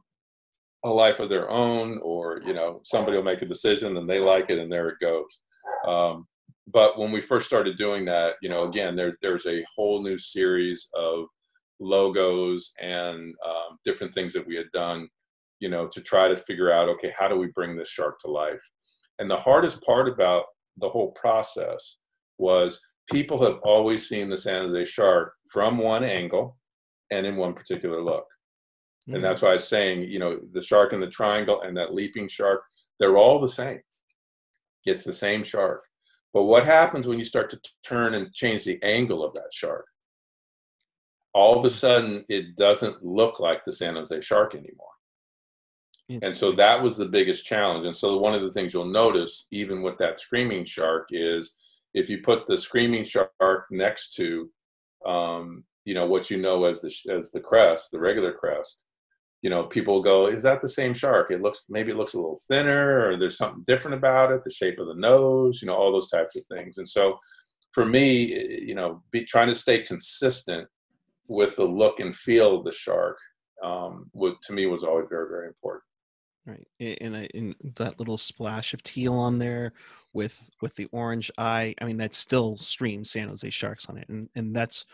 a 0.85 0.91
life 0.91 1.19
of 1.19 1.29
their 1.29 1.51
own 1.51 1.99
or 2.03 2.41
you 2.47 2.55
know 2.55 2.81
somebody 2.85 3.17
will 3.17 3.25
make 3.25 3.43
a 3.43 3.47
decision 3.47 3.97
and 3.97 4.09
they 4.09 4.21
like 4.21 4.51
it 4.51 4.59
and 4.59 4.71
there 4.71 4.89
it 4.89 4.99
goes 5.01 5.41
um, 5.87 6.27
but 6.73 6.99
when 6.99 7.11
we 7.11 7.21
first 7.21 7.47
started 7.47 7.77
doing 7.77 8.05
that 8.05 8.35
you 8.41 8.49
know 8.49 8.65
again 8.65 8.95
there, 8.95 9.13
there's 9.21 9.47
a 9.47 9.65
whole 9.75 10.03
new 10.03 10.17
series 10.17 10.89
of 10.95 11.25
logos 11.81 12.73
and 12.81 13.35
um, 13.45 13.79
different 13.85 14.15
things 14.15 14.33
that 14.33 14.47
we 14.47 14.55
had 14.55 14.71
done 14.73 15.09
you 15.59 15.69
know 15.69 15.89
to 15.89 16.01
try 16.01 16.29
to 16.29 16.37
figure 16.37 16.71
out 16.71 16.89
okay 16.89 17.13
how 17.19 17.27
do 17.27 17.37
we 17.37 17.49
bring 17.49 17.77
this 17.77 17.89
shark 17.89 18.19
to 18.21 18.31
life 18.31 18.63
and 19.19 19.29
the 19.31 19.37
hardest 19.37 19.83
part 19.83 20.09
about 20.09 20.45
the 20.77 20.89
whole 20.89 21.11
process 21.13 21.97
was 22.39 22.81
people 23.11 23.43
have 23.43 23.59
always 23.63 24.09
seen 24.09 24.29
the 24.29 24.37
san 24.37 24.63
jose 24.63 24.85
shark 24.85 25.33
from 25.51 25.79
one 25.79 26.05
angle 26.05 26.57
and 27.11 27.27
in 27.27 27.37
one 27.37 27.55
particular 27.55 28.03
look 28.03 28.27
and 29.09 29.17
hmm. 29.17 29.23
that's 29.23 29.43
why 29.43 29.51
I 29.51 29.55
was 29.55 29.69
saying, 29.69 30.03
you 30.03 30.19
know, 30.19 30.41
the 30.53 30.61
shark 30.61 30.93
in 30.93 31.01
the 31.01 31.07
triangle 31.07 31.63
and 31.63 31.77
that 31.77 31.95
leaping 31.95 32.29
shark, 32.29 32.63
they're 32.99 33.17
all 33.17 33.41
the 33.41 33.49
same. 33.49 33.81
It's 34.85 35.05
the 35.05 35.13
same 35.13 35.45
shark. 35.45 35.83
But 36.33 36.45
what 36.45 36.65
happens 36.65 37.07
when 37.07 37.19
you 37.19 37.25
start 37.25 37.51
to 37.51 37.61
turn 37.85 38.15
and 38.15 38.33
change 38.35 38.65
the 38.65 38.83
angle 38.83 39.25
of 39.25 39.33
that 39.35 39.53
shark? 39.53 39.87
All 41.35 41.59
of 41.59 41.65
a 41.65 41.69
hmm. 41.69 41.75
sudden, 41.75 42.25
it 42.29 42.57
doesn't 42.57 43.05
look 43.05 43.41
like 43.41 43.65
the 43.65 43.73
San 43.73 43.95
Jose 43.95 44.21
shark 44.21 44.55
anymore. 44.55 44.87
And 46.23 46.35
so 46.35 46.53
that 46.53 46.81
was 46.81 46.97
the 46.97 47.07
biggest 47.07 47.45
challenge. 47.47 47.85
And 47.85 47.97
so 47.97 48.17
one 48.17 48.33
of 48.33 48.43
the 48.43 48.53
things 48.53 48.73
you'll 48.73 48.85
notice, 48.85 49.47
even 49.51 49.83
with 49.83 49.99
that 49.99 50.21
screaming 50.21 50.65
shark, 50.65 51.09
is 51.11 51.55
if 51.97 52.09
you 52.09 52.19
put 52.23 52.47
the 52.47 52.57
screaming 52.57 53.03
shark 53.03 53.67
next 53.71 54.15
to, 54.15 54.49
um, 55.05 55.65
you 55.85 55.95
know, 55.95 56.07
what 56.07 56.31
you 56.31 56.37
know 56.37 56.65
as 56.65 56.81
the 56.81 56.93
as 57.13 57.31
the 57.33 57.41
crest, 57.41 57.91
the 57.91 57.99
regular 57.99 58.33
crest, 58.33 58.85
you 59.43 59.51
know, 59.51 59.65
people 59.65 60.03
go, 60.03 60.27
is 60.27 60.43
that 60.43 60.61
the 60.61 60.69
same 60.69 60.93
shark? 60.93 61.31
It 61.31 61.41
looks, 61.41 61.65
maybe 61.69 61.93
it 61.93 61.97
looks 61.97 62.15
a 62.15 62.19
little 62.19 62.39
thinner 62.49 63.09
or 63.09 63.17
there's 63.17 63.39
something 63.39 63.65
different 63.67 63.97
about 63.97 64.33
it, 64.33 64.43
the 64.45 64.51
shape 64.51 64.79
of 64.81 64.89
the 64.89 64.95
nose, 64.95 65.61
you 65.63 65.69
know, 65.69 65.75
all 65.75 65.93
those 65.93 66.11
types 66.11 66.37
of 66.37 66.45
things. 66.47 66.79
And 66.79 66.89
so 66.89 67.19
for 67.73 67.87
me, 67.87 68.35
eh, 68.35 68.59
you 68.63 68.75
know, 68.75 69.03
be, 69.11 69.25
trying 69.25 69.49
to 69.49 69.55
stay 69.55 69.83
consistent 69.83 70.67
with 71.29 71.57
the 71.57 71.65
look 71.65 72.01
and 72.01 72.15
feel 72.15 72.59
of 72.59 72.65
the 72.65 72.73
shark, 72.73 73.19
um, 73.63 74.11
would, 74.15 74.35
to 74.43 74.53
me 74.53 74.67
was 74.67 74.85
always 74.85 75.07
very, 75.09 75.29
very 75.29 75.47
important. 75.47 75.85
Right. 76.47 76.67
And, 77.01 77.17
I, 77.17 77.29
and 77.35 77.55
that 77.77 77.99
little 77.99 78.19
splash 78.19 78.75
of 78.75 78.83
teal 78.83 79.15
on 79.15 79.39
there 79.39 79.73
with, 80.17 80.51
with 80.61 80.75
the 80.75 80.89
orange 80.91 81.31
eye, 81.39 81.75
I 81.81 81.85
mean, 81.85 81.99
that 81.99 82.15
still 82.15 82.57
streams 82.57 83.11
San 83.11 83.29
Jose 83.29 83.49
Sharks 83.51 83.89
on 83.89 83.99
it. 83.99 84.09
And, 84.09 84.29
and 84.35 84.57
that's, 84.57 84.87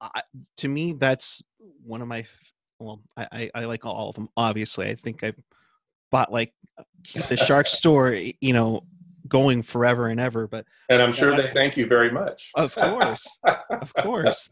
I, 0.00 0.22
to 0.56 0.68
me, 0.68 0.94
that's 0.94 1.42
one 1.84 2.02
of 2.02 2.08
my 2.08 2.24
well, 2.80 3.02
I, 3.16 3.28
I, 3.30 3.50
I 3.54 3.64
like 3.66 3.86
all 3.86 4.08
of 4.08 4.14
them. 4.16 4.28
Obviously, 4.36 4.88
I 4.88 4.94
think 4.94 5.22
I 5.22 5.32
bought 6.10 6.32
like 6.32 6.52
the 7.28 7.36
Shark 7.36 7.66
store, 7.66 8.12
you 8.14 8.52
know, 8.52 8.82
going 9.28 9.62
forever 9.62 10.08
and 10.08 10.18
ever. 10.18 10.48
But 10.48 10.66
and 10.88 11.00
I'm 11.00 11.12
sure 11.12 11.36
they 11.36 11.52
thank 11.52 11.76
you 11.76 11.86
very 11.86 12.10
much. 12.10 12.50
Of 12.56 12.74
course, 12.74 13.38
of 13.70 13.94
course. 13.94 14.50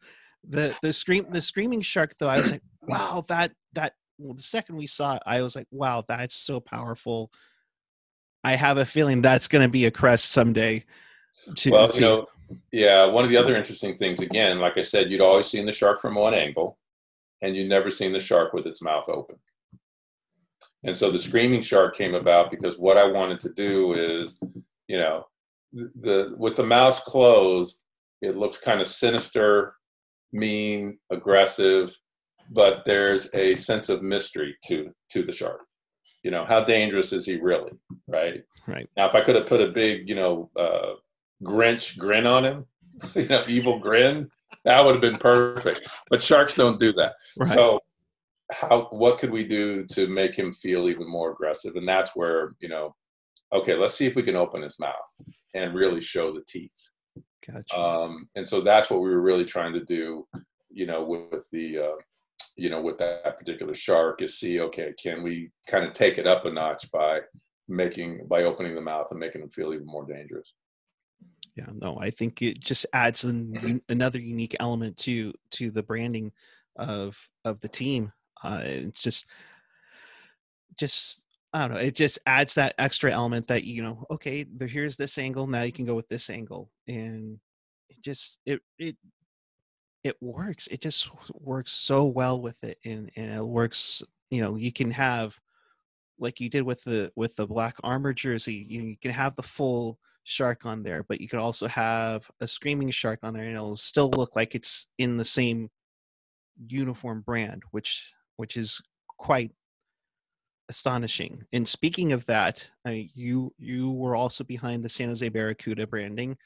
The 0.48 0.76
the 0.82 0.92
scream 0.92 1.26
the 1.30 1.42
screaming 1.42 1.80
shark 1.80 2.14
though, 2.18 2.28
I 2.28 2.38
was 2.38 2.52
like, 2.52 2.62
wow, 2.82 3.24
that 3.28 3.52
that. 3.72 3.94
Well, 4.20 4.34
the 4.34 4.42
second 4.42 4.76
we 4.76 4.86
saw 4.86 5.14
it, 5.14 5.22
I 5.26 5.42
was 5.42 5.54
like, 5.54 5.68
wow, 5.70 6.04
that's 6.08 6.34
so 6.34 6.58
powerful. 6.58 7.30
I 8.44 8.56
have 8.56 8.78
a 8.78 8.86
feeling 8.86 9.22
that's 9.22 9.48
going 9.48 9.62
to 9.62 9.70
be 9.70 9.86
a 9.86 9.90
crest 9.90 10.32
someday. 10.32 10.84
To 11.56 11.70
well, 11.70 11.88
see. 11.88 12.04
you 12.04 12.10
know, 12.10 12.26
yeah. 12.72 13.04
One 13.06 13.24
of 13.24 13.30
the 13.30 13.36
other 13.36 13.56
interesting 13.56 13.96
things, 13.96 14.20
again, 14.20 14.58
like 14.58 14.78
I 14.78 14.82
said, 14.82 15.10
you'd 15.10 15.20
always 15.20 15.46
seen 15.46 15.66
the 15.66 15.72
shark 15.72 16.00
from 16.00 16.14
one 16.14 16.34
angle 16.34 16.78
and 17.42 17.56
you've 17.56 17.68
never 17.68 17.90
seen 17.90 18.12
the 18.12 18.20
shark 18.20 18.52
with 18.52 18.66
its 18.66 18.82
mouth 18.82 19.08
open. 19.08 19.36
And 20.84 20.96
so 20.96 21.10
the 21.10 21.18
screaming 21.18 21.62
shark 21.62 21.96
came 21.96 22.14
about 22.14 22.50
because 22.50 22.78
what 22.78 22.96
I 22.96 23.04
wanted 23.04 23.40
to 23.40 23.52
do 23.52 23.94
is, 23.94 24.38
you 24.86 24.98
know, 24.98 25.26
the 25.72 26.34
with 26.36 26.56
the 26.56 26.64
mouth 26.64 27.02
closed, 27.04 27.82
it 28.22 28.36
looks 28.36 28.58
kind 28.58 28.80
of 28.80 28.86
sinister, 28.86 29.74
mean, 30.32 30.98
aggressive, 31.10 31.96
but 32.52 32.82
there's 32.86 33.28
a 33.34 33.54
sense 33.56 33.88
of 33.88 34.02
mystery 34.02 34.56
to 34.66 34.92
to 35.10 35.22
the 35.22 35.32
shark. 35.32 35.60
You 36.28 36.32
know, 36.32 36.44
how 36.44 36.62
dangerous 36.62 37.14
is 37.14 37.24
he 37.24 37.36
really? 37.36 37.72
Right. 38.06 38.44
Right. 38.66 38.86
Now, 38.98 39.08
if 39.08 39.14
I 39.14 39.22
could 39.22 39.34
have 39.34 39.46
put 39.46 39.62
a 39.62 39.68
big, 39.68 40.06
you 40.10 40.14
know, 40.14 40.50
uh, 40.56 40.96
Grinch 41.42 41.96
grin 41.96 42.26
on 42.26 42.44
him, 42.44 42.66
you 43.14 43.26
know, 43.28 43.44
evil 43.48 43.78
grin, 43.78 44.30
that 44.66 44.84
would 44.84 44.94
have 44.94 45.00
been 45.00 45.16
perfect. 45.16 45.80
But 46.10 46.20
sharks 46.20 46.54
don't 46.54 46.78
do 46.78 46.92
that. 46.92 47.14
Right. 47.38 47.48
So 47.48 47.80
how 48.52 48.88
what 48.90 49.16
could 49.16 49.30
we 49.30 49.42
do 49.42 49.86
to 49.86 50.06
make 50.06 50.38
him 50.38 50.52
feel 50.52 50.90
even 50.90 51.08
more 51.08 51.32
aggressive? 51.32 51.76
And 51.76 51.88
that's 51.88 52.14
where, 52.14 52.54
you 52.60 52.68
know, 52.68 52.94
okay, 53.54 53.74
let's 53.74 53.94
see 53.94 54.04
if 54.04 54.14
we 54.14 54.22
can 54.22 54.36
open 54.36 54.60
his 54.60 54.78
mouth 54.78 54.92
and 55.54 55.74
really 55.74 56.02
show 56.02 56.34
the 56.34 56.44
teeth. 56.46 56.90
Gotcha. 57.50 57.80
Um, 57.80 58.28
and 58.34 58.46
so 58.46 58.60
that's 58.60 58.90
what 58.90 59.00
we 59.00 59.08
were 59.08 59.22
really 59.22 59.46
trying 59.46 59.72
to 59.72 59.82
do, 59.82 60.28
you 60.68 60.84
know, 60.84 61.02
with, 61.04 61.30
with 61.32 61.50
the 61.52 61.78
uh, 61.78 61.96
you 62.58 62.70
know, 62.70 62.82
with 62.82 62.98
that 62.98 63.38
particular 63.38 63.74
shark 63.74 64.20
is 64.20 64.38
see, 64.38 64.60
okay, 64.60 64.92
can 65.00 65.22
we 65.22 65.50
kind 65.66 65.84
of 65.84 65.92
take 65.92 66.18
it 66.18 66.26
up 66.26 66.44
a 66.44 66.50
notch 66.50 66.90
by 66.90 67.20
making 67.68 68.26
by 68.28 68.42
opening 68.44 68.74
the 68.74 68.80
mouth 68.80 69.06
and 69.10 69.20
making 69.20 69.40
them 69.40 69.50
feel 69.50 69.72
even 69.72 69.86
more 69.86 70.06
dangerous? 70.06 70.52
Yeah 71.54 71.66
no 71.74 71.98
i 72.00 72.08
think 72.08 72.40
it 72.40 72.60
just 72.60 72.86
adds 72.92 73.24
an, 73.24 73.82
another 73.88 74.20
unique 74.20 74.56
element 74.60 74.96
to 74.98 75.34
to 75.52 75.70
the 75.70 75.82
branding 75.82 76.32
of 76.76 77.18
of 77.44 77.60
the 77.60 77.68
team. 77.68 78.12
Uh 78.42 78.62
it's 78.64 79.02
just 79.02 79.26
just 80.78 81.26
i 81.52 81.66
don't 81.66 81.74
know 81.74 81.82
it 81.82 81.96
just 81.96 82.18
adds 82.26 82.54
that 82.54 82.74
extra 82.78 83.10
element 83.10 83.46
that 83.48 83.64
you 83.64 83.82
know 83.82 84.04
okay 84.10 84.44
there 84.56 84.68
here's 84.68 84.96
this 84.96 85.18
angle 85.18 85.46
now 85.46 85.62
you 85.62 85.72
can 85.72 85.84
go 85.84 85.94
with 85.94 86.08
this 86.08 86.30
angle. 86.30 86.70
And 86.86 87.38
it 87.90 88.00
just 88.00 88.38
it 88.46 88.60
it 88.78 88.96
it 90.04 90.16
works 90.20 90.66
it 90.68 90.80
just 90.80 91.10
works 91.32 91.72
so 91.72 92.04
well 92.04 92.40
with 92.40 92.62
it 92.62 92.78
and 92.84 93.10
and 93.16 93.34
it 93.34 93.44
works 93.44 94.02
you 94.30 94.40
know 94.40 94.56
you 94.56 94.72
can 94.72 94.90
have 94.90 95.38
like 96.18 96.40
you 96.40 96.48
did 96.48 96.62
with 96.62 96.82
the 96.84 97.12
with 97.16 97.34
the 97.36 97.46
black 97.46 97.74
armor 97.82 98.12
jersey 98.12 98.66
you, 98.68 98.82
you 98.82 98.96
can 99.00 99.10
have 99.10 99.34
the 99.36 99.42
full 99.42 99.98
shark 100.28 100.66
on 100.66 100.82
there, 100.82 101.02
but 101.02 101.20
you 101.20 101.28
could 101.28 101.38
also 101.38 101.66
have 101.66 102.30
a 102.40 102.46
screaming 102.46 102.90
shark 102.90 103.18
on 103.22 103.32
there 103.32 103.44
and 103.44 103.54
it'll 103.54 103.76
still 103.76 104.10
look 104.10 104.36
like 104.36 104.54
it's 104.54 104.86
in 104.98 105.16
the 105.16 105.24
same 105.24 105.70
uniform 106.68 107.22
brand, 107.22 107.62
which 107.70 108.12
which 108.36 108.56
is 108.56 108.80
quite 109.18 109.50
astonishing. 110.68 111.44
And 111.52 111.66
speaking 111.66 112.12
of 112.12 112.26
that, 112.26 112.68
uh, 112.86 112.90
you 113.14 113.52
you 113.58 113.90
were 113.90 114.14
also 114.14 114.44
behind 114.44 114.84
the 114.84 114.88
San 114.88 115.08
Jose 115.08 115.28
Barracuda 115.28 115.86
branding. 115.86 116.36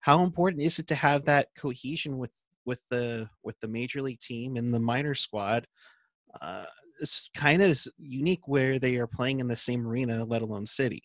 How 0.00 0.22
important 0.22 0.62
is 0.62 0.78
it 0.78 0.86
to 0.88 0.94
have 0.94 1.24
that 1.24 1.48
cohesion 1.56 2.18
with 2.18 2.30
with 2.66 2.80
the 2.90 3.28
with 3.42 3.58
the 3.60 3.68
major 3.68 4.02
league 4.02 4.20
team 4.20 4.56
and 4.56 4.72
the 4.72 4.80
minor 4.80 5.14
squad? 5.14 5.66
Uh, 6.40 6.64
it's 7.00 7.28
kind 7.34 7.62
of 7.62 7.78
unique 7.98 8.46
where 8.46 8.78
they 8.78 8.96
are 8.96 9.06
playing 9.06 9.40
in 9.40 9.48
the 9.48 9.56
same 9.56 9.86
arena, 9.86 10.24
let 10.24 10.42
alone 10.42 10.66
city. 10.66 11.02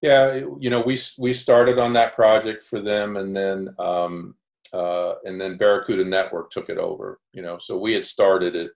Yeah, 0.00 0.40
you 0.60 0.70
know, 0.70 0.80
we 0.80 0.98
we 1.18 1.32
started 1.32 1.78
on 1.78 1.92
that 1.94 2.14
project 2.14 2.62
for 2.62 2.80
them, 2.80 3.16
and 3.16 3.34
then 3.34 3.74
um, 3.78 4.34
uh, 4.72 5.14
and 5.24 5.40
then 5.40 5.58
Barracuda 5.58 6.04
Network 6.04 6.50
took 6.50 6.68
it 6.68 6.78
over. 6.78 7.18
You 7.32 7.42
know, 7.42 7.58
so 7.58 7.76
we 7.76 7.94
had 7.94 8.04
started 8.04 8.54
it, 8.54 8.70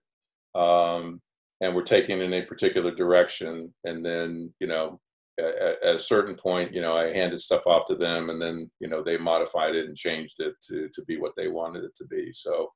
um, 0.53 1.21
and 1.61 1.73
we're 1.73 1.83
taking 1.83 2.19
in 2.19 2.33
a 2.33 2.41
particular 2.41 2.93
direction, 2.93 3.73
and 3.85 4.05
then 4.05 4.53
you 4.59 4.67
know, 4.67 4.99
at, 5.39 5.83
at, 5.83 5.95
a 5.95 5.99
certain 5.99 6.35
point, 6.35 6.73
you 6.73 6.81
know, 6.81 6.95
I 6.95 7.13
handed 7.13 7.39
stuff 7.39 7.65
off 7.65 7.85
to 7.87 7.95
them, 7.95 8.29
and 8.29 8.41
then 8.41 8.69
you 8.79 8.87
know 8.87 9.03
they 9.03 9.17
modified 9.17 9.75
it 9.75 9.87
and 9.87 9.95
changed 9.95 10.39
it 10.39 10.53
to 10.69 10.89
to 10.93 11.03
be 11.05 11.17
what 11.17 11.33
they 11.35 11.47
wanted 11.47 11.83
it 11.83 11.95
to 11.97 12.05
be. 12.05 12.31
So, 12.33 12.69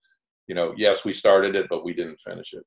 you 0.48 0.56
know, 0.56 0.74
yes, 0.78 1.06
we 1.06 1.14
started 1.14 1.56
it, 1.56 1.68
but 1.70 1.86
we 1.86 1.94
didn't 1.94 2.20
finish 2.20 2.54
it. 2.54 2.64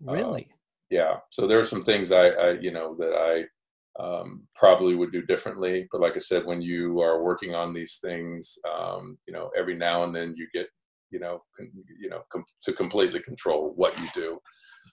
Really? 0.00 0.48
Uh, 0.50 0.56
yeah. 0.90 1.16
So 1.30 1.46
there 1.46 1.58
are 1.58 1.64
some 1.64 1.82
things 1.82 2.12
I, 2.12 2.28
I 2.28 2.50
you 2.52 2.72
know, 2.72 2.94
that 2.98 3.14
I 3.14 4.02
um, 4.02 4.46
probably 4.54 4.94
would 4.94 5.12
do 5.12 5.22
differently. 5.22 5.88
But 5.90 6.00
like 6.00 6.14
I 6.16 6.20
said, 6.20 6.44
when 6.44 6.60
you 6.60 7.00
are 7.00 7.22
working 7.22 7.54
on 7.54 7.72
these 7.72 7.98
things, 8.02 8.58
um, 8.78 9.18
you 9.26 9.32
know, 9.32 9.50
every 9.56 9.76
now 9.76 10.04
and 10.04 10.14
then 10.14 10.34
you 10.36 10.48
get, 10.52 10.66
you 11.10 11.20
know, 11.20 11.42
con- 11.56 11.70
you 12.00 12.08
know, 12.08 12.22
com- 12.32 12.44
to 12.64 12.72
completely 12.72 13.20
control 13.20 13.72
what 13.76 13.98
you 13.98 14.08
do. 14.14 14.38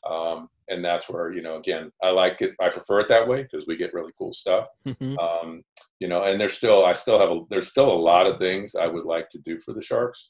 Um, 0.10 0.49
and 0.70 0.84
that's 0.84 1.10
where 1.10 1.32
you 1.32 1.41
know 1.41 1.58
again 1.58 1.91
i 2.02 2.10
like 2.10 2.41
it 2.41 2.54
i 2.62 2.70
prefer 2.70 3.02
it 3.02 3.08
that 3.10 3.28
way 3.28 3.43
because 3.43 3.68
we 3.68 3.76
get 3.76 3.93
really 3.93 4.12
cool 4.18 4.34
stuff. 4.34 4.68
Mhm. 4.88 5.18
um, 5.20 5.64
you 5.99 6.08
know 6.08 6.24
and 6.24 6.39
there's 6.39 6.54
still 6.54 6.86
i 6.86 6.93
still 6.93 7.20
have 7.20 7.30
a 7.30 7.41
there's 7.49 7.68
still 7.68 7.91
a 7.91 8.04
lot 8.12 8.26
of 8.26 8.39
things 8.39 8.74
i 8.76 8.88
would 8.88 9.06
like 9.06 9.28
to 9.30 9.38
do 9.39 9.60
for 9.60 9.74
the 9.74 9.82
sharks. 9.82 10.30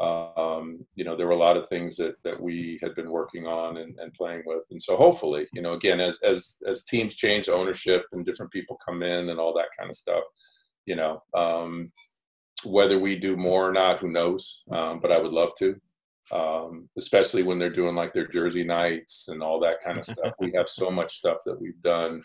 Um, 0.00 0.86
you 0.94 1.04
know 1.04 1.14
there 1.16 1.26
were 1.26 1.32
a 1.32 1.46
lot 1.48 1.58
of 1.58 1.66
things 1.68 1.96
that 1.96 2.14
that 2.24 2.40
we 2.40 2.78
had 2.82 2.94
been 2.94 3.10
working 3.10 3.46
on 3.46 3.76
and, 3.78 3.98
and 3.98 4.14
playing 4.14 4.44
with. 4.46 4.62
And 4.70 4.82
so 4.82 4.96
hopefully 4.96 5.46
you 5.52 5.60
know 5.60 5.74
again 5.74 6.00
as 6.00 6.18
as 6.22 6.56
as 6.66 6.84
teams 6.84 7.14
change 7.14 7.48
ownership 7.50 8.04
and 8.12 8.24
different 8.24 8.52
people 8.52 8.78
come 8.86 9.02
in 9.02 9.28
and 9.28 9.38
all 9.38 9.52
that 9.54 9.68
kind 9.78 9.90
of 9.90 9.96
stuff 9.96 10.24
you 10.86 10.96
know 10.96 11.22
um, 11.34 11.92
whether 12.64 12.98
we 12.98 13.16
do 13.16 13.36
more 13.36 13.68
or 13.68 13.72
not 13.72 14.00
who 14.00 14.10
knows? 14.10 14.62
Um, 14.70 15.00
but 15.00 15.12
i 15.12 15.18
would 15.18 15.32
love 15.32 15.52
to 15.58 15.78
um, 16.32 16.88
especially 16.96 17.42
when 17.42 17.58
they're 17.58 17.70
doing 17.70 17.94
like 17.94 18.12
their 18.12 18.26
jersey 18.26 18.64
nights 18.64 19.28
and 19.28 19.42
all 19.42 19.60
that 19.60 19.78
kind 19.84 19.98
of 19.98 20.04
stuff. 20.12 20.32
We 20.38 20.52
have 20.56 20.68
so 20.68 20.90
much 20.90 21.16
stuff 21.16 21.38
that 21.46 21.60
we've 21.60 21.80
done 21.82 22.20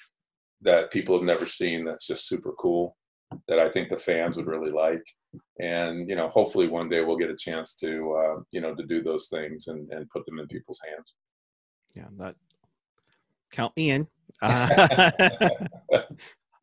that 0.62 0.91
people 0.91 1.16
have 1.16 1.26
never 1.26 1.45
seen 1.45 1.86
that's 1.86 2.08
just 2.08 2.28
super 2.28 2.53
cool 2.53 2.95
that 3.47 3.60
i 3.60 3.70
think 3.70 3.89
the 3.89 3.97
fans 3.97 4.38
would 4.38 4.47
really 4.47 4.72
like. 4.72 5.03
And 5.60 6.10
you 6.10 6.16
know 6.16 6.30
hopefully 6.30 6.68
one 6.68 6.88
day 6.88 7.01
we'll 7.01 7.18
get 7.18 7.30
a 7.30 7.36
chance 7.36 7.76
to 7.78 7.89
uh, 8.14 8.41
you 8.51 8.62
know 8.62 8.74
to 8.74 8.86
do 8.86 9.01
those 9.01 9.28
things 9.28 9.68
and, 9.68 9.91
and 9.91 10.10
put 10.10 10.26
them 10.26 10.39
in 10.39 10.47
people's 10.47 10.80
hands. 10.88 11.14
Yeah, 11.93 12.08
that 12.18 12.36
count 13.51 13.76
me 13.76 13.91
in. 13.91 14.08
Uh, 14.41 15.49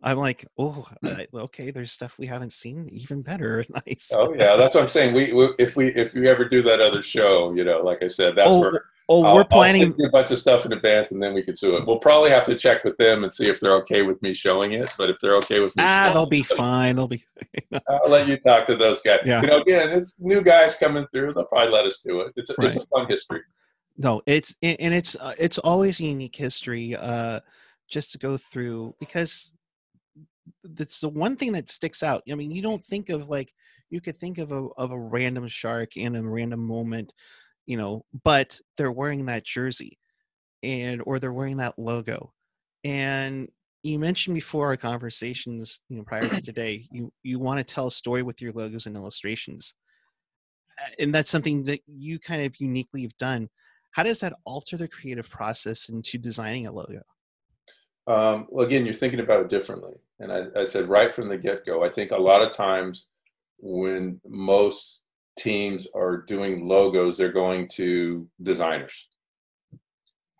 I'm 0.04 0.18
like, 0.18 0.44
oh, 0.58 0.86
okay. 1.34 1.70
There's 1.70 1.92
stuff 1.92 2.18
we 2.18 2.26
haven't 2.26 2.52
seen. 2.52 2.88
Even 2.92 3.22
better. 3.22 3.64
Nice. 3.86 4.12
oh 4.16 4.34
yeah 4.34 4.56
that's 4.56 4.74
what 4.74 4.82
i'm 4.82 4.88
saying 4.88 5.14
we, 5.14 5.32
we 5.32 5.48
if 5.58 5.76
we 5.76 5.88
if 5.94 6.12
we 6.14 6.28
ever 6.28 6.44
do 6.48 6.62
that 6.62 6.80
other 6.80 7.00
show 7.02 7.52
you 7.54 7.64
know 7.64 7.80
like 7.80 8.02
i 8.02 8.06
said 8.06 8.34
that's 8.36 8.48
Oh, 8.50 8.60
where 8.60 8.84
oh, 9.08 9.24
I'll- 9.24 9.34
we're 9.34 9.44
planning. 9.44 9.94
a 10.04 10.10
bunch 10.10 10.30
of 10.30 10.38
stuff 10.38 10.66
in 10.66 10.72
advance 10.72 11.12
and 11.12 11.22
then 11.22 11.32
we 11.34 11.42
can 11.42 11.54
do 11.54 11.76
it 11.76 11.86
we'll 11.86 11.98
probably 11.98 12.30
have 12.30 12.44
to 12.46 12.54
check 12.54 12.84
with 12.84 12.96
them 12.98 13.22
and 13.24 13.32
see 13.32 13.48
if 13.48 13.60
they're 13.60 13.76
okay 13.76 14.02
with 14.02 14.20
me 14.22 14.34
showing 14.34 14.72
it 14.72 14.90
but 14.98 15.08
if 15.10 15.16
they're 15.20 15.36
okay 15.36 15.60
with 15.60 15.74
me 15.76 15.82
Ah, 15.84 16.10
they'll 16.12 16.24
it, 16.24 16.30
be 16.30 16.42
fine. 16.42 16.96
They'll 16.96 17.08
be. 17.08 17.24
I'll 17.88 18.10
let 18.10 18.28
you 18.28 18.36
talk 18.38 18.66
to 18.66 18.76
those 18.76 19.00
guys. 19.00 19.20
Yeah. 19.24 19.40
You 19.42 19.46
know, 19.48 19.60
again, 19.60 19.90
it's 19.90 20.18
new 20.20 20.42
guys 20.42 20.74
coming 20.74 21.06
through. 21.12 21.32
They'll 21.34 21.44
probably 21.46 21.72
let 21.72 21.86
us 21.86 22.00
do 22.00 22.20
it. 22.22 22.32
It's 22.36 22.50
a, 22.50 22.54
it's 22.58 22.76
a 22.76 22.86
fun 22.86 23.06
history. 23.08 23.40
No, 23.96 24.22
it's 24.26 24.54
and 24.62 24.78
and 24.80 24.94
it's 24.94 25.16
uh, 25.16 25.34
it's 25.38 25.58
always 25.58 26.00
a 26.00 26.04
unique 26.04 26.36
history. 26.36 26.94
Uh, 26.96 27.40
just 27.88 28.12
to 28.12 28.18
go 28.18 28.36
through 28.36 28.94
because 29.00 29.52
that's 30.64 31.00
the 31.00 31.08
one 31.08 31.36
thing 31.36 31.52
that 31.52 31.68
sticks 31.68 32.02
out. 32.02 32.22
I 32.30 32.34
mean, 32.34 32.50
you 32.50 32.62
don't 32.62 32.84
think 32.84 33.10
of 33.10 33.28
like 33.28 33.52
you 33.90 34.00
could 34.00 34.16
think 34.16 34.38
of 34.38 34.52
a 34.52 34.68
of 34.76 34.90
a 34.90 34.98
random 34.98 35.48
shark 35.48 35.96
in 35.96 36.16
a 36.16 36.22
random 36.22 36.60
moment, 36.60 37.14
you 37.66 37.76
know, 37.76 38.04
but 38.24 38.58
they're 38.76 38.92
wearing 38.92 39.26
that 39.26 39.44
jersey, 39.44 39.98
and 40.62 41.02
or 41.06 41.18
they're 41.18 41.32
wearing 41.32 41.58
that 41.58 41.78
logo, 41.78 42.32
and 42.84 43.48
you 43.82 43.98
mentioned 43.98 44.34
before 44.34 44.68
our 44.68 44.76
conversations, 44.76 45.80
you 45.88 45.96
know, 45.96 46.04
prior 46.04 46.28
to 46.28 46.40
today, 46.42 46.86
you 46.90 47.12
you 47.22 47.38
want 47.38 47.58
to 47.58 47.74
tell 47.74 47.88
a 47.88 47.92
story 47.92 48.22
with 48.22 48.40
your 48.40 48.52
logos 48.52 48.86
and 48.86 48.96
illustrations, 48.96 49.74
and 50.98 51.14
that's 51.14 51.30
something 51.30 51.62
that 51.64 51.80
you 51.86 52.18
kind 52.18 52.42
of 52.44 52.54
uniquely 52.60 53.02
have 53.02 53.16
done. 53.16 53.48
How 53.92 54.02
does 54.02 54.20
that 54.20 54.34
alter 54.44 54.76
the 54.76 54.88
creative 54.88 55.28
process 55.28 55.90
into 55.90 56.16
designing 56.16 56.66
a 56.66 56.72
logo? 56.72 57.02
Um, 58.06 58.46
well, 58.50 58.66
again, 58.66 58.84
you're 58.84 58.94
thinking 58.94 59.20
about 59.20 59.40
it 59.40 59.48
differently. 59.48 59.94
And 60.18 60.32
I, 60.32 60.46
I 60.56 60.64
said 60.64 60.88
right 60.88 61.12
from 61.12 61.28
the 61.28 61.38
get 61.38 61.64
go, 61.66 61.84
I 61.84 61.88
think 61.88 62.10
a 62.10 62.16
lot 62.16 62.42
of 62.42 62.50
times 62.50 63.08
when 63.58 64.20
most 64.26 65.02
teams 65.38 65.86
are 65.94 66.16
doing 66.16 66.66
logos, 66.66 67.16
they're 67.16 67.32
going 67.32 67.68
to 67.68 68.28
designers. 68.42 69.08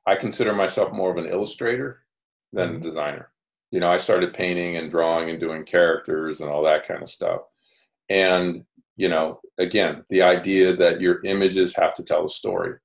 I 0.07 0.17
consider 0.17 0.53
myself 0.55 0.93
more 0.93 1.11
of 1.11 1.17
an 1.17 1.31
illustrator 1.31 2.03
than 2.53 2.77
a 2.77 2.81
designer. 2.81 3.31
You 3.71 3.81
know, 3.81 3.91
I 3.91 3.97
started 3.97 4.35
painting 4.35 4.77
and 4.77 4.91
drawing 4.91 5.31
and 5.31 5.41
doing 5.41 5.65
characters 5.65 6.41
and 6.41 6.51
all 6.51 6.63
that 6.65 6.87
kind 6.87 7.03
of 7.03 7.09
stuff. 7.09 7.43
And, 8.09 8.65
you 8.97 9.09
know, 9.09 9.41
again, 9.59 10.05
the 10.11 10.23
idea 10.23 10.77
that 10.77 11.01
your 11.01 11.25
images 11.25 11.75
have 11.77 11.95
to 11.95 12.05
tell 12.05 12.27
a 12.27 12.29
story. 12.29 12.77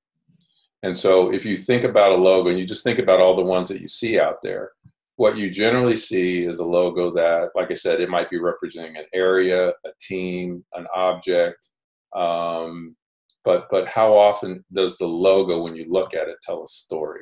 And 0.84 0.95
so 0.95 1.34
if 1.34 1.45
you 1.45 1.57
think 1.57 1.84
about 1.84 2.11
a 2.11 2.15
logo 2.15 2.49
and 2.49 2.59
you 2.59 2.65
just 2.65 2.84
think 2.84 2.99
about 2.99 3.19
all 3.19 3.36
the 3.36 3.41
ones 3.41 3.67
that 3.69 3.82
you 3.82 3.88
see 3.88 4.19
out 4.19 4.38
there, 4.43 4.71
what 5.15 5.36
you 5.36 5.49
generally 5.49 5.95
see 5.95 6.43
is 6.43 6.59
a 6.59 6.65
logo 6.65 7.11
that, 7.15 7.49
like 7.55 7.71
I 7.71 7.73
said, 7.73 7.99
it 7.99 8.09
might 8.09 8.30
be 8.30 8.38
representing 8.38 8.97
an 8.97 9.05
area, 9.13 9.69
a 9.69 9.89
team, 9.99 10.63
an 10.75 10.86
object. 10.95 11.69
Um, 12.15 12.95
but 13.43 13.67
but 13.71 13.88
how 13.88 14.13
often 14.13 14.63
does 14.71 14.97
the 14.97 15.07
logo, 15.07 15.63
when 15.63 15.75
you 15.75 15.86
look 15.89 16.13
at 16.13 16.28
it, 16.28 16.38
tell 16.43 16.63
a 16.63 16.67
story? 16.67 17.21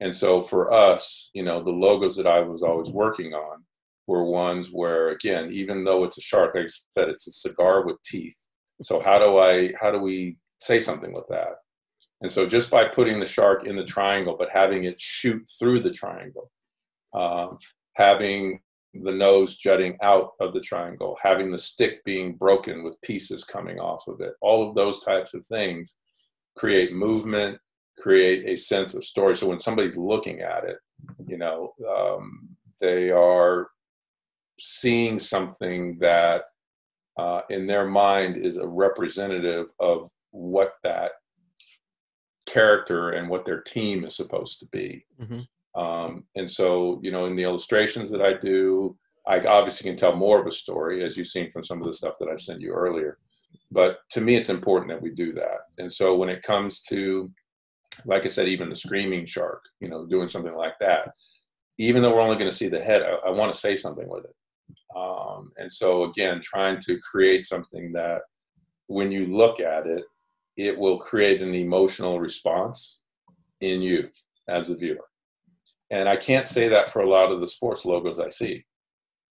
And 0.00 0.14
so 0.14 0.40
for 0.40 0.72
us, 0.72 1.30
you 1.32 1.42
know, 1.42 1.62
the 1.62 1.70
logos 1.70 2.14
that 2.16 2.26
I 2.26 2.40
was 2.40 2.62
always 2.62 2.90
working 2.90 3.32
on 3.32 3.64
were 4.06 4.24
ones 4.24 4.68
where, 4.70 5.08
again, 5.08 5.50
even 5.52 5.82
though 5.82 6.04
it's 6.04 6.18
a 6.18 6.20
shark, 6.20 6.54
like 6.54 6.64
I 6.64 6.68
said, 6.94 7.08
it's 7.08 7.26
a 7.26 7.32
cigar 7.32 7.84
with 7.84 7.96
teeth. 8.04 8.36
So 8.82 9.00
how 9.00 9.18
do 9.18 9.38
I 9.38 9.72
how 9.80 9.90
do 9.90 9.98
we 9.98 10.36
say 10.60 10.78
something 10.78 11.12
with 11.12 11.24
that? 11.30 11.56
And 12.22 12.30
so 12.30 12.46
just 12.46 12.70
by 12.70 12.84
putting 12.84 13.20
the 13.20 13.26
shark 13.26 13.66
in 13.66 13.76
the 13.76 13.84
triangle, 13.84 14.36
but 14.38 14.48
having 14.50 14.84
it 14.84 15.00
shoot 15.00 15.46
through 15.58 15.80
the 15.80 15.90
triangle, 15.90 16.50
um, 17.12 17.58
having 17.94 18.60
the 18.94 19.12
nose 19.12 19.56
jutting 19.56 19.98
out 20.02 20.30
of 20.40 20.52
the 20.52 20.60
triangle, 20.60 21.16
having 21.22 21.50
the 21.50 21.58
stick 21.58 22.02
being 22.04 22.34
broken 22.34 22.82
with 22.82 23.00
pieces 23.02 23.44
coming 23.44 23.78
off 23.78 24.08
of 24.08 24.20
it, 24.20 24.32
all 24.40 24.66
of 24.66 24.74
those 24.74 25.04
types 25.04 25.34
of 25.34 25.44
things 25.44 25.96
create 26.56 26.94
movement, 26.94 27.58
create 27.98 28.46
a 28.46 28.56
sense 28.56 28.94
of 28.94 29.04
story. 29.04 29.34
So 29.34 29.48
when 29.48 29.60
somebody's 29.60 29.96
looking 29.96 30.40
at 30.40 30.64
it, 30.64 30.78
you 31.26 31.36
know, 31.36 31.74
um, 31.86 32.48
they 32.80 33.10
are 33.10 33.68
seeing 34.58 35.18
something 35.18 35.98
that 36.00 36.44
uh, 37.18 37.42
in 37.50 37.66
their 37.66 37.86
mind 37.86 38.36
is 38.36 38.56
a 38.56 38.66
representative 38.66 39.66
of 39.80 40.08
what 40.30 40.74
that 40.82 41.12
character 42.56 43.10
and 43.10 43.28
what 43.28 43.44
their 43.44 43.60
team 43.60 44.04
is 44.04 44.16
supposed 44.16 44.58
to 44.60 44.66
be. 44.78 45.04
Mhm. 45.20 45.46
Um, 45.82 46.10
and 46.38 46.50
so, 46.58 47.00
you 47.02 47.10
know, 47.10 47.26
in 47.26 47.36
the 47.36 47.42
illustrations 47.42 48.10
that 48.10 48.22
I 48.22 48.32
do, 48.32 48.96
I 49.26 49.36
obviously 49.40 49.84
can 49.90 49.96
tell 49.98 50.14
more 50.16 50.40
of 50.40 50.46
a 50.46 50.50
story, 50.64 51.04
as 51.04 51.16
you've 51.16 51.34
seen 51.36 51.50
from 51.50 51.64
some 51.64 51.80
of 51.80 51.86
the 51.86 51.92
stuff 52.00 52.16
that 52.18 52.28
I've 52.28 52.40
sent 52.48 52.60
you 52.62 52.72
earlier. 52.72 53.18
But 53.70 53.98
to 54.14 54.20
me, 54.20 54.36
it's 54.36 54.48
important 54.58 54.88
that 54.90 55.02
we 55.02 55.10
do 55.10 55.32
that. 55.34 55.60
And 55.78 55.90
so, 55.98 56.16
when 56.16 56.30
it 56.34 56.42
comes 56.42 56.80
to, 56.92 57.30
like 58.12 58.24
I 58.24 58.28
said, 58.28 58.48
even 58.48 58.70
the 58.70 58.76
screaming 58.76 59.26
shark, 59.26 59.62
you 59.80 59.88
know, 59.88 60.06
doing 60.06 60.28
something 60.28 60.54
like 60.54 60.78
that, 60.80 61.04
even 61.78 62.00
though 62.00 62.14
we're 62.14 62.26
only 62.26 62.36
going 62.36 62.50
to 62.50 62.56
see 62.56 62.68
the 62.68 62.82
head, 62.88 63.02
I, 63.02 63.28
I 63.28 63.30
want 63.30 63.52
to 63.52 63.58
say 63.58 63.74
something 63.76 64.08
with 64.08 64.24
it. 64.30 64.36
Um, 64.96 65.52
and 65.60 65.70
so, 65.70 66.04
again, 66.04 66.40
trying 66.40 66.78
to 66.86 66.98
create 67.00 67.44
something 67.44 67.92
that 67.92 68.20
when 68.86 69.10
you 69.12 69.26
look 69.26 69.60
at 69.60 69.86
it, 69.86 70.04
it 70.56 70.76
will 70.76 70.98
create 70.98 71.42
an 71.42 71.54
emotional 71.54 72.20
response 72.20 73.00
in 73.60 73.82
you 73.82 74.08
as 74.48 74.70
a 74.70 74.76
viewer. 74.76 75.04
And 75.90 76.08
I 76.08 76.16
can't 76.16 76.46
say 76.46 76.68
that 76.68 76.88
for 76.88 77.00
a 77.00 77.08
lot 77.08 77.30
of 77.30 77.40
the 77.40 77.46
sports 77.46 77.84
logos 77.84 78.18
I 78.18 78.28
see. 78.28 78.64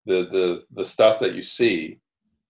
The 0.05 0.29
the 0.31 0.63
the 0.73 0.85
stuff 0.85 1.19
that 1.19 1.35
you 1.35 1.43
see, 1.43 1.99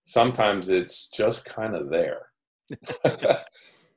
sometimes 0.05 0.69
it's 0.69 1.09
just 1.09 1.45
kind 1.45 1.75
of 1.75 1.89
there. 1.89 2.27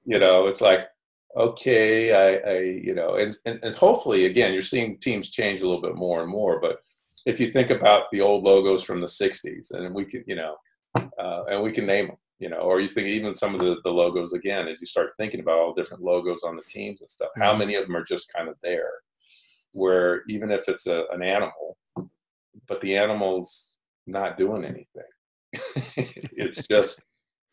you 0.05 0.19
know, 0.19 0.47
it's 0.47 0.61
like, 0.61 0.87
okay, 1.35 2.13
I, 2.13 2.49
I 2.49 2.59
you 2.59 2.95
know, 2.95 3.15
and, 3.15 3.35
and 3.45 3.59
and 3.61 3.75
hopefully 3.75 4.25
again, 4.25 4.53
you're 4.53 4.61
seeing 4.61 4.97
teams 4.99 5.29
change 5.29 5.61
a 5.61 5.67
little 5.67 5.81
bit 5.81 5.95
more 5.95 6.21
and 6.21 6.31
more. 6.31 6.61
But 6.61 6.77
if 7.25 7.37
you 7.39 7.51
think 7.51 7.69
about 7.69 8.03
the 8.11 8.21
old 8.21 8.45
logos 8.45 8.81
from 8.81 9.01
the 9.01 9.07
'60s, 9.07 9.71
and 9.71 9.93
we 9.93 10.05
can, 10.05 10.23
you 10.25 10.35
know, 10.35 10.55
uh, 10.95 11.43
and 11.49 11.61
we 11.61 11.73
can 11.73 11.85
name 11.85 12.07
them, 12.07 12.17
you 12.39 12.49
know, 12.49 12.57
or 12.57 12.79
you 12.79 12.87
think 12.87 13.07
even 13.07 13.35
some 13.35 13.53
of 13.53 13.59
the, 13.59 13.77
the 13.83 13.89
logos 13.89 14.33
again, 14.33 14.67
as 14.67 14.79
you 14.79 14.87
start 14.87 15.11
thinking 15.17 15.41
about 15.41 15.59
all 15.59 15.73
different 15.73 16.03
logos 16.03 16.43
on 16.43 16.55
the 16.55 16.63
teams 16.63 17.01
and 17.01 17.09
stuff, 17.09 17.29
how 17.35 17.53
Mhm. 17.53 17.59
many 17.59 17.75
of 17.75 17.85
them 17.85 17.95
are 17.95 18.03
just 18.03 18.31
kind 18.33 18.47
of 18.47 18.55
there? 18.61 18.91
Where 19.73 20.23
even 20.29 20.49
if 20.51 20.67
it's 20.67 20.87
a, 20.87 21.05
an 21.11 21.21
animal, 21.21 21.77
but 22.67 22.81
the 22.81 22.97
animal's 22.97 23.75
not 24.07 24.37
doing 24.37 24.63
anything, 24.65 25.11
it's 26.33 26.65
just 26.67 27.01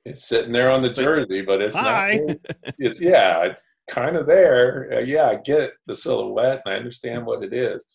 it's 0.05 0.24
sitting 0.24 0.53
there 0.53 0.70
on 0.70 0.82
the 0.82 0.91
jersey, 0.91 1.43
but 1.43 1.61
it's 1.61 1.76
Hi. 1.76 2.20
not. 2.26 2.37
It's 2.78 3.01
yeah, 3.01 3.43
it's 3.45 3.64
kind 3.89 4.16
of 4.16 4.26
there. 4.26 4.91
Uh, 4.93 4.99
yeah, 5.01 5.26
I 5.30 5.37
get 5.37 5.72
the 5.87 5.95
silhouette 5.95 6.61
and 6.64 6.74
I 6.74 6.76
understand 6.76 7.24
what 7.24 7.43
it 7.43 7.53
is, 7.55 7.87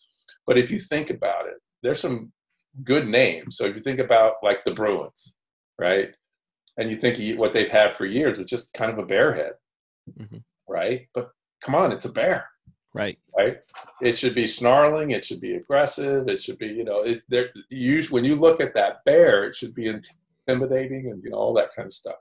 but 0.46 0.58
if 0.58 0.70
you 0.70 0.78
think 0.78 1.10
about 1.10 1.46
it, 1.46 1.54
there's 1.82 2.00
some 2.00 2.32
good 2.84 3.06
names. 3.08 3.56
So 3.56 3.64
if 3.64 3.74
you 3.76 3.80
think 3.82 4.00
about 4.00 4.34
like 4.42 4.64
the 4.64 4.72
Bruins, 4.72 5.36
right, 5.78 6.14
and 6.78 6.90
you 6.90 6.96
think 6.96 7.38
what 7.38 7.52
they've 7.52 7.68
had 7.68 7.92
for 7.92 8.06
years 8.06 8.38
is 8.38 8.46
just 8.46 8.72
kind 8.72 8.90
of 8.90 8.98
a 8.98 9.06
bear 9.06 9.34
head, 9.34 9.52
mm-hmm. 10.18 10.38
right? 10.68 11.06
But 11.14 11.30
come 11.62 11.74
on, 11.74 11.92
it's 11.92 12.04
a 12.04 12.12
bear. 12.12 12.48
Right. 12.94 13.18
Right. 13.36 13.58
It 14.02 14.18
should 14.18 14.34
be 14.34 14.46
snarling. 14.46 15.12
It 15.12 15.24
should 15.24 15.40
be 15.40 15.54
aggressive. 15.54 16.28
It 16.28 16.42
should 16.42 16.58
be, 16.58 16.66
you 16.66 16.84
know, 16.84 17.00
it, 17.00 17.22
there. 17.28 17.48
You 17.70 18.02
when 18.10 18.24
you 18.24 18.36
look 18.36 18.60
at 18.60 18.74
that 18.74 19.04
bear, 19.06 19.44
it 19.44 19.56
should 19.56 19.74
be 19.74 19.86
intimidating 19.86 21.10
and 21.10 21.22
you 21.24 21.30
know 21.30 21.38
all 21.38 21.54
that 21.54 21.74
kind 21.74 21.86
of 21.86 21.92
stuff. 21.94 22.16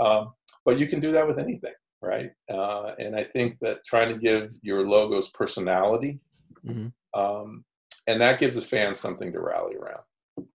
Um, 0.00 0.32
but 0.64 0.78
you 0.78 0.86
can 0.86 1.00
do 1.00 1.12
that 1.12 1.26
with 1.26 1.38
anything, 1.38 1.74
right? 2.00 2.30
Uh, 2.50 2.92
and 2.98 3.14
I 3.14 3.24
think 3.24 3.58
that 3.60 3.84
trying 3.84 4.08
to 4.08 4.18
give 4.18 4.52
your 4.62 4.88
logos 4.88 5.28
personality, 5.28 6.18
mm-hmm. 6.66 6.88
um, 7.18 7.64
and 8.06 8.20
that 8.20 8.40
gives 8.40 8.54
the 8.54 8.62
fans 8.62 8.98
something 8.98 9.32
to 9.32 9.40
rally 9.40 9.76
around. 9.76 10.48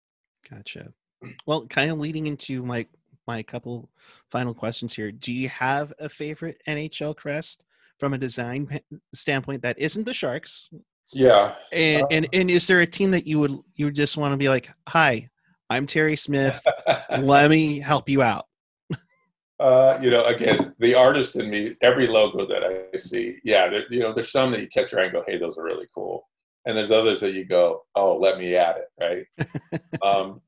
Gotcha. 0.50 0.92
Well, 1.46 1.68
kind 1.68 1.92
of 1.92 2.00
leading 2.00 2.26
into 2.26 2.64
my 2.64 2.88
my 3.32 3.42
couple 3.42 3.90
final 4.30 4.54
questions 4.54 4.94
here. 4.94 5.12
Do 5.12 5.32
you 5.32 5.48
have 5.50 5.94
a 6.00 6.10
favorite 6.10 6.62
NHL 6.68 7.16
crest 7.16 7.66
from 7.98 8.14
a 8.14 8.18
design 8.18 8.80
standpoint 9.14 9.62
that 9.62 9.80
isn't 9.80 10.06
the 10.06 10.14
Sharks? 10.14 10.70
Yeah. 11.14 11.56
And 11.72 12.04
uh, 12.04 12.08
and 12.12 12.28
and 12.34 12.52
is 12.52 12.68
there 12.68 12.82
a 12.82 12.86
team 12.86 13.12
that 13.12 13.26
you 13.26 13.40
would 13.40 13.58
you 13.76 13.86
would 13.86 13.96
just 13.96 14.18
want 14.18 14.34
to 14.34 14.38
be 14.38 14.50
like, 14.50 14.70
"Hi, 14.90 15.30
I'm 15.70 15.86
Terry 15.86 16.18
Smith. 16.18 16.62
Let 17.10 17.50
me 17.50 17.80
help 17.80 18.10
you 18.10 18.22
out." 18.22 18.46
Uh, 19.62 19.96
you 20.02 20.10
know, 20.10 20.26
again, 20.26 20.74
the 20.80 20.96
artist 20.96 21.36
in 21.36 21.48
me, 21.48 21.76
every 21.84 22.08
logo 22.08 22.48
that 22.48 22.64
I 22.64 22.98
see, 22.98 23.38
yeah, 23.44 23.70
there, 23.70 23.84
you 23.92 24.00
know, 24.00 24.12
there's 24.12 24.32
some 24.32 24.50
that 24.50 24.60
you 24.60 24.68
catch 24.68 24.92
your 24.92 25.02
eye 25.02 25.04
and 25.04 25.14
go, 25.14 25.24
"Hey, 25.28 25.38
those 25.38 25.56
are 25.56 25.64
really 25.64 25.86
cool," 25.94 26.28
and 26.66 26.76
there's 26.76 26.90
others 26.90 27.20
that 27.20 27.36
you 27.36 27.46
go, 27.46 27.84
"Oh, 27.94 28.18
let 28.18 28.40
me 28.40 28.56
add 28.56 28.78
it," 28.82 28.90
right? 29.00 29.82
um, 30.02 30.42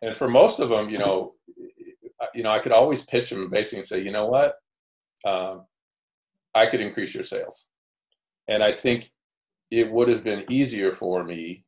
and 0.00 0.16
for 0.16 0.26
most 0.26 0.58
of 0.60 0.70
them, 0.70 0.88
you 0.88 0.98
know, 0.98 1.34
you 2.34 2.42
know, 2.42 2.50
I 2.50 2.58
could 2.58 2.72
always 2.72 3.04
pitch 3.04 3.30
them 3.30 3.50
basically 3.50 3.78
and 3.80 3.86
say, 3.86 4.00
you 4.00 4.12
know 4.12 4.26
what, 4.26 4.56
um, 5.24 5.64
I 6.54 6.66
could 6.66 6.80
increase 6.80 7.14
your 7.14 7.24
sales. 7.24 7.66
And 8.48 8.62
I 8.62 8.72
think 8.72 9.10
it 9.70 9.90
would 9.90 10.08
have 10.08 10.24
been 10.24 10.44
easier 10.50 10.92
for 10.92 11.24
me 11.24 11.64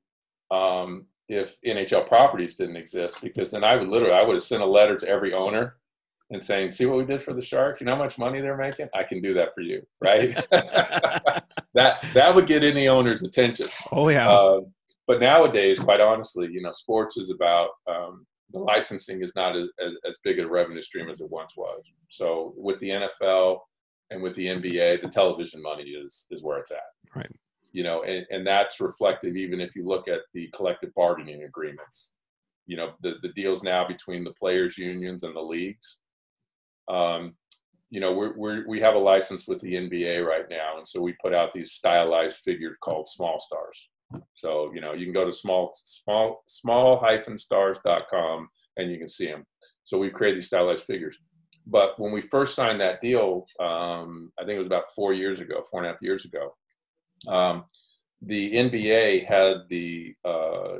um, 0.50 1.06
if 1.28 1.60
NHL 1.62 2.06
properties 2.06 2.54
didn't 2.54 2.76
exist, 2.76 3.20
because 3.20 3.50
then 3.50 3.64
I 3.64 3.76
would 3.76 3.88
literally, 3.88 4.14
I 4.14 4.22
would 4.22 4.34
have 4.34 4.42
sent 4.42 4.62
a 4.62 4.66
letter 4.66 4.96
to 4.96 5.08
every 5.08 5.34
owner 5.34 5.76
and 6.30 6.40
saying, 6.40 6.70
see 6.70 6.86
what 6.86 6.98
we 6.98 7.04
did 7.04 7.22
for 7.22 7.32
the 7.32 7.42
Sharks? 7.42 7.80
You 7.80 7.86
know 7.86 7.96
how 7.96 8.02
much 8.02 8.18
money 8.18 8.40
they're 8.40 8.56
making? 8.56 8.88
I 8.94 9.02
can 9.02 9.20
do 9.20 9.34
that 9.34 9.54
for 9.54 9.62
you, 9.62 9.82
right? 10.00 10.34
that 11.74 12.04
that 12.14 12.34
would 12.34 12.46
get 12.46 12.64
any 12.64 12.88
owner's 12.88 13.22
attention. 13.22 13.68
Oh 13.92 14.08
yeah. 14.08 14.30
Uh, 14.30 14.60
but 15.06 15.20
nowadays, 15.20 15.80
quite 15.80 16.00
honestly, 16.00 16.48
you 16.50 16.60
know, 16.60 16.72
sports 16.72 17.16
is 17.16 17.30
about 17.30 17.70
um, 17.86 18.26
the 18.52 18.60
licensing 18.60 19.22
is 19.22 19.32
not 19.36 19.56
as, 19.56 19.68
as, 19.84 19.92
as 20.08 20.18
big 20.24 20.38
a 20.38 20.48
revenue 20.48 20.82
stream 20.82 21.08
as 21.08 21.20
it 21.20 21.30
once 21.30 21.56
was. 21.56 21.82
So 22.10 22.54
with 22.56 22.78
the 22.80 22.90
NFL 22.90 23.58
and 24.10 24.22
with 24.22 24.34
the 24.34 24.46
NBA, 24.46 25.02
the 25.02 25.08
television 25.08 25.62
money 25.62 25.84
is 25.84 26.26
is 26.30 26.42
where 26.42 26.58
it's 26.58 26.70
at. 26.70 26.78
Right. 27.14 27.30
You 27.72 27.82
know, 27.82 28.02
and, 28.04 28.26
and 28.30 28.46
that's 28.46 28.80
reflective 28.80 29.36
even 29.36 29.60
if 29.60 29.76
you 29.76 29.86
look 29.86 30.08
at 30.08 30.20
the 30.32 30.48
collective 30.54 30.94
bargaining 30.94 31.44
agreements. 31.44 32.14
You 32.66 32.76
know, 32.76 32.92
the, 33.02 33.14
the 33.22 33.30
deals 33.30 33.62
now 33.62 33.86
between 33.86 34.24
the 34.24 34.34
players' 34.38 34.76
unions 34.76 35.22
and 35.22 35.34
the 35.34 35.40
leagues. 35.40 35.98
Um, 36.88 37.34
you 37.90 38.00
know, 38.00 38.12
we're, 38.12 38.36
we're, 38.36 38.68
we 38.68 38.80
have 38.80 38.94
a 38.94 38.98
license 38.98 39.48
with 39.48 39.60
the 39.60 39.72
NBA 39.72 40.26
right 40.26 40.44
now, 40.50 40.76
and 40.76 40.86
so 40.86 41.00
we 41.00 41.14
put 41.22 41.32
out 41.32 41.52
these 41.52 41.72
stylized 41.72 42.38
figures 42.38 42.76
called 42.82 43.06
small 43.06 43.40
stars. 43.40 43.88
So, 44.34 44.72
you 44.74 44.80
know, 44.80 44.92
you 44.92 45.04
can 45.04 45.14
go 45.14 45.24
to 45.24 45.32
small, 45.32 45.72
small, 45.84 46.42
small 46.46 46.98
hyphen 46.98 47.36
stars.com 47.36 48.48
and 48.76 48.90
you 48.90 48.98
can 48.98 49.08
see 49.08 49.26
them. 49.26 49.44
So 49.84 49.98
we've 49.98 50.12
created 50.12 50.38
these 50.38 50.46
stylized 50.46 50.84
figures. 50.84 51.18
But 51.66 51.98
when 51.98 52.12
we 52.12 52.22
first 52.22 52.54
signed 52.54 52.80
that 52.80 53.00
deal, 53.00 53.46
um, 53.60 54.32
I 54.38 54.44
think 54.44 54.56
it 54.56 54.58
was 54.58 54.66
about 54.66 54.90
four 54.94 55.12
years 55.12 55.40
ago, 55.40 55.62
four 55.70 55.80
and 55.80 55.88
a 55.88 55.92
half 55.92 56.02
years 56.02 56.24
ago, 56.24 56.54
um, 57.26 57.64
the 58.22 58.52
NBA 58.52 59.26
had 59.26 59.68
the 59.68 60.14
uh, 60.24 60.78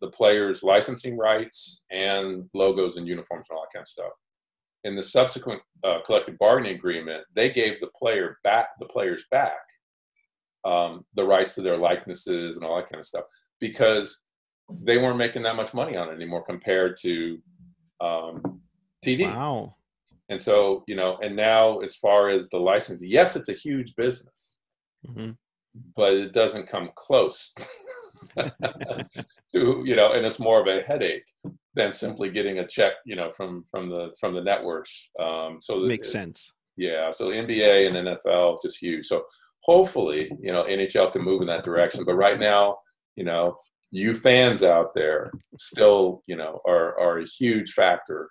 the 0.00 0.10
players' 0.12 0.62
licensing 0.62 1.16
rights 1.16 1.82
and 1.90 2.48
logos 2.52 2.96
and 2.96 3.08
uniforms 3.08 3.46
and 3.48 3.56
all 3.56 3.62
that 3.62 3.76
kind 3.76 3.84
of 3.84 3.88
stuff. 3.88 4.12
In 4.84 4.94
the 4.94 5.02
subsequent 5.02 5.62
uh, 5.82 6.00
collective 6.04 6.36
bargaining 6.38 6.74
agreement, 6.74 7.24
they 7.34 7.48
gave 7.48 7.80
the 7.80 7.88
player 7.98 8.38
back 8.44 8.68
the 8.78 8.86
players 8.86 9.24
back 9.30 9.56
um, 10.64 11.04
the 11.14 11.24
rights 11.24 11.54
to 11.54 11.62
their 11.62 11.76
likenesses 11.76 12.56
and 12.56 12.64
all 12.64 12.76
that 12.76 12.88
kind 12.90 13.00
of 13.00 13.06
stuff 13.06 13.24
because 13.60 14.20
they 14.82 14.98
weren't 14.98 15.16
making 15.18 15.42
that 15.42 15.56
much 15.56 15.74
money 15.74 15.96
on 15.96 16.08
it 16.08 16.14
anymore 16.14 16.44
compared 16.44 16.96
to 17.00 17.38
um, 18.00 18.60
TV. 19.04 19.26
Wow. 19.26 19.74
And 20.28 20.40
so, 20.40 20.84
you 20.86 20.94
know, 20.94 21.18
and 21.22 21.34
now 21.34 21.78
as 21.78 21.96
far 21.96 22.28
as 22.28 22.48
the 22.48 22.58
license, 22.58 23.02
yes, 23.02 23.34
it's 23.34 23.48
a 23.48 23.54
huge 23.54 23.96
business, 23.96 24.58
mm-hmm. 25.06 25.30
but 25.96 26.12
it 26.12 26.32
doesn't 26.34 26.68
come 26.68 26.90
close 26.96 27.54
to, 28.38 29.82
you 29.84 29.96
know, 29.96 30.12
and 30.12 30.26
it's 30.26 30.38
more 30.38 30.60
of 30.60 30.66
a 30.66 30.82
headache 30.82 31.24
than 31.74 31.92
simply 31.92 32.30
getting 32.30 32.58
a 32.58 32.66
check, 32.66 32.94
you 33.06 33.16
know, 33.16 33.32
from 33.32 33.64
from 33.70 33.88
the 33.88 34.14
from 34.20 34.34
the 34.34 34.42
networks. 34.42 35.10
Um, 35.18 35.58
so 35.62 35.76
makes 35.78 36.08
it, 36.08 36.12
sense. 36.12 36.52
Yeah. 36.76 37.10
So 37.10 37.28
NBA 37.28 37.86
and 37.86 38.08
NFL 38.08 38.58
just 38.62 38.78
huge. 38.78 39.06
So 39.06 39.24
hopefully, 39.68 40.32
you 40.40 40.50
know, 40.50 40.64
NHL 40.64 41.12
can 41.12 41.22
move 41.22 41.42
in 41.42 41.46
that 41.46 41.62
direction. 41.62 42.02
But 42.04 42.14
right 42.14 42.40
now, 42.40 42.78
you 43.16 43.24
know, 43.24 43.54
you 43.90 44.14
fans 44.14 44.62
out 44.62 44.94
there 44.94 45.30
still, 45.58 46.22
you 46.26 46.36
know, 46.36 46.60
are 46.66 46.98
are 46.98 47.18
a 47.18 47.26
huge 47.26 47.72
factor 47.72 48.30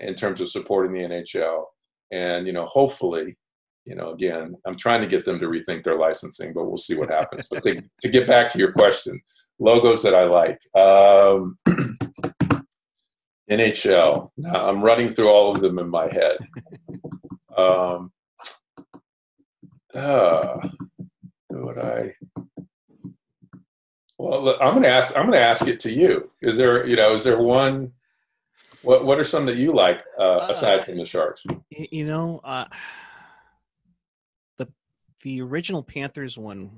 in 0.00 0.14
terms 0.14 0.40
of 0.40 0.50
supporting 0.50 0.92
the 0.92 1.08
NHL. 1.08 1.64
And 2.12 2.46
you 2.46 2.52
know, 2.52 2.66
hopefully, 2.66 3.36
you 3.86 3.94
know, 3.94 4.10
again, 4.10 4.54
I'm 4.66 4.76
trying 4.76 5.00
to 5.00 5.06
get 5.06 5.24
them 5.24 5.40
to 5.40 5.46
rethink 5.46 5.82
their 5.82 5.98
licensing, 5.98 6.52
but 6.52 6.66
we'll 6.66 6.76
see 6.76 6.94
what 6.94 7.10
happens. 7.10 7.46
but 7.50 7.62
to, 7.62 7.82
to 8.02 8.08
get 8.08 8.26
back 8.26 8.50
to 8.50 8.58
your 8.58 8.72
question, 8.72 9.20
logos 9.58 10.02
that 10.02 10.14
I 10.14 10.24
like. 10.24 10.58
Um, 10.76 11.58
NHL. 13.50 14.30
Now 14.36 14.68
I'm 14.68 14.82
running 14.82 15.08
through 15.08 15.28
all 15.28 15.52
of 15.52 15.60
them 15.60 15.78
in 15.78 15.88
my 15.88 16.12
head. 16.12 16.36
Um, 17.56 18.10
uh, 19.94 20.60
who 21.50 21.66
would 21.66 21.78
I? 21.78 22.14
Well, 24.18 24.56
I'm 24.60 24.70
going 24.70 24.82
to 24.82 24.88
ask. 24.88 25.16
I'm 25.16 25.22
going 25.22 25.32
to 25.32 25.40
ask 25.40 25.66
it 25.66 25.80
to 25.80 25.90
you. 25.90 26.30
Is 26.40 26.56
there, 26.56 26.86
you 26.86 26.96
know, 26.96 27.14
is 27.14 27.24
there 27.24 27.38
one? 27.38 27.92
What 28.82 29.04
What 29.04 29.18
are 29.18 29.24
some 29.24 29.46
that 29.46 29.56
you 29.56 29.72
like 29.72 30.04
uh, 30.18 30.46
aside 30.48 30.80
uh, 30.80 30.84
from 30.84 30.98
the 30.98 31.06
Sharks? 31.06 31.44
You 31.70 32.04
know, 32.04 32.40
uh, 32.44 32.66
the 34.58 34.68
the 35.22 35.42
original 35.42 35.82
Panthers 35.82 36.38
one, 36.38 36.70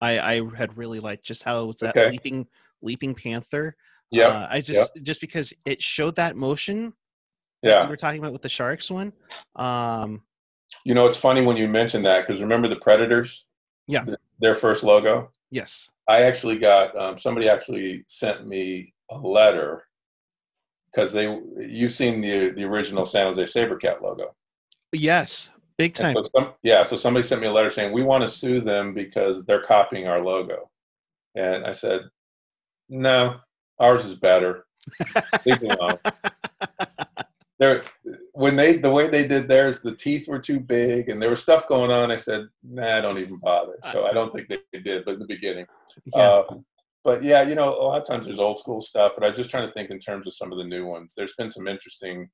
I 0.00 0.18
I 0.18 0.40
had 0.56 0.76
really 0.76 1.00
liked 1.00 1.24
just 1.24 1.44
how 1.44 1.62
it 1.62 1.66
was 1.66 1.76
that 1.76 1.96
okay. 1.96 2.10
leaping 2.10 2.46
leaping 2.82 3.14
panther. 3.14 3.76
Yeah, 4.10 4.28
uh, 4.28 4.48
I 4.50 4.60
just 4.60 4.92
yep. 4.94 5.04
just 5.04 5.20
because 5.20 5.52
it 5.64 5.80
showed 5.80 6.16
that 6.16 6.36
motion. 6.36 6.92
Yeah, 7.62 7.84
we 7.84 7.90
were 7.90 7.96
talking 7.96 8.20
about 8.20 8.32
with 8.32 8.42
the 8.42 8.48
Sharks 8.48 8.90
one. 8.90 9.12
Um, 9.56 10.22
you 10.84 10.94
know, 10.94 11.06
it's 11.06 11.16
funny 11.16 11.42
when 11.42 11.56
you 11.56 11.68
mention 11.68 12.02
that 12.02 12.26
because 12.26 12.40
remember 12.40 12.68
the 12.68 12.76
Predators? 12.76 13.46
Yeah. 13.86 14.04
Their 14.40 14.54
first 14.54 14.82
logo? 14.84 15.30
Yes. 15.50 15.90
I 16.08 16.22
actually 16.22 16.58
got, 16.58 16.96
um, 16.96 17.18
somebody 17.18 17.48
actually 17.48 18.04
sent 18.08 18.46
me 18.46 18.92
a 19.10 19.16
letter 19.16 19.84
because 20.92 21.12
they, 21.12 21.24
you've 21.58 21.92
seen 21.92 22.20
the, 22.20 22.50
the 22.50 22.64
original 22.64 23.04
San 23.04 23.26
Jose 23.26 23.42
Sabercat 23.42 24.02
logo. 24.02 24.34
Yes. 24.92 25.52
Big 25.78 25.94
time. 25.94 26.14
So 26.14 26.28
some, 26.34 26.52
yeah. 26.62 26.82
So 26.82 26.96
somebody 26.96 27.26
sent 27.26 27.40
me 27.40 27.46
a 27.46 27.52
letter 27.52 27.70
saying, 27.70 27.92
we 27.92 28.02
want 28.02 28.22
to 28.22 28.28
sue 28.28 28.60
them 28.60 28.94
because 28.94 29.44
they're 29.44 29.62
copying 29.62 30.06
our 30.06 30.22
logo. 30.22 30.70
And 31.34 31.64
I 31.64 31.72
said, 31.72 32.02
no, 32.88 33.36
ours 33.78 34.04
is 34.04 34.14
better. 34.14 34.66
Leave 35.46 35.62
alone. 35.62 35.98
They're, 37.58 37.82
when 38.32 38.56
they 38.56 38.76
the 38.76 38.90
way 38.90 39.08
they 39.08 39.26
did 39.26 39.46
theirs, 39.46 39.80
the 39.80 39.94
teeth 39.94 40.26
were 40.26 40.38
too 40.38 40.58
big, 40.58 41.08
and 41.08 41.20
there 41.20 41.30
was 41.30 41.42
stuff 41.42 41.68
going 41.68 41.90
on. 41.90 42.10
I 42.10 42.16
said, 42.16 42.48
"Nah, 42.62 43.00
don't 43.00 43.18
even 43.18 43.36
bother." 43.36 43.74
So 43.92 44.06
I 44.06 44.12
don't 44.12 44.32
think 44.32 44.48
they 44.48 44.80
did, 44.80 45.04
but 45.04 45.14
in 45.14 45.20
the 45.20 45.26
beginning, 45.26 45.66
yeah. 46.14 46.22
Uh, 46.22 46.42
but 47.04 47.22
yeah, 47.22 47.42
you 47.42 47.54
know, 47.54 47.74
a 47.74 47.82
lot 47.82 48.00
of 48.00 48.06
times 48.06 48.26
there's 48.26 48.38
old 48.38 48.58
school 48.58 48.80
stuff, 48.80 49.12
but 49.16 49.26
I'm 49.26 49.34
just 49.34 49.50
trying 49.50 49.66
to 49.66 49.72
think 49.74 49.90
in 49.90 49.98
terms 49.98 50.26
of 50.26 50.34
some 50.34 50.52
of 50.52 50.58
the 50.58 50.64
new 50.64 50.86
ones. 50.86 51.14
There's 51.16 51.34
been 51.34 51.50
some 51.50 51.66
interesting, 51.66 52.30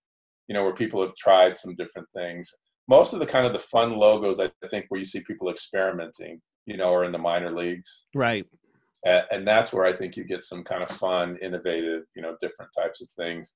you 0.46 0.54
know, 0.54 0.62
where 0.62 0.74
people 0.74 1.00
have 1.00 1.16
tried 1.16 1.56
some 1.56 1.74
different 1.74 2.08
things. 2.14 2.52
Most 2.86 3.12
of 3.12 3.18
the 3.18 3.26
kind 3.26 3.46
of 3.46 3.52
the 3.52 3.58
fun 3.58 3.98
logos, 3.98 4.40
I 4.40 4.50
think, 4.70 4.86
where 4.88 5.00
you 5.00 5.06
see 5.06 5.20
people 5.20 5.50
experimenting, 5.50 6.40
you 6.66 6.76
know, 6.76 6.94
are 6.94 7.04
in 7.04 7.12
the 7.12 7.18
minor 7.18 7.50
leagues, 7.50 8.06
right? 8.14 8.46
and 9.04 9.46
that's 9.46 9.72
where 9.72 9.84
I 9.84 9.96
think 9.96 10.16
you 10.16 10.24
get 10.24 10.44
some 10.44 10.64
kind 10.64 10.82
of 10.82 10.90
fun, 10.90 11.38
innovative, 11.40 12.04
you 12.14 12.22
know, 12.22 12.36
different 12.40 12.72
types 12.76 13.00
of 13.00 13.08
things. 13.10 13.54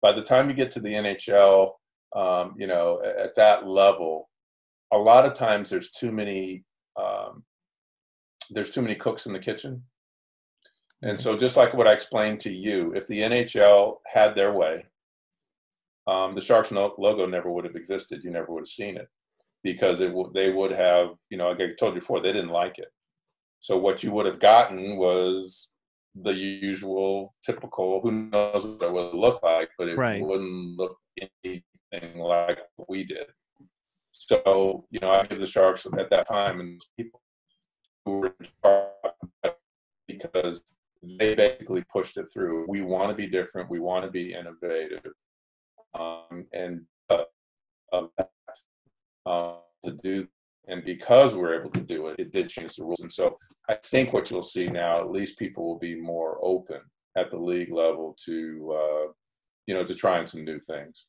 By 0.00 0.12
the 0.12 0.22
time 0.22 0.48
you 0.48 0.54
get 0.54 0.70
to 0.72 0.80
the 0.80 0.92
NHL, 0.92 1.72
um, 2.14 2.54
you 2.58 2.66
know, 2.66 3.02
at 3.02 3.34
that 3.36 3.66
level, 3.66 4.28
a 4.92 4.98
lot 4.98 5.24
of 5.24 5.34
times 5.34 5.70
there's 5.70 5.90
too 5.90 6.12
many 6.12 6.64
um, 6.96 7.44
there's 8.50 8.70
too 8.70 8.82
many 8.82 8.94
cooks 8.94 9.26
in 9.26 9.32
the 9.32 9.38
kitchen. 9.38 9.82
And 11.02 11.18
so, 11.18 11.36
just 11.36 11.56
like 11.56 11.74
what 11.74 11.88
I 11.88 11.92
explained 11.92 12.38
to 12.40 12.52
you, 12.52 12.92
if 12.94 13.06
the 13.06 13.20
NHL 13.20 13.96
had 14.06 14.34
their 14.34 14.52
way, 14.52 14.84
um, 16.06 16.34
the 16.34 16.40
Sharks 16.40 16.70
no- 16.70 16.94
logo 16.98 17.26
never 17.26 17.50
would 17.50 17.64
have 17.64 17.76
existed. 17.76 18.22
You 18.24 18.30
never 18.30 18.52
would 18.52 18.62
have 18.62 18.68
seen 18.68 18.96
it 18.96 19.08
because 19.64 20.00
it 20.00 20.08
w- 20.08 20.30
they 20.34 20.50
would 20.50 20.72
have, 20.72 21.10
you 21.30 21.38
know, 21.38 21.48
like 21.50 21.60
I 21.60 21.68
told 21.78 21.94
you 21.94 22.00
before, 22.00 22.20
they 22.20 22.32
didn't 22.32 22.50
like 22.50 22.78
it. 22.78 22.88
So 23.60 23.78
what 23.78 24.02
you 24.02 24.12
would 24.12 24.26
have 24.26 24.40
gotten 24.40 24.96
was 24.96 25.70
the 26.14 26.32
usual, 26.34 27.34
typical. 27.44 28.00
Who 28.02 28.10
knows 28.12 28.66
what 28.66 28.82
it 28.88 28.92
would 28.92 29.14
look 29.14 29.42
like, 29.42 29.70
but 29.78 29.88
it 29.88 29.96
Right. 29.96 30.20
wouldn't 30.22 30.76
look 30.76 30.98
anything 31.44 31.62
like 32.16 32.58
we 32.88 33.04
did. 33.04 33.26
So 34.12 34.86
you 34.90 35.00
know, 35.00 35.10
I 35.10 35.26
give 35.26 35.40
the 35.40 35.46
Sharks 35.46 35.86
at 35.86 36.10
that 36.10 36.28
time 36.28 36.60
and 36.60 36.80
people 36.96 37.20
who 38.04 38.18
were 38.18 38.34
because 40.06 40.62
they 41.02 41.34
basically 41.34 41.84
pushed 41.92 42.16
it 42.16 42.26
through. 42.32 42.66
We 42.68 42.82
want 42.82 43.08
to 43.08 43.14
be 43.14 43.26
different. 43.26 43.70
We 43.70 43.80
want 43.80 44.04
to 44.04 44.10
be 44.10 44.34
innovative, 44.34 45.12
um, 45.94 46.46
and 46.52 46.82
uh, 47.10 47.24
of 47.92 48.10
that 48.18 48.30
uh, 49.26 49.54
to 49.84 49.92
do. 49.92 50.28
And 50.68 50.84
because 50.84 51.34
we're 51.34 51.60
able 51.60 51.70
to 51.70 51.80
do 51.80 52.06
it, 52.08 52.20
it 52.20 52.32
did 52.32 52.48
change 52.48 52.76
the 52.76 52.84
rules. 52.84 53.00
And 53.00 53.10
so 53.10 53.36
I 53.68 53.74
think 53.84 54.12
what 54.12 54.30
you'll 54.30 54.42
see 54.42 54.68
now, 54.68 55.00
at 55.00 55.10
least 55.10 55.38
people 55.38 55.66
will 55.66 55.78
be 55.78 55.96
more 55.96 56.38
open 56.40 56.80
at 57.16 57.30
the 57.30 57.38
league 57.38 57.72
level 57.72 58.16
to, 58.24 58.76
uh, 58.78 59.12
you 59.66 59.74
know, 59.74 59.84
to 59.84 59.94
trying 59.94 60.24
some 60.24 60.44
new 60.44 60.60
things. 60.60 61.06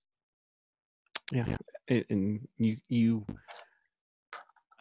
Yeah, 1.32 1.56
a- 1.90 2.06
and 2.10 2.48
you 2.58 2.78
you 2.90 3.26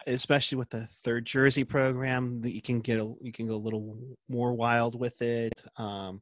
especially 0.05 0.57
with 0.57 0.69
the 0.69 0.85
third 1.03 1.25
jersey 1.25 1.63
program 1.63 2.41
that 2.41 2.53
you 2.53 2.61
can 2.61 2.81
get 2.81 2.99
a 2.99 3.13
you 3.21 3.31
can 3.31 3.47
go 3.47 3.55
a 3.55 3.57
little 3.57 3.97
more 4.27 4.53
wild 4.53 4.99
with 4.99 5.21
it. 5.21 5.53
Um, 5.77 6.21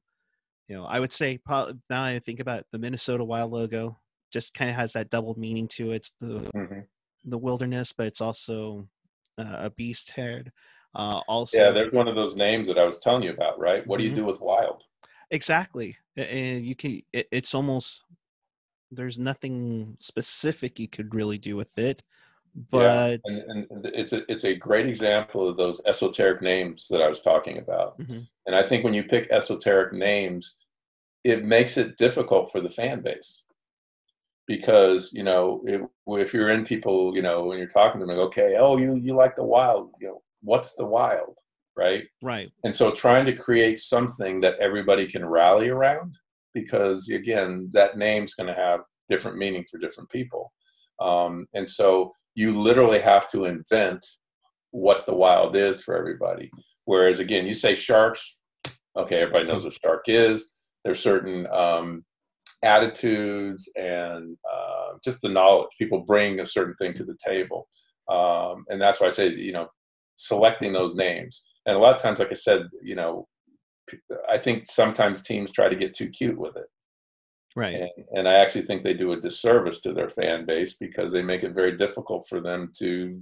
you 0.68 0.76
know, 0.76 0.86
I 0.86 1.00
would 1.00 1.12
say 1.12 1.38
probably 1.38 1.76
now 1.90 2.04
I 2.04 2.20
think 2.20 2.40
about 2.40 2.60
it, 2.62 2.68
the 2.72 2.80
Minnesota 2.80 3.24
Wild 3.24 3.52
logo 3.52 3.98
just 4.32 4.54
kind 4.54 4.70
of 4.70 4.76
has 4.76 4.94
that 4.94 5.10
double 5.10 5.38
meaning 5.38 5.68
to 5.70 5.92
it. 5.92 5.96
It's 5.96 6.12
the 6.20 6.50
Mhm. 6.56 6.86
the 7.26 7.38
wilderness, 7.38 7.92
but 7.92 8.08
it's 8.08 8.22
also 8.22 8.88
uh, 9.38 9.58
a 9.60 9.70
beast 9.72 10.12
head. 10.12 10.52
Uh, 10.94 11.22
also, 11.28 11.58
Yeah, 11.58 11.72
there's 11.72 11.94
one 11.94 12.08
of 12.08 12.16
those 12.16 12.36
names 12.36 12.68
that 12.68 12.78
I 12.78 12.84
was 12.86 13.00
telling 13.00 13.24
you 13.24 13.32
about, 13.32 13.58
right? 13.60 13.86
What 13.88 13.98
do 14.00 14.06
you 14.06 14.12
Mhm. 14.12 14.16
do 14.16 14.26
with 14.26 14.40
wild? 14.42 14.84
exactly, 15.32 15.96
and 16.18 16.64
you 16.66 16.76
can. 16.76 17.02
It, 17.14 17.28
it's 17.32 17.56
almost 17.56 18.04
there's 18.92 19.18
nothing 19.18 19.96
specific 19.98 20.80
you 20.80 20.88
could 20.88 21.16
really 21.16 21.38
do 21.38 21.56
with 21.56 21.78
it, 21.78 22.04
but 22.70 23.22
and, 23.26 23.38
and 23.48 23.68
and 23.72 23.86
it's 23.88 24.14
a 24.14 24.30
it's 24.32 24.44
a 24.44 24.56
great 24.56 24.88
example 24.88 25.48
of 25.48 25.58
those 25.58 25.82
esoteric 25.86 26.42
names 26.42 26.88
that 26.90 27.02
I 27.02 27.08
was 27.08 27.22
talking 27.22 27.58
about. 27.58 27.98
Mhm. 28.00 28.28
And 28.46 28.56
I 28.56 28.64
think 28.64 28.84
when 28.84 28.94
you 28.94 29.04
pick 29.04 29.32
esoteric 29.32 29.94
names, 29.94 30.56
it 31.24 31.46
makes 31.46 31.78
it 31.78 31.98
difficult 31.98 32.52
for 32.52 32.60
the 32.60 32.70
fan 32.70 33.02
base 33.02 33.44
because 34.48 35.14
you 35.14 35.24
know 35.24 35.64
if, 35.66 35.82
if 36.08 36.34
you're 36.34 36.50
in 36.50 36.66
people, 36.66 37.16
you 37.16 37.22
know, 37.22 37.46
when 37.46 37.58
you're 37.58 37.68
talking 37.68 38.02
to 38.02 38.06
them, 38.06 38.16
like, 38.18 38.26
okay, 38.28 38.58
oh, 38.60 38.78
you 38.78 38.96
you 38.96 39.16
like 39.16 39.36
the 39.36 39.44
wild, 39.46 39.92
you 40.02 40.08
know, 40.08 40.22
what's 40.42 40.76
the 40.76 40.86
wild, 40.86 41.38
right? 41.78 42.08
right, 42.22 42.50
And 42.64 42.76
so 42.76 42.92
trying 42.92 43.26
to 43.28 43.34
create 43.34 43.80
something 43.80 44.42
that 44.42 44.60
everybody 44.60 45.08
can 45.08 45.26
rally 45.26 45.70
around, 45.70 46.18
because 46.54 47.10
again, 47.10 47.70
that 47.74 47.98
name's 47.98 48.34
going 48.34 48.48
to 48.48 48.60
have 48.60 48.82
different 49.08 49.38
meaning 49.38 49.66
for 49.70 49.78
different 49.78 50.10
people. 50.10 50.52
Um, 51.00 51.48
and 51.54 51.68
so 51.68 52.12
you 52.36 52.58
literally 52.58 53.00
have 53.00 53.28
to 53.30 53.46
invent 53.46 54.06
what 54.72 55.06
the 55.06 55.14
wild 55.14 55.56
is 55.56 55.82
for 55.82 55.98
everybody. 55.98 56.50
Whereas 56.86 57.20
again, 57.20 57.46
you 57.46 57.54
say 57.54 57.76
sharks, 57.76 58.40
okay, 58.98 59.22
everybody 59.22 59.48
knows 59.48 59.64
what 59.64 59.78
shark 59.84 60.04
is. 60.08 60.52
There's 60.84 61.00
certain 61.00 61.48
um, 61.52 62.04
attitudes 62.64 63.72
and 63.76 64.38
uh, 64.52 64.98
just 65.04 65.22
the 65.22 65.30
knowledge 65.30 65.70
people 65.78 66.02
bring 66.02 66.40
a 66.40 66.46
certain 66.46 66.76
thing 66.76 66.94
to 66.96 67.04
the 67.04 67.18
table, 67.24 67.68
um, 68.10 68.66
and 68.70 68.82
that's 68.82 69.00
why 69.00 69.08
I 69.08 69.12
say 69.12 69.30
you 69.30 69.54
know 69.54 69.68
selecting 70.18 70.74
those 70.74 70.96
names. 70.96 71.44
And 71.66 71.76
a 71.76 71.80
lot 71.80 71.96
of 71.96 72.02
times, 72.02 72.20
like 72.20 72.32
I 72.32 72.36
said, 72.36 72.64
you 72.82 72.96
know, 72.96 73.28
I 74.30 74.38
think 74.38 74.66
sometimes 74.68 75.22
teams 75.22 75.52
try 75.52 75.70
to 75.70 75.76
get 75.76 75.94
too 75.94 76.10
cute 76.10 76.38
with 76.38 76.56
it. 76.56 76.68
right. 77.56 77.76
And, 77.76 77.90
and 78.12 78.30
I 78.30 78.36
actually 78.36 78.64
think 78.64 78.82
they 78.82 78.94
do 78.94 79.12
a 79.14 79.20
disservice 79.20 79.80
to 79.82 79.94
their 79.94 80.10
fan 80.10 80.46
base 80.46 80.76
because 80.80 81.12
they 81.12 81.22
make 81.22 81.44
it 81.44 81.54
very 81.54 81.76
difficult 81.78 82.26
for 82.28 82.42
them 82.42 82.72
to, 82.78 83.22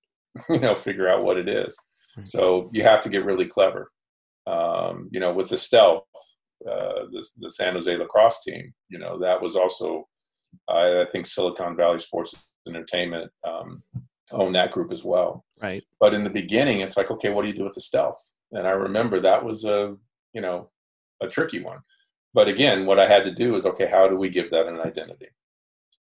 you 0.48 0.60
know, 0.60 0.74
figure 0.74 1.08
out 1.08 1.24
what 1.24 1.38
it 1.38 1.48
is. 1.48 1.76
Right. 2.16 2.28
So 2.30 2.70
you 2.72 2.82
have 2.82 3.00
to 3.02 3.08
get 3.08 3.24
really 3.24 3.46
clever. 3.46 3.90
Um, 4.46 5.08
you 5.12 5.20
know, 5.20 5.32
with 5.32 5.50
the 5.50 5.56
stealth, 5.56 6.04
uh, 6.66 7.06
the, 7.12 7.26
the 7.38 7.50
San 7.50 7.74
Jose 7.74 7.96
lacrosse 7.96 8.42
team, 8.42 8.72
you 8.88 8.98
know, 8.98 9.18
that 9.18 9.40
was 9.40 9.56
also, 9.56 10.08
I, 10.68 11.02
I 11.02 11.06
think 11.12 11.26
Silicon 11.26 11.76
Valley 11.76 11.98
Sports 11.98 12.34
Entertainment 12.66 13.30
um, 13.46 13.82
owned 14.32 14.54
that 14.54 14.70
group 14.70 14.92
as 14.92 15.04
well. 15.04 15.44
Right. 15.62 15.84
But 16.00 16.14
in 16.14 16.24
the 16.24 16.30
beginning, 16.30 16.80
it's 16.80 16.96
like, 16.96 17.10
okay, 17.10 17.30
what 17.30 17.42
do 17.42 17.48
you 17.48 17.54
do 17.54 17.64
with 17.64 17.74
the 17.74 17.80
stealth? 17.80 18.18
And 18.52 18.66
I 18.66 18.70
remember 18.70 19.20
that 19.20 19.44
was 19.44 19.64
a, 19.64 19.96
you 20.32 20.40
know, 20.40 20.70
a 21.22 21.26
tricky 21.26 21.60
one. 21.62 21.78
But 22.34 22.48
again, 22.48 22.86
what 22.86 22.98
I 22.98 23.08
had 23.08 23.24
to 23.24 23.32
do 23.32 23.56
is, 23.56 23.66
okay, 23.66 23.86
how 23.86 24.08
do 24.08 24.16
we 24.16 24.28
give 24.28 24.50
that 24.50 24.66
an 24.66 24.80
identity? 24.80 25.28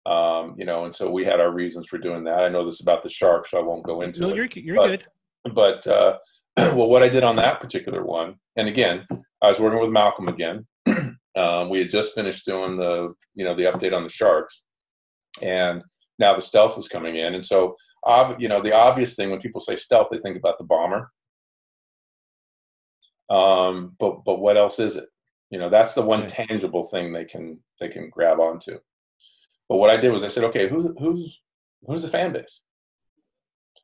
Um, 0.04 0.54
you 0.56 0.64
know, 0.64 0.84
and 0.84 0.94
so 0.94 1.10
we 1.10 1.24
had 1.24 1.40
our 1.40 1.50
reasons 1.50 1.88
for 1.88 1.98
doing 1.98 2.24
that. 2.24 2.44
I 2.44 2.48
know 2.48 2.64
this 2.64 2.80
about 2.80 3.02
the 3.02 3.08
sharks, 3.08 3.50
so 3.50 3.58
I 3.58 3.62
won't 3.62 3.84
go 3.84 4.02
into 4.02 4.20
it. 4.20 4.22
No, 4.22 4.28
it. 4.30 4.36
you're 4.36 4.64
you're 4.64 4.76
but- 4.76 4.86
good. 4.88 5.06
But 5.54 5.86
uh, 5.86 6.18
well, 6.56 6.88
what 6.88 7.02
I 7.02 7.08
did 7.08 7.24
on 7.24 7.36
that 7.36 7.60
particular 7.60 8.04
one, 8.04 8.34
and 8.56 8.68
again, 8.68 9.06
I 9.42 9.48
was 9.48 9.60
working 9.60 9.80
with 9.80 9.90
Malcolm 9.90 10.28
again. 10.28 10.66
um, 11.36 11.70
we 11.70 11.78
had 11.78 11.90
just 11.90 12.14
finished 12.14 12.44
doing 12.44 12.76
the, 12.76 13.14
you 13.34 13.44
know, 13.44 13.54
the 13.54 13.64
update 13.64 13.94
on 13.94 14.02
the 14.02 14.08
sharks, 14.08 14.64
and 15.42 15.82
now 16.18 16.34
the 16.34 16.40
stealth 16.40 16.76
was 16.76 16.88
coming 16.88 17.16
in, 17.16 17.34
and 17.34 17.44
so, 17.44 17.76
ob- 18.06 18.40
you 18.40 18.48
know, 18.48 18.60
the 18.60 18.74
obvious 18.74 19.14
thing 19.14 19.30
when 19.30 19.40
people 19.40 19.60
say 19.60 19.76
stealth, 19.76 20.08
they 20.10 20.18
think 20.18 20.36
about 20.36 20.58
the 20.58 20.64
bomber. 20.64 21.10
Um, 23.28 23.96
but 23.98 24.24
but 24.24 24.38
what 24.38 24.56
else 24.56 24.78
is 24.78 24.96
it? 24.96 25.08
You 25.50 25.58
know, 25.58 25.68
that's 25.70 25.94
the 25.94 26.02
one 26.02 26.20
Right. 26.20 26.28
tangible 26.28 26.82
thing 26.84 27.12
they 27.12 27.24
can 27.24 27.60
they 27.80 27.88
can 27.88 28.08
grab 28.10 28.38
onto. 28.40 28.78
But 29.68 29.76
what 29.78 29.90
I 29.90 29.96
did 29.96 30.12
was 30.12 30.24
I 30.24 30.28
said, 30.28 30.44
okay, 30.44 30.68
who's 30.68 30.88
who's 30.98 31.40
who's 31.86 32.02
the 32.02 32.08
fan 32.08 32.32
base? 32.32 32.60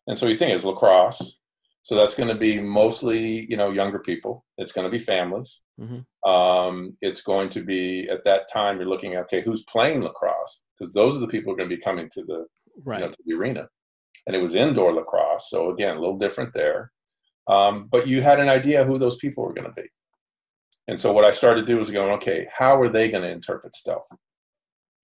And 0.07 0.17
so 0.19 0.27
you 0.27 0.35
think 0.37 0.53
it's 0.53 0.65
lacrosse, 0.65 1.39
so 1.83 1.95
that's 1.95 2.15
going 2.15 2.29
to 2.29 2.35
be 2.35 2.61
mostly 2.61 3.47
you 3.49 3.57
know 3.57 3.71
younger 3.71 3.99
people. 4.01 4.45
It's 4.59 4.73
going 4.73 4.85
to 4.85 4.91
be 4.91 4.99
families. 4.99 5.61
Mhm. 5.81 6.05
Um, 6.29 6.97
it's 7.01 7.21
going 7.21 7.49
to 7.51 7.63
be 7.65 8.09
at 8.09 8.25
that 8.25 8.49
time 8.53 8.79
you're 8.79 8.89
looking 8.89 9.15
at 9.15 9.23
okay, 9.25 9.43
who's 9.45 9.65
playing 9.65 10.03
lacrosse 10.03 10.63
because 10.79 10.95
those 10.95 11.17
are 11.17 11.21
the 11.21 11.29
people 11.29 11.51
who 11.51 11.55
are 11.55 11.59
going 11.59 11.71
to 11.71 11.77
be 11.77 11.83
coming 11.83 12.09
to 12.13 12.23
the 12.25 12.33
you 12.35 12.83
know, 12.85 12.85
Right. 12.85 13.13
to 13.13 13.19
the 13.27 13.35
arena. 13.35 13.69
And 14.27 14.37
it 14.37 14.43
was 14.43 14.55
indoor 14.55 14.93
lacrosse, 14.95 15.51
so 15.51 15.71
again, 15.71 15.97
a 15.97 16.01
little 16.01 16.17
different 16.17 16.53
there. 16.55 16.92
Um, 17.49 17.89
but 17.91 18.07
you 18.07 18.23
had 18.23 18.41
an 18.41 18.49
idea 18.49 18.85
who 18.85 18.99
those 18.99 19.17
people 19.17 19.45
were 19.45 19.53
going 19.55 19.69
to 19.69 19.75
be. 19.75 19.89
And 20.89 20.99
so 20.99 21.13
what 21.13 21.25
I 21.25 21.31
started 21.31 21.63
to 21.63 21.67
do 21.67 21.79
was 21.79 21.91
going, 21.91 22.13
okay, 22.13 22.47
how 22.57 22.81
are 22.81 22.89
they 22.89 23.09
going 23.09 23.23
to 23.23 23.31
interpret 23.31 23.75
stealth? 23.75 24.09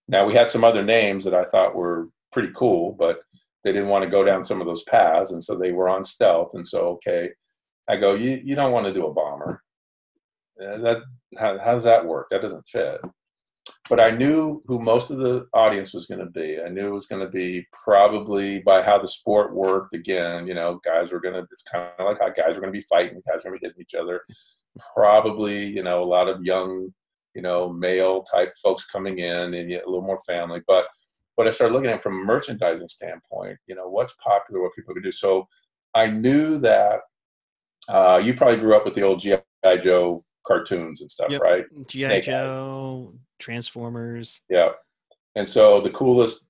Now 0.08 0.24
we 0.24 0.34
had 0.34 0.48
some 0.48 0.64
other 0.64 0.84
names 0.84 1.24
that 1.24 1.34
I 1.34 1.44
thought 1.44 1.74
were 1.74 2.08
pretty 2.32 2.50
cool, 2.54 2.92
but 2.92 3.20
they 3.64 3.72
didn't 3.72 3.88
want 3.88 4.04
to 4.04 4.10
go 4.10 4.24
down 4.24 4.44
some 4.44 4.60
of 4.60 4.66
those 4.66 4.84
paths, 4.84 5.32
and 5.32 5.42
so 5.42 5.56
they 5.56 5.72
were 5.72 5.88
on 5.88 6.04
stealth. 6.04 6.52
And 6.54 6.66
so, 6.66 6.88
okay, 6.88 7.30
I 7.88 7.96
go, 7.96 8.14
you 8.14 8.40
you 8.42 8.54
don't 8.54 8.72
want 8.72 8.86
to 8.86 8.94
do 8.94 9.06
a 9.06 9.12
bomber. 9.12 9.62
Uh, 10.60 10.78
that 10.78 10.98
how, 11.38 11.58
how 11.58 11.72
does 11.72 11.84
that 11.84 12.04
work? 12.04 12.28
That 12.30 12.42
doesn't 12.42 12.66
fit 12.66 13.00
but 13.88 14.00
I 14.00 14.10
knew 14.10 14.60
who 14.66 14.78
most 14.78 15.10
of 15.10 15.18
the 15.18 15.46
audience 15.54 15.94
was 15.94 16.06
going 16.06 16.20
to 16.20 16.30
be. 16.30 16.58
I 16.64 16.68
knew 16.68 16.86
it 16.88 16.92
was 16.92 17.06
going 17.06 17.22
to 17.24 17.30
be 17.30 17.66
probably 17.84 18.60
by 18.60 18.82
how 18.82 18.98
the 18.98 19.08
sport 19.08 19.54
worked. 19.54 19.94
Again, 19.94 20.46
you 20.46 20.54
know, 20.54 20.80
guys 20.84 21.12
were 21.12 21.20
going 21.20 21.34
to. 21.34 21.46
It's 21.50 21.62
kind 21.62 21.88
of 21.98 22.06
like 22.06 22.18
how 22.20 22.28
guys 22.28 22.54
were 22.54 22.60
going 22.60 22.72
to 22.72 22.78
be 22.78 22.84
fighting. 22.88 23.22
Guys 23.26 23.44
were 23.44 23.50
going 23.50 23.60
to 23.60 23.60
be 23.60 23.66
hitting 23.68 23.82
each 23.82 23.94
other. 23.94 24.22
Probably, 24.94 25.66
you 25.66 25.82
know, 25.82 26.02
a 26.02 26.04
lot 26.04 26.28
of 26.28 26.42
young, 26.44 26.92
you 27.34 27.42
know, 27.42 27.72
male 27.72 28.22
type 28.22 28.52
folks 28.62 28.84
coming 28.84 29.18
in, 29.18 29.54
and 29.54 29.70
yet 29.70 29.84
a 29.84 29.90
little 29.90 30.06
more 30.06 30.20
family. 30.26 30.60
But 30.66 30.86
but 31.36 31.46
I 31.46 31.50
started 31.50 31.72
looking 31.74 31.90
at 31.90 31.96
it 31.96 32.02
from 32.02 32.20
a 32.20 32.24
merchandising 32.24 32.88
standpoint. 32.88 33.58
You 33.66 33.74
know, 33.74 33.88
what's 33.88 34.14
popular, 34.22 34.62
what 34.62 34.74
people 34.74 34.94
could 34.94 35.02
do. 35.04 35.12
So 35.12 35.46
I 35.94 36.08
knew 36.08 36.58
that. 36.58 37.00
Uh, 37.88 38.20
you 38.22 38.34
probably 38.34 38.58
grew 38.58 38.76
up 38.76 38.84
with 38.84 38.94
the 38.94 39.00
old 39.02 39.18
GI 39.18 39.38
Joe 39.82 40.22
cartoons 40.46 41.00
and 41.00 41.10
stuff, 41.10 41.30
Yep. 41.30 41.40
right? 41.40 41.64
GI. 41.86 42.20
Joe, 42.20 43.14
Transformers. 43.38 44.42
Yeah. 44.48 44.70
And 45.36 45.48
so 45.48 45.80
the 45.80 45.90
coolest 45.90 46.44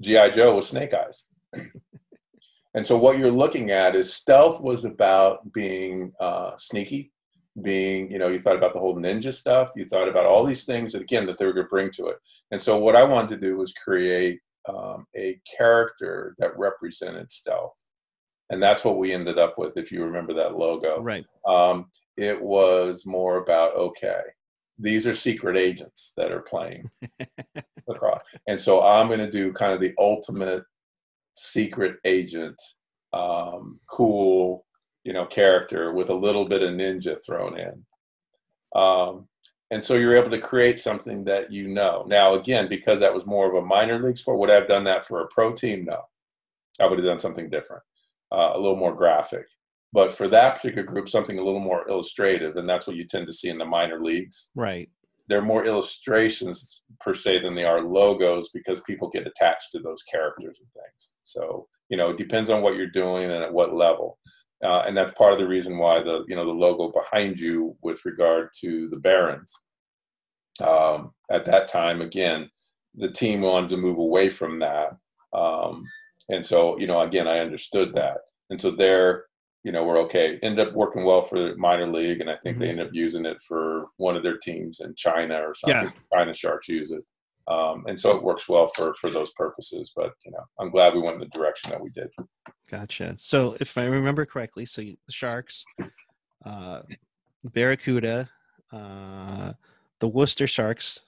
GI 0.00 0.30
Joe 0.32 0.56
was 0.56 0.68
Snake 0.68 0.92
Eyes. 0.94 1.24
and 2.74 2.84
so 2.86 2.96
what 2.96 3.18
you're 3.18 3.30
looking 3.30 3.70
at 3.70 3.94
is 3.94 4.12
stealth 4.12 4.60
was 4.60 4.84
about 4.84 5.52
being 5.52 6.12
uh, 6.20 6.52
sneaky, 6.56 7.12
being 7.62 8.10
you 8.10 8.18
know 8.18 8.28
you 8.28 8.40
thought 8.40 8.56
about 8.56 8.72
the 8.72 8.80
whole 8.80 8.96
ninja 8.96 9.32
stuff. 9.32 9.70
You 9.76 9.84
thought 9.86 10.08
about 10.08 10.26
all 10.26 10.44
these 10.44 10.64
things 10.64 10.92
that 10.92 11.02
again 11.02 11.26
that 11.26 11.38
they 11.38 11.44
were 11.46 11.52
going 11.52 11.66
to 11.66 11.70
bring 11.70 11.90
to 11.92 12.06
it. 12.06 12.16
And 12.50 12.60
so 12.60 12.78
what 12.78 12.96
I 12.96 13.04
wanted 13.04 13.28
to 13.40 13.46
do 13.46 13.56
was 13.58 13.72
create 13.74 14.40
um, 14.68 15.06
a 15.16 15.38
character 15.56 16.34
that 16.38 16.56
represented 16.58 17.30
stealth. 17.30 17.74
and 18.50 18.62
that's 18.62 18.84
what 18.84 18.98
we 18.98 19.12
ended 19.12 19.38
up 19.38 19.58
with. 19.58 19.76
If 19.76 19.90
you 19.92 20.04
remember 20.04 20.32
that 20.34 20.56
logo, 20.56 21.00
Right. 21.00 21.24
um, 21.46 21.90
it 22.16 22.40
was 22.40 23.04
more 23.06 23.36
about 23.38 23.74
okay, 23.76 24.20
these 24.82 25.06
are 25.06 25.14
secret 25.14 25.56
agents 25.56 26.12
that 26.16 26.32
are 26.32 26.40
playing 26.40 26.90
lacrosse, 27.86 28.22
and 28.46 28.58
so 28.58 28.82
I'm 28.82 29.08
going 29.08 29.20
to 29.20 29.30
do 29.30 29.52
kind 29.52 29.72
of 29.72 29.80
the 29.80 29.94
ultimate 29.98 30.64
secret 31.34 31.96
agent, 32.04 32.60
um, 33.12 33.80
cool, 33.88 34.66
you 35.04 35.12
know, 35.12 35.26
character 35.26 35.92
with 35.92 36.10
a 36.10 36.14
little 36.14 36.44
bit 36.44 36.62
of 36.62 36.70
ninja 36.70 37.16
thrown 37.24 37.58
in. 37.58 37.84
Um, 38.74 39.28
and 39.70 39.82
so 39.82 39.94
you're 39.94 40.16
able 40.16 40.30
to 40.30 40.38
create 40.38 40.78
something 40.78 41.24
that 41.24 41.50
you 41.50 41.66
know. 41.66 42.04
Now, 42.06 42.34
again, 42.34 42.68
because 42.68 43.00
that 43.00 43.14
was 43.14 43.24
more 43.24 43.48
of 43.48 43.54
a 43.54 43.66
minor 43.66 43.98
league 43.98 44.18
sport, 44.18 44.38
would 44.38 44.50
I 44.50 44.54
have 44.54 44.68
done 44.68 44.84
that 44.84 45.06
for 45.06 45.22
a 45.22 45.28
pro 45.28 45.52
team? 45.52 45.86
No, 45.86 46.02
I 46.78 46.86
would 46.86 46.98
have 46.98 47.06
done 47.06 47.18
something 47.18 47.48
different, 47.48 47.82
uh, 48.30 48.52
a 48.54 48.58
little 48.58 48.76
more 48.76 48.94
graphic. 48.94 49.46
But 49.92 50.12
for 50.12 50.26
that 50.28 50.56
particular 50.56 50.84
group, 50.84 51.08
something 51.08 51.38
a 51.38 51.44
little 51.44 51.60
more 51.60 51.88
illustrative, 51.88 52.56
and 52.56 52.68
that's 52.68 52.86
what 52.86 52.96
you 52.96 53.06
tend 53.06 53.26
to 53.26 53.32
see 53.32 53.50
in 53.50 53.58
the 53.58 53.64
minor 53.64 54.02
leagues. 54.02 54.50
Right. 54.54 54.88
They're 55.28 55.42
more 55.42 55.66
illustrations 55.66 56.82
per 57.00 57.14
se 57.14 57.40
than 57.40 57.54
they 57.54 57.64
are 57.64 57.82
logos 57.82 58.48
because 58.52 58.80
people 58.80 59.08
get 59.08 59.26
attached 59.26 59.70
to 59.72 59.78
those 59.78 60.02
characters 60.02 60.60
and 60.60 60.68
things. 60.72 61.12
So 61.22 61.68
you 61.92 61.98
know, 61.98 62.08
it 62.08 62.16
depends 62.16 62.48
on 62.48 62.62
what 62.62 62.74
you're 62.74 62.86
doing 62.86 63.24
and 63.24 63.44
at 63.44 63.52
what 63.52 63.74
level. 63.74 64.18
Uh, 64.64 64.82
and 64.86 64.96
that's 64.96 65.12
part 65.12 65.34
of 65.34 65.38
the 65.38 65.46
reason 65.46 65.76
why 65.76 66.02
the 66.02 66.24
you 66.26 66.34
know 66.34 66.46
the 66.46 66.50
logo 66.50 66.90
behind 66.90 67.38
you 67.38 67.76
with 67.82 68.02
regard 68.06 68.48
to 68.60 68.88
the 68.88 68.96
Barons. 68.96 69.52
Um, 70.62 71.12
at 71.30 71.44
that 71.44 71.68
time, 71.68 72.00
again, 72.00 72.48
the 72.94 73.10
team 73.10 73.42
wanted 73.42 73.68
to 73.70 73.76
move 73.76 73.98
away 73.98 74.30
from 74.30 74.58
that, 74.60 74.96
um, 75.34 75.82
and 76.30 76.44
so 76.44 76.78
you 76.78 76.86
know 76.86 77.00
again 77.00 77.28
I 77.28 77.40
understood 77.40 77.92
that, 77.94 78.18
and 78.48 78.58
so 78.58 78.70
they're 78.70 79.24
you 79.64 79.72
know 79.72 79.84
we're 79.84 79.98
okay. 80.00 80.38
Ended 80.42 80.68
up 80.68 80.74
working 80.74 81.04
well 81.04 81.20
for 81.20 81.38
the 81.38 81.56
minor 81.56 81.86
league, 81.86 82.20
and 82.20 82.30
I 82.30 82.34
think 82.36 82.58
they 82.58 82.66
Mhm. 82.66 82.70
ended 82.70 82.86
up 82.88 82.94
using 82.94 83.24
it 83.26 83.40
for 83.42 83.86
one 83.96 84.16
of 84.16 84.22
their 84.22 84.36
teams 84.38 84.80
in 84.80 84.94
China 84.94 85.36
or 85.40 85.54
something. 85.54 85.92
China 86.12 86.34
Sharks 86.34 86.68
use 86.68 86.90
it, 86.90 87.04
um, 87.46 87.84
and 87.86 87.98
so 87.98 88.16
it 88.16 88.22
works 88.22 88.48
well 88.48 88.66
for 88.66 88.94
for 88.94 89.10
those 89.10 89.30
purposes. 89.32 89.92
But 89.94 90.12
you 90.24 90.32
know 90.32 90.44
I'm 90.58 90.70
glad 90.70 90.94
we 90.94 91.00
went 91.00 91.14
in 91.14 91.20
the 91.20 91.26
direction 91.26 91.70
that 91.70 91.80
we 91.80 91.90
did. 91.90 92.10
Gotcha. 92.70 93.14
So 93.18 93.56
if 93.60 93.76
I 93.78 93.84
remember 93.86 94.24
correctly, 94.26 94.64
so 94.66 94.82
the 94.82 94.96
Sharks, 95.10 95.64
uh, 96.44 96.82
Barracuda, 97.52 98.28
uh, 98.72 99.52
the 100.00 100.08
Worcester 100.08 100.46
Sharks. 100.46 101.04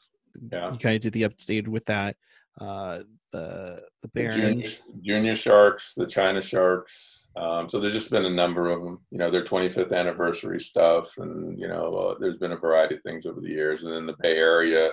Yeah. 0.50 0.72
You 0.72 0.78
kind 0.78 0.96
of 0.96 1.00
did 1.00 1.12
the 1.12 1.22
update 1.22 1.68
with 1.68 1.86
that. 1.86 2.16
Uh, 2.60 3.02
the 3.30 3.82
the 4.02 4.08
the 4.12 4.28
junior, 4.34 4.68
junior 5.02 5.34
sharks, 5.36 5.94
the 5.94 6.06
China 6.06 6.40
sharks. 6.42 7.23
Um, 7.36 7.68
so 7.68 7.80
there's 7.80 7.92
just 7.92 8.10
been 8.10 8.24
a 8.26 8.30
number 8.30 8.70
of 8.70 8.82
them. 8.84 9.00
You 9.10 9.18
know, 9.18 9.30
their 9.30 9.44
25th 9.44 9.92
anniversary 9.92 10.60
stuff, 10.60 11.16
and 11.18 11.58
you 11.58 11.66
know, 11.68 11.94
uh, 11.94 12.14
there's 12.20 12.38
been 12.38 12.52
a 12.52 12.56
variety 12.56 12.96
of 12.96 13.02
things 13.02 13.26
over 13.26 13.40
the 13.40 13.48
years. 13.48 13.82
And 13.82 13.92
then 13.94 14.06
the 14.06 14.14
Bay 14.20 14.36
Area, 14.36 14.90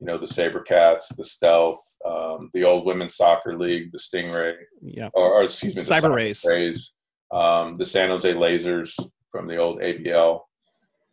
you 0.00 0.06
know, 0.06 0.16
the 0.16 0.26
SaberCats, 0.26 1.14
the 1.16 1.24
Stealth, 1.24 1.80
um, 2.06 2.48
the 2.52 2.64
old 2.64 2.86
women's 2.86 3.16
soccer 3.16 3.56
league, 3.58 3.92
the 3.92 3.98
Stingray, 3.98 4.54
Yeah. 4.82 5.10
or, 5.12 5.34
or 5.34 5.42
excuse 5.44 5.74
me, 5.74 5.82
the 5.82 5.94
Cyber 5.94 6.14
Rays. 6.14 6.44
Rays, 6.48 6.90
um, 7.32 7.76
the 7.76 7.84
San 7.84 8.08
Jose 8.08 8.32
Lasers 8.32 8.94
from 9.30 9.46
the 9.46 9.56
old 9.56 9.80
ABL. 9.80 10.40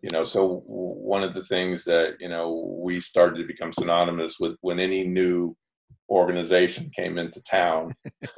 You 0.04 0.10
know, 0.12 0.24
so 0.24 0.64
one 0.66 1.22
of 1.22 1.34
the 1.34 1.44
things 1.44 1.84
that 1.86 2.16
you 2.20 2.30
know 2.30 2.80
we 2.82 3.00
started 3.02 3.38
to 3.40 3.44
become 3.46 3.74
synonymous 3.74 4.40
with 4.40 4.56
when 4.62 4.80
any 4.80 5.06
new 5.06 5.56
organization 6.10 6.90
came 6.96 7.18
into 7.18 7.44
town. 7.44 7.94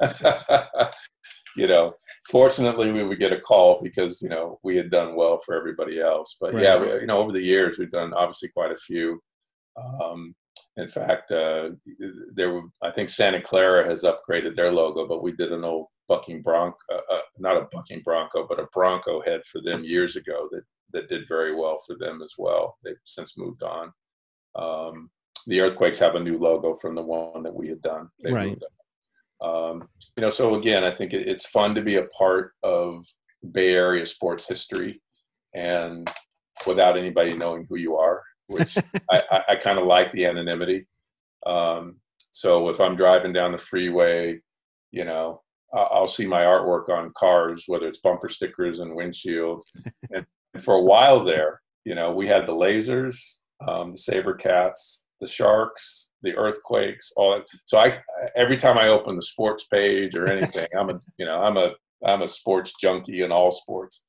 you 1.56 1.66
know, 1.66 1.94
fortunately, 2.30 2.90
we 2.92 3.02
would 3.02 3.18
get 3.18 3.32
a 3.32 3.40
call 3.40 3.80
because 3.82 4.20
you 4.22 4.28
know 4.28 4.58
we 4.62 4.76
had 4.76 4.90
done 4.90 5.16
well 5.16 5.38
for 5.44 5.54
everybody 5.54 6.00
else. 6.00 6.36
But 6.40 6.54
yeah, 6.54 6.78
we, 6.78 6.88
you 7.00 7.06
know, 7.06 7.18
over 7.18 7.32
the 7.32 7.42
years 7.42 7.78
we've 7.78 7.90
done 7.90 8.12
obviously 8.14 8.48
quite 8.48 8.72
a 8.72 8.76
few. 8.76 9.20
Um, 9.76 10.34
in 10.76 10.88
fact, 10.88 11.30
uh, 11.30 11.70
there 12.34 12.52
were, 12.52 12.62
I 12.82 12.90
think 12.90 13.08
Santa 13.08 13.40
Clara 13.40 13.86
has 13.86 14.04
upgraded 14.04 14.54
their 14.54 14.72
logo, 14.72 15.06
but 15.06 15.22
we 15.22 15.32
did 15.32 15.52
an 15.52 15.64
old 15.64 15.86
bucking 16.08 16.42
bronco, 16.42 16.76
uh, 16.92 17.14
uh, 17.14 17.20
not 17.38 17.56
a 17.56 17.68
bucking 17.72 18.02
bronco, 18.04 18.46
but 18.48 18.58
a 18.58 18.66
bronco 18.72 19.22
head 19.22 19.42
for 19.46 19.60
them 19.62 19.84
years 19.84 20.16
ago 20.16 20.48
that 20.50 20.62
that 20.92 21.08
did 21.08 21.28
very 21.28 21.54
well 21.54 21.78
for 21.86 21.96
them 21.96 22.22
as 22.22 22.34
well. 22.38 22.76
They've 22.84 22.94
since 23.04 23.36
moved 23.36 23.62
on. 23.62 23.92
Um, 24.54 25.10
the 25.46 25.60
Earthquakes 25.60 25.98
have 25.98 26.14
a 26.14 26.20
new 26.20 26.38
logo 26.38 26.74
from 26.74 26.94
the 26.94 27.02
one 27.02 27.42
that 27.42 27.54
we 27.54 27.68
had 27.68 27.82
done. 27.82 28.08
They 28.22 28.32
Right. 28.32 28.58
Um, 29.44 29.88
you 30.16 30.22
know, 30.22 30.30
so 30.30 30.54
again, 30.54 30.84
I 30.84 30.90
think 30.90 31.12
it, 31.12 31.28
it's 31.28 31.46
fun 31.46 31.74
to 31.74 31.82
be 31.82 31.96
a 31.96 32.06
part 32.06 32.52
of 32.62 33.04
Bay 33.52 33.74
Area 33.74 34.06
sports 34.06 34.48
history, 34.48 35.02
and 35.54 36.10
without 36.66 36.96
anybody 36.96 37.32
knowing 37.36 37.66
who 37.68 37.76
you 37.76 37.96
are, 37.96 38.22
which 38.46 38.78
I, 39.10 39.22
I, 39.30 39.40
I 39.50 39.56
kind 39.56 39.78
of 39.78 39.86
like 39.86 40.10
the 40.12 40.26
anonymity. 40.26 40.86
Um, 41.46 41.96
so 42.32 42.68
if 42.68 42.80
I'm 42.80 42.96
driving 42.96 43.32
down 43.32 43.52
the 43.52 43.58
freeway, 43.58 44.40
you 44.90 45.04
know, 45.04 45.42
I'll, 45.74 45.88
I'll 45.92 46.08
see 46.08 46.26
my 46.26 46.42
artwork 46.42 46.88
on 46.88 47.12
cars, 47.16 47.64
whether 47.66 47.86
it's 47.86 47.98
bumper 47.98 48.28
stickers 48.28 48.78
and 48.78 48.96
windshields. 48.96 49.62
and 50.10 50.24
for 50.62 50.74
a 50.74 50.82
while 50.82 51.22
there, 51.22 51.60
you 51.84 51.94
know, 51.94 52.12
we 52.12 52.26
had 52.26 52.46
the 52.46 52.52
lasers, 52.52 53.18
um, 53.68 53.90
the 53.90 53.98
saber 53.98 54.34
cats, 54.34 55.06
the 55.20 55.26
sharks, 55.26 56.03
the 56.24 56.34
earthquakes, 56.36 57.12
all 57.16 57.32
that. 57.34 57.44
So 57.66 57.78
I, 57.78 58.00
every 58.34 58.56
time 58.56 58.78
I 58.78 58.88
open 58.88 59.14
the 59.14 59.22
sports 59.22 59.64
page 59.64 60.16
or 60.16 60.26
anything, 60.26 60.66
I'm 60.78 60.90
a, 60.90 61.00
you 61.18 61.26
know, 61.26 61.40
I'm 61.40 61.56
a, 61.56 61.70
I'm 62.04 62.22
a 62.22 62.28
sports 62.28 62.74
junkie 62.80 63.22
in 63.22 63.30
all 63.30 63.50
sports. 63.50 64.02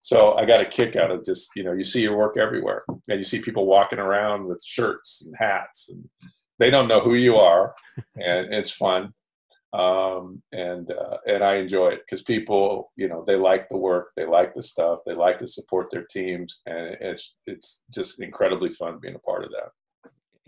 So 0.00 0.34
I 0.36 0.44
got 0.44 0.60
a 0.60 0.64
kick 0.64 0.96
out 0.96 1.10
of 1.10 1.24
just, 1.24 1.50
you 1.54 1.64
know, 1.64 1.72
you 1.72 1.84
see 1.84 2.02
your 2.02 2.16
work 2.16 2.36
everywhere 2.38 2.84
and 2.88 3.18
you 3.18 3.24
see 3.24 3.40
people 3.40 3.66
walking 3.66 3.98
around 3.98 4.46
with 4.46 4.62
shirts 4.64 5.22
and 5.24 5.34
hats 5.38 5.90
and 5.90 6.08
they 6.58 6.70
don't 6.70 6.88
know 6.88 7.00
who 7.00 7.14
you 7.14 7.36
are 7.36 7.74
and 8.16 8.52
it's 8.54 8.70
fun. 8.70 9.12
Um, 9.74 10.42
and, 10.52 10.90
uh, 10.90 11.18
and 11.26 11.44
I 11.44 11.56
enjoy 11.56 11.88
it 11.88 12.00
because 12.06 12.22
people, 12.22 12.90
you 12.96 13.08
know, 13.08 13.22
they 13.26 13.36
like 13.36 13.68
the 13.68 13.76
work, 13.76 14.12
they 14.16 14.24
like 14.24 14.54
the 14.54 14.62
stuff, 14.62 15.00
they 15.04 15.14
like 15.14 15.38
to 15.38 15.46
support 15.46 15.90
their 15.90 16.06
teams. 16.10 16.62
And 16.66 16.96
it's, 17.00 17.36
it's 17.46 17.82
just 17.92 18.20
incredibly 18.22 18.70
fun 18.70 18.98
being 19.00 19.16
a 19.16 19.18
part 19.18 19.44
of 19.44 19.50
that. 19.50 19.70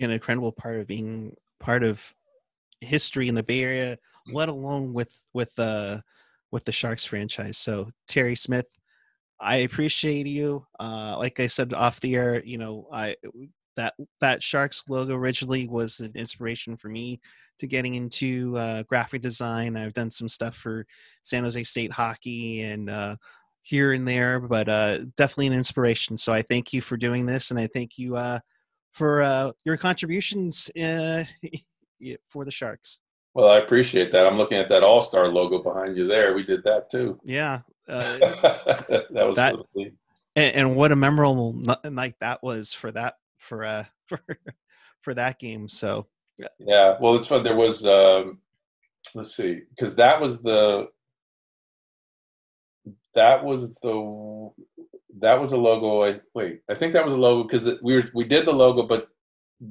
An 0.03 0.11
incredible 0.11 0.53
part 0.53 0.79
of 0.79 0.87
being 0.87 1.35
part 1.59 1.83
of 1.83 2.15
history 2.81 3.29
in 3.29 3.35
the 3.35 3.43
Bay 3.43 3.63
Area, 3.63 3.99
Mm. 4.29 4.35
let 4.35 4.49
alone 4.49 4.93
with 4.93 5.13
with 5.33 5.59
uh 5.59 6.01
with 6.51 6.65
the 6.65 6.73
Sharks 6.73 7.05
franchise. 7.05 7.57
So 7.57 7.91
Terry 8.09 8.35
Smith, 8.35 8.67
I 9.41 9.57
appreciate 9.59 10.27
you. 10.27 10.67
Uh, 10.79 11.17
like 11.19 11.41
I 11.41 11.47
said 11.47 11.73
off 11.73 12.01
the 12.01 12.17
air, 12.17 12.43
you 12.45 12.59
know, 12.59 12.89
I 12.93 13.17
that 13.77 13.95
that 14.21 14.43
Sharks 14.43 14.83
logo 14.89 15.15
originally 15.15 15.69
was 15.69 16.01
an 16.01 16.13
inspiration 16.15 16.77
for 16.77 16.89
me 16.89 17.21
to 17.59 17.67
getting 17.67 17.95
into 17.95 18.57
uh, 18.57 18.83
graphic 18.85 19.23
design. 19.23 19.77
I've 19.77 19.93
done 19.93 20.11
some 20.11 20.29
stuff 20.29 20.57
for 20.57 20.87
San 21.23 21.45
Jose 21.45 21.63
State 21.63 21.93
hockey 21.93 22.63
and 22.63 22.91
uh, 22.91 23.17
here 23.63 23.93
and 23.93 24.07
there, 24.07 24.41
but 24.41 24.69
uh, 24.69 24.99
definitely 25.17 25.49
an 25.49 25.53
inspiration. 25.53 26.17
So 26.17 26.33
I 26.33 26.43
thank 26.43 26.73
you 26.73 26.81
for 26.81 26.97
doing 26.97 27.27
this, 27.27 27.51
and 27.51 27.61
I 27.61 27.69
thank 27.69 27.99
you 27.99 28.17
uh, 28.17 28.41
for 28.93 29.23
uh, 29.23 29.53
your 29.65 29.77
contributions 29.77 30.71
uh, 30.81 31.25
for 32.29 32.45
the 32.45 32.51
Sharks. 32.51 33.01
Well, 33.35 33.49
I 33.51 33.59
appreciate 33.59 34.11
that. 34.13 34.27
I'm 34.27 34.37
looking 34.37 34.59
at 34.59 34.69
that 34.69 34.83
All 34.83 35.01
Star 35.01 35.29
logo 35.29 35.63
behind 35.63 35.97
you 35.97 36.07
there. 36.07 36.35
We 36.35 36.43
did 36.43 36.65
that 36.65 36.91
too. 36.91 37.21
Yeah, 37.25 37.61
uh, 37.89 38.19
that 38.19 39.07
was 39.13 39.37
That- 39.37 39.55
and, 40.37 40.55
and 40.55 40.77
what 40.77 40.93
a 40.93 40.97
memorable 40.97 41.53
night 41.85 42.15
that 42.21 42.43
was 42.43 42.73
for 42.73 42.93
that 42.93 43.15
for 43.39 43.65
uh 43.65 43.85
for 44.07 44.21
for 45.01 45.15
that 45.15 45.39
game. 45.39 45.69
So 45.69 46.07
Yeah, 46.59 46.97
well, 47.01 47.17
it's 47.17 47.27
fun. 47.27 47.43
There 47.43 47.57
was, 47.57 47.85
um, 47.87 48.39
let's 49.15 49.35
see, 49.35 49.63
because 49.71 49.97
that 49.97 50.21
was 50.21 50.43
the, 50.43 50.89
that 53.15 53.45
was 53.45 53.75
the, 53.83 54.51
that 55.19 55.41
was 55.41 55.53
a 55.53 55.57
logo. 55.57 56.05
I 56.05 56.21
wait, 56.35 56.61
I 56.71 56.75
think 56.75 56.93
that 56.93 57.05
was 57.05 57.15
a 57.15 57.17
logo 57.17 57.47
because 57.47 57.79
we 57.83 57.95
were 57.97 58.05
we 58.15 58.25
did 58.25 58.47
the 58.47 58.53
logo, 58.53 58.83
but 58.85 59.09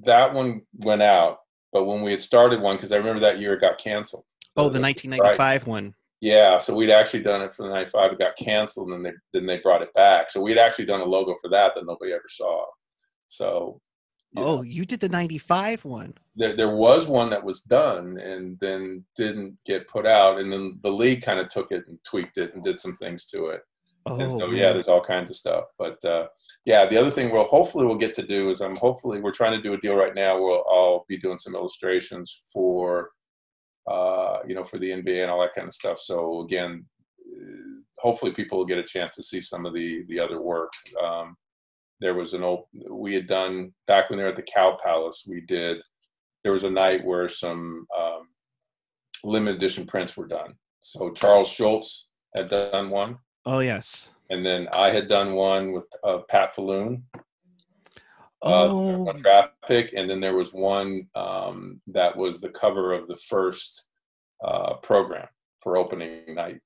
that 0.05 0.33
one 0.33 0.61
went 0.79 1.01
out. 1.01 1.39
But 1.71 1.85
when 1.85 2.01
we 2.01 2.11
had 2.11 2.21
started 2.21 2.61
one, 2.61 2.75
because 2.75 2.91
I 2.91 2.97
remember 2.97 3.19
that 3.21 3.39
year 3.39 3.53
it 3.53 3.61
got 3.61 3.77
canceled. 3.77 4.25
oh, 4.57 4.69
the 4.69 4.79
Right. 4.79 4.95
1995 4.97 5.67
one. 5.67 5.93
Yeah, 6.21 6.57
so 6.57 6.75
we'd 6.75 6.91
actually 6.91 7.21
done 7.23 7.41
it 7.41 7.53
for 7.53 7.63
the 7.63 7.69
'95. 7.73 8.11
It 8.13 8.19
got 8.19 8.35
canceled, 8.37 8.89
and 8.89 9.05
then 9.05 9.13
they 9.13 9.39
then 9.39 9.45
they 9.47 9.57
brought 9.59 9.81
it 9.81 9.93
back. 9.93 10.29
So 10.29 10.41
we'd 10.41 10.57
actually 10.57 10.85
done 10.85 10.99
a 11.01 11.05
logo 11.05 11.35
for 11.41 11.49
that 11.49 11.73
that 11.75 11.85
nobody 11.85 12.11
ever 12.11 12.23
saw. 12.27 12.65
So 13.27 13.79
you 14.31 14.41
know, 14.41 14.47
Oh, 14.47 14.61
you 14.63 14.85
did 14.85 14.99
the 14.99 15.09
95 15.09 15.85
one. 15.85 16.13
there 16.35 16.55
there 16.55 16.75
was 16.75 17.07
one 17.07 17.29
that 17.29 17.43
was 17.43 17.61
done 17.61 18.17
and 18.19 18.59
then 18.59 19.05
didn't 19.15 19.59
get 19.65 19.87
put 19.87 20.05
out, 20.05 20.39
and 20.39 20.51
then 20.51 20.79
the 20.83 20.91
league 20.91 21.21
kind 21.23 21.39
of 21.39 21.47
took 21.47 21.71
it 21.71 21.85
and 21.87 21.97
tweaked 22.03 22.37
it 22.37 22.53
and 22.53 22.63
did 22.63 22.79
some 22.79 22.95
things 22.97 23.25
to 23.27 23.47
it. 23.47 23.61
Oh, 24.05 24.19
and 24.19 24.31
so 24.31 24.47
man. 24.47 24.55
yeah, 24.55 24.73
there's 24.73 24.87
all 24.87 25.03
kinds 25.03 25.29
of 25.29 25.35
stuff. 25.35 25.65
But 25.77 26.03
uh, 26.05 26.27
yeah, 26.65 26.85
the 26.85 26.97
other 26.97 27.11
thing 27.11 27.31
we'll 27.31 27.45
hopefully 27.45 27.85
we'll 27.85 27.95
get 27.95 28.13
to 28.15 28.25
do 28.25 28.49
is 28.49 28.61
I'm 28.61 28.75
hopefully 28.75 29.19
we're 29.19 29.31
trying 29.31 29.53
to 29.53 29.61
do 29.61 29.73
a 29.73 29.79
deal 29.79 29.95
right 29.95 30.15
now. 30.15 30.39
Where 30.39 30.59
I'll 30.69 31.05
be 31.07 31.17
doing 31.17 31.39
some 31.39 31.55
illustrations 31.55 32.43
for 32.51 33.11
uh, 33.89 34.39
you 34.47 34.55
know 34.55 34.63
for 34.63 34.79
the 34.79 34.89
NBA 34.89 35.21
and 35.21 35.31
all 35.31 35.41
that 35.41 35.53
kind 35.53 35.67
of 35.67 35.73
stuff. 35.73 35.99
So 35.99 36.41
again, 36.41 36.85
hopefully 37.99 38.31
people 38.31 38.57
will 38.57 38.65
get 38.65 38.77
a 38.77 38.83
chance 38.83 39.15
to 39.15 39.23
see 39.23 39.41
some 39.41 39.65
of 39.65 39.73
the 39.73 40.03
the 40.07 40.19
other 40.19 40.41
work. 40.41 40.71
Um, 41.03 41.35
there 41.99 42.13
was 42.13 42.33
an 42.33 42.43
old 42.43 42.65
we 42.89 43.13
had 43.13 43.27
done 43.27 43.73
back 43.87 44.09
when 44.09 44.17
they 44.17 44.23
were 44.23 44.29
at 44.29 44.35
the 44.35 44.43
Cow 44.43 44.77
Palace. 44.81 45.25
We 45.27 45.41
did 45.41 45.77
there 46.43 46.53
was 46.53 46.63
a 46.63 46.69
night 46.69 47.05
where 47.05 47.27
some 47.27 47.85
um, 47.99 48.27
limited 49.23 49.57
edition 49.57 49.85
prints 49.85 50.15
were 50.15 50.27
done. 50.27 50.53
So 50.79 51.11
Charles 51.11 51.49
Schulz 51.49 52.07
had 52.37 52.49
done 52.49 52.89
one, 52.89 53.17
Oh 53.49 53.59
yes. 53.59 54.13
and 54.29 54.45
then 54.45 54.67
I 54.73 54.91
had 54.91 55.07
done 55.07 55.33
one 55.33 55.71
with 55.71 55.87
uh, 56.03 56.19
Pat 56.29 56.53
Falloon 56.53 57.03
Oh, 58.41 59.07
uh, 59.07 59.13
graphic, 59.13 59.93
and 59.95 60.09
then 60.09 60.21
there 60.21 60.35
was 60.35 60.53
one 60.53 61.01
um, 61.15 61.81
that 61.87 62.15
was 62.15 62.39
the 62.39 62.49
cover 62.49 62.93
of 62.93 63.07
the 63.07 63.17
first 63.17 63.87
uh, 64.43 64.75
program 64.75 65.27
for 65.57 65.75
opening 65.75 66.35
night. 66.35 66.61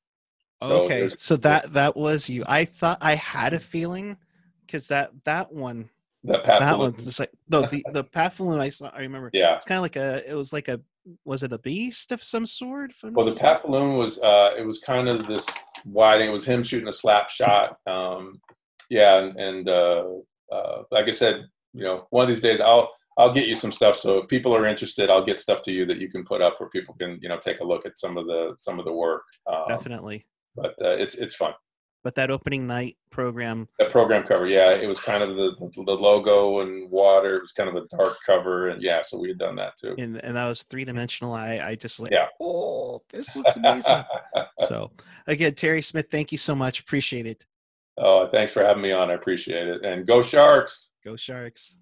So 0.62 0.84
okay. 0.84 1.10
So 1.18 1.36
that 1.38 1.74
that 1.74 1.98
was 1.98 2.30
you. 2.30 2.44
I 2.48 2.66
thought 2.66 3.00
I 3.02 3.16
had 3.16 3.54
a 3.54 3.60
feeling 3.60 4.18
because 4.66 4.88
that 4.90 5.12
that 5.26 5.52
one 5.52 5.90
that 6.26 6.44
Pat 6.44 6.60
that 6.60 6.70
Falloon- 6.70 6.94
one 6.94 7.04
the, 7.04 7.30
no 7.50 7.62
the 7.64 7.84
the 7.92 8.04
Pat 8.04 8.36
Falloon 8.36 8.60
I 8.60 8.70
saw 8.70 8.92
I 8.94 9.00
remember 9.00 9.32
yeah. 9.34 9.56
it's 9.56 9.66
kind 9.66 9.78
of 9.78 9.82
like 9.82 9.96
a 9.96 10.30
it 10.30 10.36
was 10.36 10.54
like 10.54 10.68
a 10.68 10.80
was 11.26 11.44
it 11.44 11.54
a 11.54 11.60
beast 11.60 12.12
of 12.12 12.24
some 12.24 12.46
sort? 12.46 12.94
Well, 13.04 13.26
the? 13.26 13.38
Pat 13.40 13.62
Falloon 13.62 13.98
was 13.98 14.20
uh, 14.20 14.52
it 14.58 14.66
was 14.66 14.80
kind 14.80 15.08
of 15.08 15.28
this 15.28 15.46
wide. 15.86 16.22
It 16.22 16.30
was 16.30 16.46
him 16.46 16.64
shooting 16.64 16.88
a 16.88 16.94
slap 16.94 17.30
shot. 17.30 17.78
Um, 17.88 18.42
yeah, 18.90 19.18
and, 19.18 19.40
and 19.40 19.70
uh, 19.70 20.06
uh, 20.52 20.84
like 20.92 21.08
I 21.08 21.12
said, 21.12 21.46
you 21.74 21.84
know, 21.84 22.08
one 22.10 22.24
of 22.24 22.30
these 22.30 22.42
days 22.42 22.62
I'll 22.62 22.92
I'll 23.18 23.34
get 23.34 23.48
you 23.48 23.56
some 23.56 23.72
stuff. 23.72 23.96
So 23.98 24.20
if 24.20 24.28
people 24.28 24.56
are 24.56 24.66
interested, 24.66 25.10
I'll 25.10 25.26
get 25.26 25.40
stuff 25.40 25.62
to 25.64 25.72
you 25.72 25.86
that 25.86 26.00
you 26.00 26.10
can 26.10 26.24
put 26.24 26.42
up 26.42 26.60
where 26.60 26.70
people 26.70 26.96
can 26.96 27.20
you 27.22 27.30
know 27.30 27.38
take 27.38 27.60
a 27.60 27.66
look 27.66 27.86
at 27.86 27.98
some 27.98 28.18
of 28.18 28.26
the 28.26 28.54
some 28.58 28.80
of 28.80 28.86
the 28.86 28.94
work. 28.94 29.24
Um, 29.52 29.66
definitely. 29.68 30.26
But 30.56 30.76
uh, 30.82 30.96
it's 30.98 31.16
it's 31.16 31.36
fun. 31.36 31.54
But 32.04 32.16
that 32.16 32.30
opening 32.30 32.68
night 32.68 32.98
program, 33.12 33.68
That 33.80 33.92
program 33.92 34.24
cover, 34.24 34.46
yeah, 34.46 34.72
it 34.72 34.88
was 34.88 35.00
kind 35.00 35.24
of 35.24 35.30
the 35.38 35.52
the 35.86 35.94
logo 35.94 36.60
and 36.62 36.92
water. 36.92 37.36
It 37.36 37.42
was 37.42 37.54
kind 37.54 37.70
of 37.70 37.76
a 37.76 37.86
dark 37.96 38.18
cover, 38.26 38.70
and 38.70 38.82
yeah, 38.82 39.02
so 39.02 39.18
we 39.18 39.30
had 39.30 39.38
done 39.38 39.56
that 39.56 39.76
too. 39.78 39.96
and 39.98 40.18
and 40.24 40.36
that 40.36 40.48
was 40.48 40.64
three 40.64 40.84
dimensional. 40.84 41.34
I 41.34 41.60
I 41.60 41.76
just 41.76 42.00
like 42.00 42.12
Yeah. 42.12 42.28
oh 42.42 43.02
this 43.12 43.36
looks 43.38 43.56
amazing. 43.58 44.04
so 44.60 44.92
again, 45.28 45.56
Terry 45.56 45.82
Smith, 45.82 46.08
thank 46.12 46.32
you 46.34 46.38
so 46.38 46.54
much. 46.54 46.82
Appreciate 46.82 47.26
it. 47.26 47.46
oh, 47.98 48.28
thanks 48.28 48.52
for 48.52 48.64
having 48.64 48.84
me 48.84 48.92
on. 48.92 49.10
I 49.10 49.14
appreciate 49.14 49.68
it. 49.68 49.86
And 49.86 50.06
go 50.06 50.22
Sharks! 50.22 50.90
Go 51.06 51.16
Sharks. 51.16 51.78